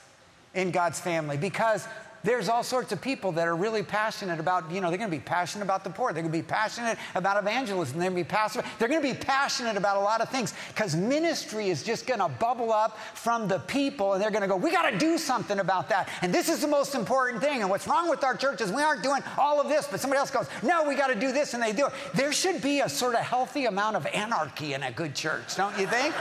in 0.54 0.70
God's 0.70 0.98
family 0.98 1.36
because 1.36 1.86
there's 2.22 2.48
all 2.48 2.62
sorts 2.62 2.92
of 2.92 3.00
people 3.00 3.32
that 3.32 3.46
are 3.46 3.56
really 3.56 3.82
passionate 3.82 4.40
about, 4.40 4.70
you 4.70 4.80
know, 4.80 4.88
they're 4.88 4.98
going 4.98 5.10
to 5.10 5.16
be 5.16 5.22
passionate 5.22 5.64
about 5.64 5.84
the 5.84 5.90
poor. 5.90 6.12
They're 6.12 6.22
going 6.22 6.32
to 6.32 6.38
be 6.38 6.42
passionate 6.42 6.98
about 7.14 7.36
evangelism. 7.38 7.98
They're 7.98 8.10
going 8.10 8.24
to 8.24 8.28
be 8.28 8.28
passionate. 8.28 8.66
They're 8.78 8.88
going 8.88 9.02
to 9.02 9.08
be 9.08 9.18
passionate 9.18 9.76
about 9.76 9.96
a 9.96 10.00
lot 10.00 10.20
of 10.20 10.28
things 10.28 10.54
because 10.68 10.96
ministry 10.96 11.68
is 11.68 11.82
just 11.82 12.06
going 12.06 12.20
to 12.20 12.28
bubble 12.28 12.72
up 12.72 12.98
from 13.14 13.48
the 13.48 13.60
people 13.60 14.14
and 14.14 14.22
they're 14.22 14.30
going 14.30 14.42
to 14.42 14.48
go, 14.48 14.56
we 14.56 14.70
got 14.70 14.90
to 14.90 14.98
do 14.98 15.18
something 15.18 15.60
about 15.60 15.88
that. 15.88 16.08
And 16.22 16.34
this 16.34 16.48
is 16.48 16.60
the 16.60 16.68
most 16.68 16.94
important 16.94 17.42
thing. 17.42 17.60
And 17.60 17.70
what's 17.70 17.86
wrong 17.86 18.08
with 18.08 18.24
our 18.24 18.36
church 18.36 18.60
is 18.60 18.72
we 18.72 18.82
aren't 18.82 19.02
doing 19.02 19.22
all 19.38 19.60
of 19.60 19.68
this, 19.68 19.86
but 19.86 20.00
somebody 20.00 20.18
else 20.18 20.30
goes, 20.30 20.48
no, 20.62 20.86
we 20.88 20.94
got 20.94 21.08
to 21.08 21.14
do 21.14 21.32
this 21.32 21.54
and 21.54 21.62
they 21.62 21.72
do 21.72 21.86
it. 21.86 21.92
There 22.14 22.32
should 22.32 22.60
be 22.62 22.80
a 22.80 22.88
sort 22.88 23.14
of 23.14 23.20
healthy 23.20 23.66
amount 23.66 23.96
of 23.96 24.06
anarchy 24.06 24.74
in 24.74 24.82
a 24.82 24.90
good 24.90 25.14
church, 25.14 25.56
don't 25.56 25.78
you 25.78 25.86
think? 25.86 26.14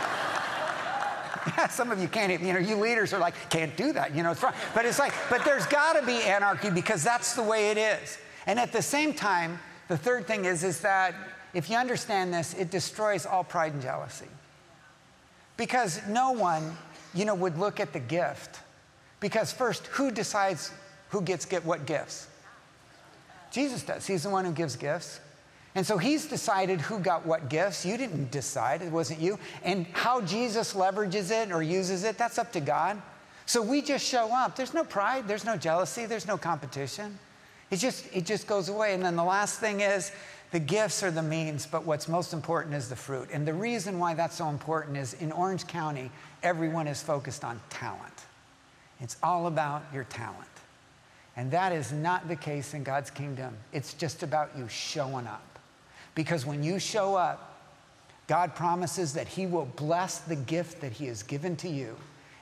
Some 1.70 1.92
of 1.92 2.00
you 2.02 2.08
can't 2.08 2.32
even, 2.32 2.48
you 2.48 2.54
know, 2.54 2.60
you 2.60 2.76
leaders 2.76 3.14
are 3.14 3.20
like, 3.20 3.34
can't 3.50 3.76
do 3.76 3.94
that, 3.94 4.16
you 4.16 4.24
know, 4.24 4.32
it's 4.32 4.42
wrong. 4.42 4.54
But 4.74 4.86
it's 4.86 5.00
like, 5.00 5.14
but 5.30 5.44
there's 5.46 5.66
got 5.68 5.94
to 6.00 6.06
be 6.06 6.22
anarchy 6.22 6.70
because 6.70 7.04
that's 7.04 7.36
the 7.36 7.44
way 7.44 7.72
it 7.72 7.78
is. 7.78 8.18
And 8.48 8.60
at 8.60 8.72
the 8.72 8.82
same 8.82 9.14
time, 9.14 9.60
the 9.88 9.98
third 9.98 10.28
thing 10.28 10.46
is, 10.46 10.64
is 10.64 10.82
that 10.82 11.16
if 11.54 11.70
you 11.70 11.78
understand 11.78 12.34
this, 12.34 12.54
it 12.54 12.70
destroys 12.70 13.26
all 13.26 13.44
pride 13.44 13.74
and 13.74 13.82
jealousy. 13.82 14.28
Because 15.58 16.02
no 16.08 16.32
one, 16.32 16.76
you 17.14 17.26
know, 17.26 17.36
would 17.36 17.58
look 17.58 17.80
at 17.80 17.94
the 17.94 18.00
gift. 18.00 18.60
Because 19.20 19.52
first, 19.54 19.88
who 19.88 20.12
decides 20.12 20.72
who 21.10 21.22
gets 21.22 21.46
get 21.46 21.64
what 21.66 21.86
gifts? 21.86 22.28
Jesus 23.52 23.84
does. 23.84 24.06
He's 24.06 24.24
the 24.24 24.30
one 24.30 24.44
who 24.44 24.52
gives 24.52 24.76
gifts. 24.76 25.22
And 25.76 25.86
so 25.86 25.98
he's 25.98 26.26
decided 26.26 26.80
who 26.80 27.00
got 27.00 27.26
what 27.26 27.50
gifts. 27.50 27.86
You 27.86 27.98
didn't 27.98 28.32
decide, 28.32 28.82
it 28.82 28.92
wasn't 28.92 29.20
you. 29.20 29.38
And 29.64 29.86
how 29.88 30.22
Jesus 30.22 30.74
leverages 30.74 31.32
it 31.32 31.52
or 31.52 31.62
uses 31.62 32.06
it, 32.06 32.18
that's 32.18 32.40
up 32.40 32.54
to 32.54 32.62
God. 32.62 33.02
So 33.46 33.62
we 33.62 33.82
just 33.82 34.06
show 34.06 34.34
up. 34.34 34.56
There's 34.56 34.74
no 34.74 34.86
pride, 34.86 35.28
there's 35.28 35.46
no 35.46 35.58
jealousy, 35.58 36.06
there's 36.06 36.28
no 36.28 36.38
competition. 36.38 37.20
It 37.72 37.78
just, 37.78 38.08
it 38.16 38.26
just 38.26 38.48
goes 38.48 38.70
away. 38.70 38.94
And 38.94 39.04
then 39.04 39.16
the 39.16 39.24
last 39.24 39.60
thing 39.60 39.82
is 39.82 40.12
the 40.52 40.60
gifts 40.60 41.04
are 41.04 41.12
the 41.12 41.22
means, 41.22 41.66
but 41.66 41.86
what's 41.86 42.08
most 42.08 42.32
important 42.32 42.74
is 42.74 42.88
the 42.88 42.96
fruit. 42.96 43.28
And 43.34 43.46
the 43.46 43.54
reason 43.54 44.00
why 44.00 44.14
that's 44.14 44.38
so 44.38 44.48
important 44.48 44.96
is 44.96 45.14
in 45.16 45.32
Orange 45.32 45.68
County, 45.68 46.10
everyone 46.42 46.88
is 46.88 47.04
focused 47.04 47.44
on 47.44 47.60
talent. 47.70 48.24
It's 49.02 49.18
all 49.22 49.48
about 49.48 49.84
your 49.94 50.06
talent. 50.06 50.48
And 51.36 51.52
that 51.52 51.74
is 51.74 51.92
not 51.92 52.30
the 52.30 52.36
case 52.36 52.74
in 52.74 52.84
God's 52.84 53.12
kingdom. 53.12 53.58
It's 53.74 53.94
just 53.94 54.24
about 54.24 54.52
you 54.58 54.70
showing 54.70 55.28
up. 55.28 55.55
Because 56.16 56.46
when 56.46 56.64
you 56.64 56.80
show 56.80 57.16
up, 57.16 57.62
God 58.28 58.56
promises 58.56 59.14
that 59.14 59.28
He 59.28 59.46
will 59.46 59.66
bless 59.66 60.20
the 60.20 60.36
gift 60.36 60.82
that 60.82 60.94
He 60.94 61.06
has 61.08 61.22
given 61.22 61.56
to 61.58 61.70
you, 61.70 61.96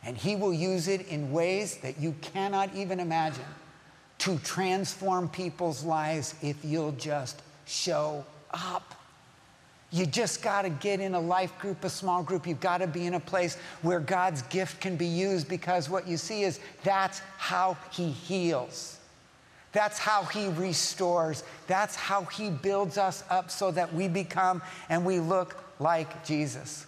and 0.05 0.15
He 0.15 0.36
will 0.36 0.53
use 0.53 0.88
it 0.88 1.07
in 1.07 1.31
ways 1.31 1.77
that 1.77 1.99
you 1.99 2.15
cannot 2.21 2.73
even 2.75 2.99
imagine 2.99 3.43
to 4.19 4.38
transform 4.39 5.27
people's 5.27 5.83
lives 5.83 6.36
if 6.41 6.63
you'll 6.63 6.93
just 6.93 7.41
show 7.65 8.23
up. 8.51 8.95
You 9.91 10.05
just 10.05 10.41
got 10.41 10.63
to 10.63 10.69
get 10.69 10.99
in 10.99 11.13
a 11.13 11.19
life 11.19 11.57
group, 11.59 11.83
a 11.83 11.89
small 11.89 12.23
group. 12.23 12.47
You've 12.47 12.59
got 12.59 12.79
to 12.79 12.88
be 12.88 13.05
in 13.05 13.15
a 13.15 13.19
place 13.19 13.57
where 13.81 13.99
God's 13.99 14.41
gift 14.43 14.81
can 14.81 14.95
be 14.95 15.05
used 15.05 15.47
because 15.47 15.89
what 15.89 16.07
you 16.07 16.17
see 16.17 16.43
is 16.43 16.59
that's 16.83 17.19
how 17.38 17.77
He 17.91 18.09
heals. 18.09 18.97
That's 19.73 19.97
how 19.99 20.23
he 20.23 20.47
restores. 20.49 21.43
That's 21.67 21.95
how 21.95 22.23
he 22.25 22.49
builds 22.49 22.97
us 22.97 23.23
up 23.29 23.51
so 23.51 23.71
that 23.71 23.93
we 23.93 24.07
become 24.07 24.62
and 24.89 25.03
we 25.03 25.19
look 25.19 25.57
like 25.79 26.23
Jesus. 26.25 26.86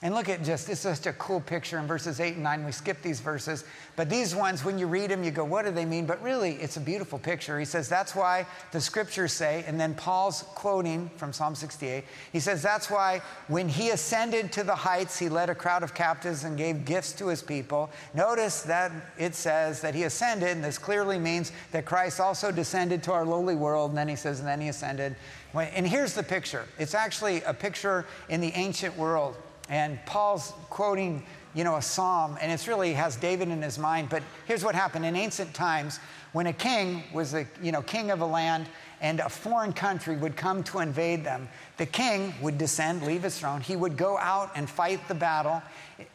And 0.00 0.14
look 0.14 0.28
at 0.28 0.44
just, 0.44 0.68
it's 0.68 0.84
just 0.84 1.06
a 1.06 1.12
cool 1.14 1.40
picture 1.40 1.76
in 1.76 1.88
verses 1.88 2.20
8 2.20 2.34
and 2.34 2.44
9. 2.44 2.64
We 2.64 2.70
skip 2.70 3.02
these 3.02 3.18
verses, 3.18 3.64
but 3.96 4.08
these 4.08 4.32
ones, 4.32 4.64
when 4.64 4.78
you 4.78 4.86
read 4.86 5.10
them, 5.10 5.24
you 5.24 5.32
go, 5.32 5.44
what 5.44 5.64
do 5.64 5.72
they 5.72 5.84
mean? 5.84 6.06
But 6.06 6.22
really, 6.22 6.52
it's 6.52 6.76
a 6.76 6.80
beautiful 6.80 7.18
picture. 7.18 7.58
He 7.58 7.64
says, 7.64 7.88
that's 7.88 8.14
why 8.14 8.46
the 8.70 8.80
scriptures 8.80 9.32
say, 9.32 9.64
and 9.66 9.80
then 9.80 9.96
Paul's 9.96 10.44
quoting 10.54 11.10
from 11.16 11.32
Psalm 11.32 11.56
68, 11.56 12.04
he 12.32 12.38
says, 12.38 12.62
that's 12.62 12.88
why 12.88 13.20
when 13.48 13.68
he 13.68 13.90
ascended 13.90 14.52
to 14.52 14.62
the 14.62 14.74
heights, 14.74 15.18
he 15.18 15.28
led 15.28 15.50
a 15.50 15.54
crowd 15.54 15.82
of 15.82 15.94
captives 15.94 16.44
and 16.44 16.56
gave 16.56 16.84
gifts 16.84 17.10
to 17.14 17.26
his 17.26 17.42
people. 17.42 17.90
Notice 18.14 18.62
that 18.62 18.92
it 19.18 19.34
says 19.34 19.80
that 19.80 19.96
he 19.96 20.04
ascended, 20.04 20.50
and 20.50 20.62
this 20.62 20.78
clearly 20.78 21.18
means 21.18 21.50
that 21.72 21.86
Christ 21.86 22.20
also 22.20 22.52
descended 22.52 23.02
to 23.02 23.12
our 23.12 23.24
lowly 23.24 23.56
world. 23.56 23.90
And 23.90 23.98
then 23.98 24.06
he 24.06 24.14
says, 24.14 24.38
and 24.38 24.46
then 24.46 24.60
he 24.60 24.68
ascended. 24.68 25.16
And 25.54 25.88
here's 25.88 26.14
the 26.14 26.22
picture 26.22 26.66
it's 26.78 26.94
actually 26.94 27.42
a 27.42 27.52
picture 27.52 28.06
in 28.28 28.40
the 28.40 28.52
ancient 28.52 28.96
world. 28.96 29.34
And 29.68 29.98
Paul's 30.06 30.52
quoting, 30.70 31.24
you 31.54 31.64
know, 31.64 31.76
a 31.76 31.82
psalm, 31.82 32.38
and 32.40 32.50
it's 32.50 32.68
really 32.68 32.92
has 32.94 33.16
David 33.16 33.48
in 33.48 33.60
his 33.60 33.78
mind. 33.78 34.08
But 34.08 34.22
here's 34.46 34.64
what 34.64 34.74
happened 34.74 35.04
in 35.04 35.16
ancient 35.16 35.54
times 35.54 36.00
when 36.32 36.46
a 36.46 36.52
king 36.52 37.02
was 37.12 37.32
the, 37.32 37.46
you 37.62 37.72
know, 37.72 37.82
king 37.82 38.10
of 38.10 38.20
a 38.20 38.26
land 38.26 38.66
and 39.00 39.20
a 39.20 39.28
foreign 39.28 39.72
country 39.72 40.16
would 40.16 40.36
come 40.36 40.62
to 40.64 40.80
invade 40.80 41.24
them, 41.24 41.48
the 41.76 41.86
king 41.86 42.34
would 42.42 42.58
descend, 42.58 43.02
leave 43.02 43.22
his 43.22 43.38
throne. 43.38 43.60
He 43.60 43.76
would 43.76 43.96
go 43.96 44.18
out 44.18 44.50
and 44.56 44.68
fight 44.68 45.06
the 45.08 45.14
battle. 45.14 45.62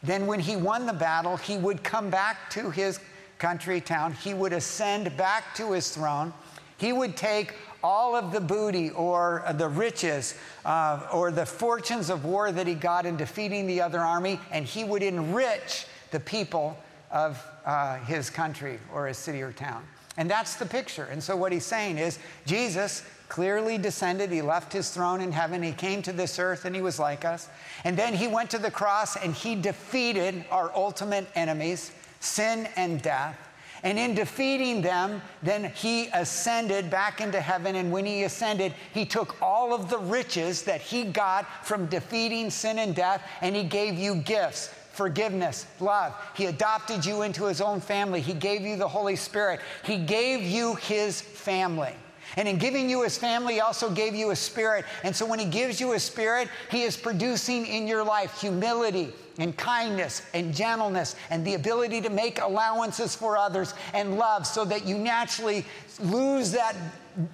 Then, 0.02 0.26
when 0.26 0.40
he 0.40 0.56
won 0.56 0.86
the 0.86 0.92
battle, 0.92 1.36
he 1.36 1.56
would 1.56 1.82
come 1.82 2.10
back 2.10 2.50
to 2.50 2.70
his 2.70 3.00
country, 3.38 3.80
town. 3.80 4.12
He 4.12 4.34
would 4.34 4.52
ascend 4.52 5.16
back 5.16 5.54
to 5.56 5.72
his 5.72 5.90
throne. 5.90 6.32
He 6.76 6.92
would 6.92 7.16
take 7.16 7.54
all 7.84 8.16
of 8.16 8.32
the 8.32 8.40
booty 8.40 8.88
or 8.90 9.44
the 9.56 9.68
riches 9.68 10.34
uh, 10.64 11.06
or 11.12 11.30
the 11.30 11.44
fortunes 11.44 12.08
of 12.08 12.24
war 12.24 12.50
that 12.50 12.66
he 12.66 12.74
got 12.74 13.04
in 13.04 13.16
defeating 13.16 13.66
the 13.66 13.82
other 13.82 14.00
army, 14.00 14.40
and 14.50 14.64
he 14.64 14.84
would 14.84 15.02
enrich 15.02 15.86
the 16.10 16.18
people 16.18 16.76
of 17.10 17.40
uh, 17.66 17.98
his 17.98 18.30
country 18.30 18.78
or 18.92 19.06
his 19.06 19.18
city 19.18 19.42
or 19.42 19.52
town. 19.52 19.84
And 20.16 20.30
that's 20.30 20.56
the 20.56 20.64
picture. 20.64 21.04
And 21.04 21.22
so, 21.22 21.36
what 21.36 21.52
he's 21.52 21.66
saying 21.66 21.98
is 21.98 22.18
Jesus 22.46 23.04
clearly 23.28 23.76
descended. 23.76 24.30
He 24.30 24.42
left 24.42 24.72
his 24.72 24.90
throne 24.90 25.20
in 25.20 25.32
heaven. 25.32 25.62
He 25.62 25.72
came 25.72 26.00
to 26.02 26.12
this 26.12 26.38
earth 26.38 26.64
and 26.64 26.74
he 26.74 26.80
was 26.80 26.98
like 26.98 27.24
us. 27.24 27.48
And 27.82 27.96
then 27.96 28.14
he 28.14 28.28
went 28.28 28.50
to 28.50 28.58
the 28.58 28.70
cross 28.70 29.16
and 29.16 29.34
he 29.34 29.56
defeated 29.56 30.44
our 30.50 30.70
ultimate 30.74 31.26
enemies, 31.34 31.90
sin 32.20 32.68
and 32.76 33.02
death. 33.02 33.36
And 33.84 33.98
in 33.98 34.14
defeating 34.14 34.80
them, 34.80 35.20
then 35.42 35.70
he 35.74 36.08
ascended 36.14 36.90
back 36.90 37.20
into 37.20 37.38
heaven. 37.38 37.76
And 37.76 37.92
when 37.92 38.06
he 38.06 38.24
ascended, 38.24 38.74
he 38.94 39.04
took 39.04 39.40
all 39.42 39.74
of 39.74 39.90
the 39.90 39.98
riches 39.98 40.62
that 40.62 40.80
he 40.80 41.04
got 41.04 41.46
from 41.66 41.86
defeating 41.86 42.48
sin 42.48 42.78
and 42.78 42.94
death 42.94 43.22
and 43.42 43.54
he 43.54 43.62
gave 43.62 43.94
you 43.94 44.16
gifts 44.16 44.70
forgiveness, 44.94 45.66
love. 45.80 46.14
He 46.36 46.46
adopted 46.46 47.04
you 47.04 47.22
into 47.22 47.46
his 47.46 47.60
own 47.60 47.80
family. 47.80 48.20
He 48.20 48.32
gave 48.32 48.62
you 48.62 48.76
the 48.76 48.86
Holy 48.86 49.16
Spirit. 49.16 49.58
He 49.84 49.98
gave 49.98 50.42
you 50.42 50.76
his 50.76 51.20
family. 51.20 51.94
And 52.36 52.46
in 52.46 52.58
giving 52.58 52.88
you 52.88 53.02
his 53.02 53.18
family, 53.18 53.54
he 53.54 53.60
also 53.60 53.90
gave 53.90 54.14
you 54.14 54.30
a 54.30 54.36
spirit. 54.36 54.84
And 55.02 55.14
so 55.14 55.26
when 55.26 55.40
he 55.40 55.46
gives 55.46 55.80
you 55.80 55.94
a 55.94 56.00
spirit, 56.00 56.48
he 56.70 56.82
is 56.82 56.96
producing 56.96 57.66
in 57.66 57.88
your 57.88 58.04
life 58.04 58.40
humility 58.40 59.12
and 59.38 59.56
kindness 59.56 60.22
and 60.34 60.54
gentleness 60.54 61.16
and 61.30 61.44
the 61.44 61.54
ability 61.54 62.00
to 62.00 62.10
make 62.10 62.40
allowances 62.40 63.14
for 63.14 63.36
others 63.36 63.74
and 63.92 64.16
love 64.16 64.46
so 64.46 64.64
that 64.64 64.86
you 64.86 64.96
naturally 64.96 65.64
lose 66.00 66.52
that 66.52 66.76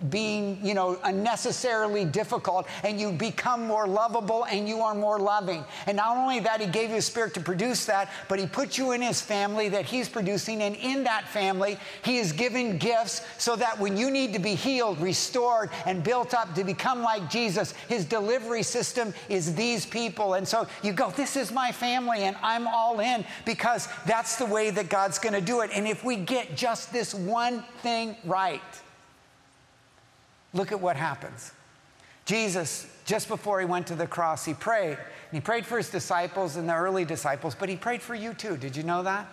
being, 0.08 0.58
you 0.64 0.74
know, 0.74 0.98
unnecessarily 1.04 2.04
difficult 2.04 2.66
and 2.84 3.00
you 3.00 3.12
become 3.12 3.66
more 3.66 3.86
lovable 3.86 4.44
and 4.44 4.68
you 4.68 4.80
are 4.80 4.94
more 4.94 5.18
loving. 5.18 5.64
And 5.86 5.96
not 5.96 6.16
only 6.16 6.40
that, 6.40 6.60
he 6.60 6.66
gave 6.66 6.90
you 6.90 6.96
a 6.96 7.02
spirit 7.02 7.34
to 7.34 7.40
produce 7.40 7.86
that, 7.86 8.10
but 8.28 8.38
he 8.38 8.46
put 8.46 8.78
you 8.78 8.92
in 8.92 9.02
his 9.02 9.20
family 9.20 9.68
that 9.70 9.84
he's 9.84 10.08
producing. 10.08 10.62
And 10.62 10.76
in 10.76 11.04
that 11.04 11.26
family, 11.28 11.78
he 12.04 12.18
is 12.18 12.32
giving 12.32 12.78
gifts 12.78 13.22
so 13.38 13.56
that 13.56 13.78
when 13.78 13.96
you 13.96 14.10
need 14.10 14.32
to 14.32 14.38
be 14.38 14.54
healed, 14.54 15.00
restored, 15.00 15.70
and 15.86 16.02
built 16.02 16.34
up 16.34 16.54
to 16.54 16.64
become 16.64 17.02
like 17.02 17.30
Jesus, 17.30 17.72
his 17.88 18.04
delivery 18.04 18.62
system 18.62 19.14
is 19.28 19.54
these 19.54 19.86
people. 19.86 20.34
And 20.34 20.46
so 20.46 20.66
you 20.82 20.92
go, 20.92 21.10
this 21.10 21.36
is 21.36 21.52
my 21.52 21.72
family 21.72 22.24
and 22.24 22.36
I'm 22.42 22.66
all 22.66 23.00
in 23.00 23.24
because 23.44 23.88
that's 24.06 24.36
the 24.36 24.46
way 24.46 24.70
that 24.70 24.88
God's 24.88 25.18
going 25.18 25.34
to 25.34 25.40
do 25.40 25.60
it. 25.60 25.70
And 25.74 25.86
if 25.86 26.04
we 26.04 26.16
get 26.16 26.56
just 26.56 26.92
this 26.92 27.14
one 27.14 27.62
thing 27.82 28.16
right, 28.24 28.60
Look 30.52 30.72
at 30.72 30.80
what 30.80 30.96
happens. 30.96 31.52
Jesus, 32.24 32.86
just 33.06 33.28
before 33.28 33.60
he 33.60 33.66
went 33.66 33.86
to 33.88 33.94
the 33.94 34.06
cross, 34.06 34.44
he 34.44 34.54
prayed. 34.54 34.98
He 35.32 35.40
prayed 35.40 35.66
for 35.66 35.76
his 35.78 35.90
disciples 35.90 36.56
and 36.56 36.68
the 36.68 36.74
early 36.74 37.04
disciples, 37.04 37.54
but 37.54 37.68
he 37.68 37.76
prayed 37.76 38.02
for 38.02 38.14
you 38.14 38.34
too. 38.34 38.56
Did 38.56 38.76
you 38.76 38.82
know 38.82 39.02
that? 39.02 39.26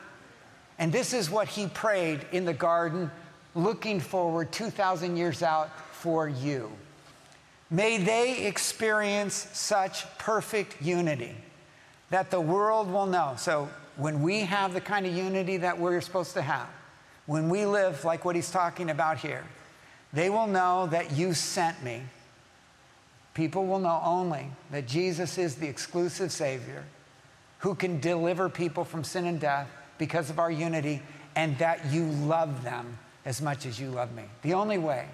And 0.80 0.92
this 0.92 1.14
is 1.14 1.30
what 1.30 1.48
he 1.48 1.68
prayed 1.68 2.26
in 2.32 2.46
the 2.46 2.54
garden, 2.54 3.12
looking 3.56 4.00
forward 4.00 4.52
2,000 4.52 5.18
years 5.18 5.42
out 5.42 5.70
for 5.92 6.30
you. 6.30 6.72
May 7.70 7.98
they 7.98 8.46
experience 8.46 9.48
such 9.54 10.06
perfect 10.18 10.82
unity 10.82 11.36
that 12.10 12.32
the 12.32 12.40
world 12.40 12.90
will 12.90 13.08
know. 13.08 13.34
So, 13.38 13.70
when 13.98 14.22
we 14.22 14.42
have 14.42 14.74
the 14.74 14.82
kind 14.82 15.06
of 15.08 15.14
unity 15.14 15.58
that 15.58 15.78
we're 15.78 16.00
supposed 16.02 16.34
to 16.34 16.42
have, 16.42 16.68
when 17.26 17.50
we 17.50 17.66
live 17.66 18.06
like 18.06 18.24
what 18.24 18.36
he's 18.36 18.52
talking 18.52 18.92
about 18.92 19.18
here, 19.18 19.44
they 20.14 20.30
will 20.30 20.48
know 20.48 20.88
that 20.88 21.12
you 21.12 21.34
sent 21.34 21.84
me. 21.84 22.02
People 23.34 23.66
will 23.66 23.80
know 23.80 24.02
only 24.04 24.48
that 24.72 24.88
Jesus 24.88 25.38
is 25.38 25.56
the 25.56 25.68
exclusive 25.68 26.32
Savior 26.32 26.84
who 27.60 27.76
can 27.76 28.00
deliver 28.00 28.50
people 28.50 28.84
from 28.84 29.04
sin 29.04 29.26
and 29.26 29.40
death 29.40 29.68
because 29.98 30.30
of 30.30 30.40
our 30.40 30.52
unity, 30.52 31.02
and 31.36 31.58
that 31.58 31.86
you 31.92 32.06
love 32.06 32.64
them 32.64 32.98
as 33.26 33.42
much 33.42 33.66
as 33.66 33.80
you 33.80 33.90
love 33.90 34.14
me. 34.14 34.24
The 34.44 34.54
only 34.54 34.78
way 34.78 35.08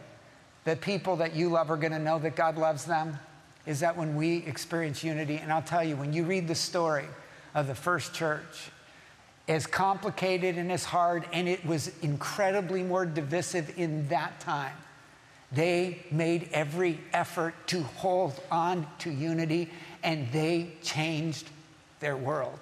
that 0.65 0.81
people 0.81 1.15
that 1.17 1.35
you 1.35 1.49
love 1.49 1.71
are 1.71 1.77
going 1.77 1.93
to 1.93 1.99
know 1.99 2.19
that 2.19 2.35
God 2.35 2.57
loves 2.57 2.85
them 2.85 3.17
is 3.65 3.79
that 3.79 3.97
when 3.97 4.15
we 4.15 4.37
experience 4.45 5.03
unity. 5.03 5.37
And 5.37 5.51
I'll 5.51 5.61
tell 5.61 5.83
you, 5.83 5.95
when 5.95 6.13
you 6.13 6.25
read 6.25 6.47
the 6.47 6.55
story 6.55 7.05
of 7.55 7.67
the 7.67 7.75
first 7.75 8.13
church, 8.13 8.71
as 9.47 9.67
complicated 9.67 10.57
and 10.57 10.71
as 10.71 10.85
hard, 10.85 11.25
and 11.33 11.47
it 11.47 11.65
was 11.65 11.91
incredibly 12.01 12.83
more 12.83 13.05
divisive 13.05 13.73
in 13.77 14.07
that 14.07 14.39
time. 14.39 14.75
They 15.51 16.05
made 16.11 16.49
every 16.51 16.99
effort 17.11 17.53
to 17.67 17.83
hold 17.83 18.39
on 18.49 18.87
to 18.99 19.11
unity, 19.11 19.69
and 20.01 20.31
they 20.31 20.73
changed 20.81 21.49
their 21.99 22.17
world. 22.17 22.59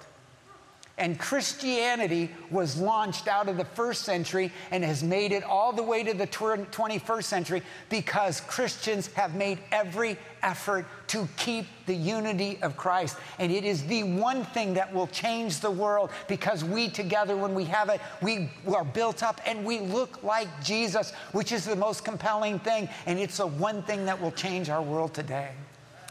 And 0.98 1.18
Christianity 1.18 2.30
was 2.50 2.76
launched 2.76 3.26
out 3.26 3.48
of 3.48 3.56
the 3.56 3.64
first 3.64 4.02
century 4.02 4.52
and 4.70 4.84
has 4.84 5.02
made 5.02 5.32
it 5.32 5.42
all 5.42 5.72
the 5.72 5.82
way 5.82 6.02
to 6.02 6.12
the 6.12 6.26
21st 6.26 7.24
century 7.24 7.62
because 7.88 8.42
Christians 8.42 9.06
have 9.14 9.34
made 9.34 9.58
every 9.72 10.18
effort 10.42 10.86
to 11.08 11.26
keep 11.38 11.66
the 11.86 11.94
unity 11.94 12.58
of 12.62 12.76
Christ. 12.76 13.16
And 13.38 13.50
it 13.50 13.64
is 13.64 13.84
the 13.86 14.02
one 14.02 14.44
thing 14.44 14.74
that 14.74 14.92
will 14.92 15.06
change 15.06 15.60
the 15.60 15.70
world 15.70 16.10
because 16.28 16.62
we 16.62 16.90
together, 16.90 17.36
when 17.36 17.54
we 17.54 17.64
have 17.64 17.88
it, 17.88 18.00
we 18.20 18.50
are 18.66 18.84
built 18.84 19.22
up 19.22 19.40
and 19.46 19.64
we 19.64 19.80
look 19.80 20.22
like 20.22 20.48
Jesus, 20.62 21.12
which 21.32 21.52
is 21.52 21.64
the 21.64 21.76
most 21.76 22.04
compelling 22.04 22.58
thing. 22.58 22.88
And 23.06 23.18
it's 23.18 23.38
the 23.38 23.46
one 23.46 23.82
thing 23.82 24.04
that 24.04 24.20
will 24.20 24.32
change 24.32 24.68
our 24.68 24.82
world 24.82 25.14
today. 25.14 25.52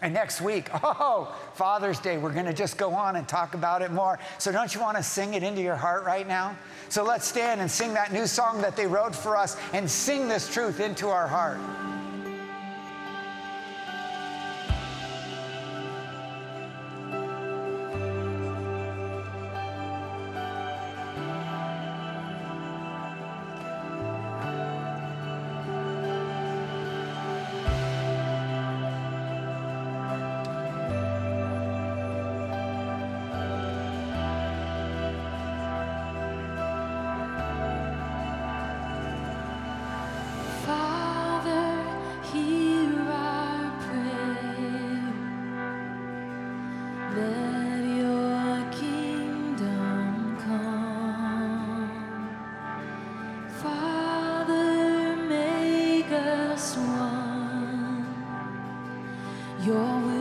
And 0.01 0.13
next 0.13 0.41
week, 0.41 0.69
oh, 0.83 1.35
Father's 1.53 1.99
Day, 1.99 2.17
we're 2.17 2.33
going 2.33 2.45
to 2.45 2.53
just 2.53 2.77
go 2.77 2.93
on 2.93 3.15
and 3.15 3.27
talk 3.27 3.53
about 3.53 3.81
it 3.81 3.91
more. 3.91 4.19
So 4.39 4.51
don't 4.51 4.73
you 4.73 4.81
want 4.81 4.97
to 4.97 5.03
sing 5.03 5.35
it 5.35 5.43
into 5.43 5.61
your 5.61 5.75
heart 5.75 6.03
right 6.05 6.27
now? 6.27 6.57
So 6.89 7.03
let's 7.03 7.27
stand 7.27 7.61
and 7.61 7.69
sing 7.69 7.93
that 7.93 8.11
new 8.11 8.27
song 8.27 8.61
that 8.61 8.75
they 8.75 8.87
wrote 8.87 9.15
for 9.15 9.37
us 9.37 9.55
and 9.73 9.89
sing 9.89 10.27
this 10.27 10.51
truth 10.51 10.79
into 10.79 11.07
our 11.07 11.27
heart. 11.27 11.59
one. 56.99 58.05
Your 59.65 60.01
will. 60.05 60.20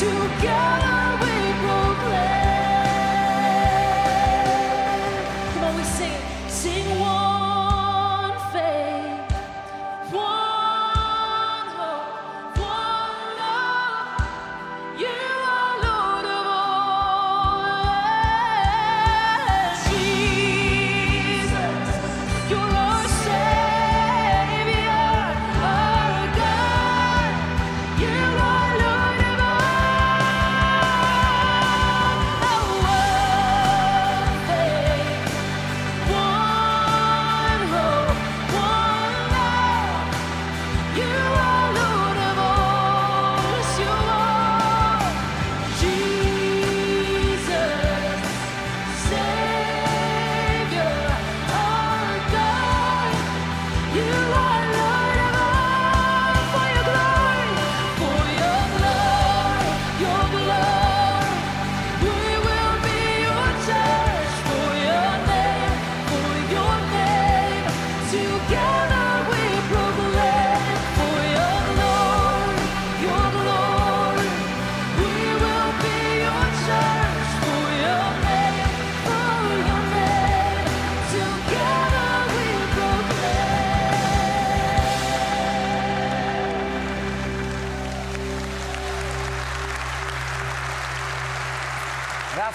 together. 0.00 0.89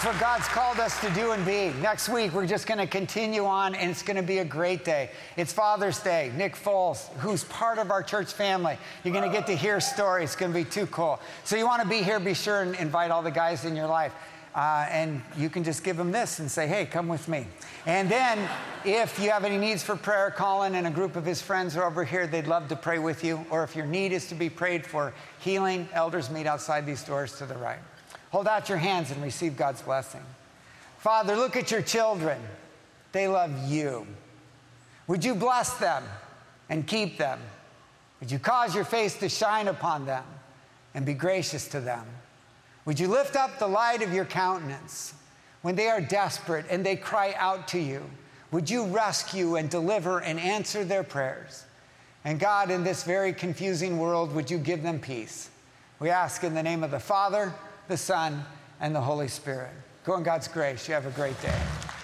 What 0.05 0.19
God's 0.19 0.47
called 0.49 0.79
us 0.79 1.01
to 1.01 1.09
do 1.15 1.31
and 1.31 1.43
be. 1.43 1.69
Next 1.81 2.09
week, 2.09 2.31
we're 2.31 2.45
just 2.45 2.67
going 2.67 2.77
to 2.77 2.85
continue 2.85 3.43
on, 3.43 3.73
and 3.73 3.89
it's 3.89 4.03
going 4.03 4.17
to 4.17 4.21
be 4.21 4.37
a 4.37 4.45
great 4.45 4.85
day. 4.85 5.09
It's 5.35 5.51
Father's 5.51 5.97
Day. 5.97 6.31
Nick 6.37 6.55
Foles, 6.55 7.11
who's 7.13 7.43
part 7.45 7.79
of 7.79 7.89
our 7.89 8.03
church 8.03 8.31
family, 8.31 8.77
you're 9.03 9.15
going 9.15 9.27
to 9.27 9.35
get 9.35 9.47
to 9.47 9.55
hear 9.55 9.79
stories. 9.79 10.29
It's 10.29 10.35
going 10.35 10.53
to 10.53 10.59
be 10.59 10.63
too 10.63 10.85
cool. 10.87 11.19
So, 11.43 11.55
you 11.55 11.65
want 11.65 11.81
to 11.81 11.87
be 11.87 12.03
here, 12.03 12.19
be 12.19 12.35
sure 12.35 12.61
and 12.61 12.75
invite 12.75 13.09
all 13.09 13.23
the 13.23 13.31
guys 13.31 13.65
in 13.65 13.75
your 13.75 13.87
life. 13.87 14.13
Uh, 14.53 14.85
and 14.91 15.23
you 15.35 15.49
can 15.49 15.63
just 15.63 15.83
give 15.83 15.97
them 15.97 16.11
this 16.11 16.37
and 16.37 16.51
say, 16.51 16.67
hey, 16.67 16.85
come 16.85 17.07
with 17.07 17.27
me. 17.27 17.47
And 17.87 18.07
then, 18.07 18.47
if 18.85 19.17
you 19.17 19.31
have 19.31 19.43
any 19.43 19.57
needs 19.57 19.81
for 19.81 19.95
prayer, 19.95 20.31
Colin 20.37 20.75
and 20.75 20.85
a 20.85 20.91
group 20.91 21.15
of 21.15 21.25
his 21.25 21.41
friends 21.41 21.75
are 21.75 21.83
over 21.83 22.03
here. 22.03 22.27
They'd 22.27 22.45
love 22.45 22.67
to 22.67 22.75
pray 22.75 22.99
with 22.99 23.23
you. 23.23 23.43
Or 23.49 23.63
if 23.63 23.75
your 23.75 23.87
need 23.87 24.11
is 24.11 24.27
to 24.27 24.35
be 24.35 24.51
prayed 24.51 24.85
for 24.85 25.15
healing, 25.39 25.89
elders 25.93 26.29
meet 26.29 26.45
outside 26.45 26.85
these 26.85 27.03
doors 27.03 27.35
to 27.39 27.47
the 27.47 27.55
right. 27.55 27.79
Hold 28.35 28.49
out 28.49 28.67
your 28.67 28.79
hands 28.79 29.11
and 29.11 29.23
receive 29.23 29.55
God's 29.55 29.81
blessing. 29.81 30.19
Father, 30.97 31.37
look 31.37 31.55
at 31.55 31.71
your 31.71 31.81
children. 31.81 32.37
They 33.13 33.29
love 33.29 33.71
you. 33.71 34.05
Would 35.07 35.23
you 35.23 35.35
bless 35.35 35.77
them 35.77 36.03
and 36.69 36.85
keep 36.85 37.17
them? 37.17 37.39
Would 38.19 38.29
you 38.29 38.37
cause 38.37 38.75
your 38.75 38.83
face 38.83 39.17
to 39.19 39.29
shine 39.29 39.69
upon 39.69 40.05
them 40.05 40.25
and 40.93 41.05
be 41.05 41.13
gracious 41.13 41.69
to 41.69 41.79
them? 41.79 42.05
Would 42.83 42.99
you 42.99 43.07
lift 43.07 43.37
up 43.37 43.57
the 43.57 43.67
light 43.67 44.01
of 44.01 44.11
your 44.11 44.25
countenance 44.25 45.13
when 45.61 45.75
they 45.75 45.87
are 45.87 46.01
desperate 46.01 46.65
and 46.69 46.85
they 46.85 46.97
cry 46.97 47.33
out 47.37 47.69
to 47.69 47.79
you? 47.79 48.03
Would 48.51 48.69
you 48.69 48.83
rescue 48.87 49.55
and 49.55 49.69
deliver 49.69 50.19
and 50.19 50.41
answer 50.41 50.83
their 50.83 51.03
prayers? 51.03 51.63
And 52.25 52.37
God, 52.37 52.69
in 52.69 52.83
this 52.83 53.03
very 53.03 53.31
confusing 53.31 53.97
world, 53.97 54.35
would 54.35 54.51
you 54.51 54.57
give 54.57 54.83
them 54.83 54.99
peace? 54.99 55.49
We 56.01 56.09
ask 56.09 56.43
in 56.43 56.53
the 56.53 56.63
name 56.63 56.83
of 56.83 56.91
the 56.91 56.99
Father, 56.99 57.53
the 57.87 57.97
Son, 57.97 58.43
and 58.79 58.95
the 58.95 59.01
Holy 59.01 59.27
Spirit. 59.27 59.71
Go 60.03 60.17
in 60.17 60.23
God's 60.23 60.47
grace. 60.47 60.87
You 60.87 60.93
have 60.93 61.05
a 61.05 61.11
great 61.11 61.39
day. 61.41 61.94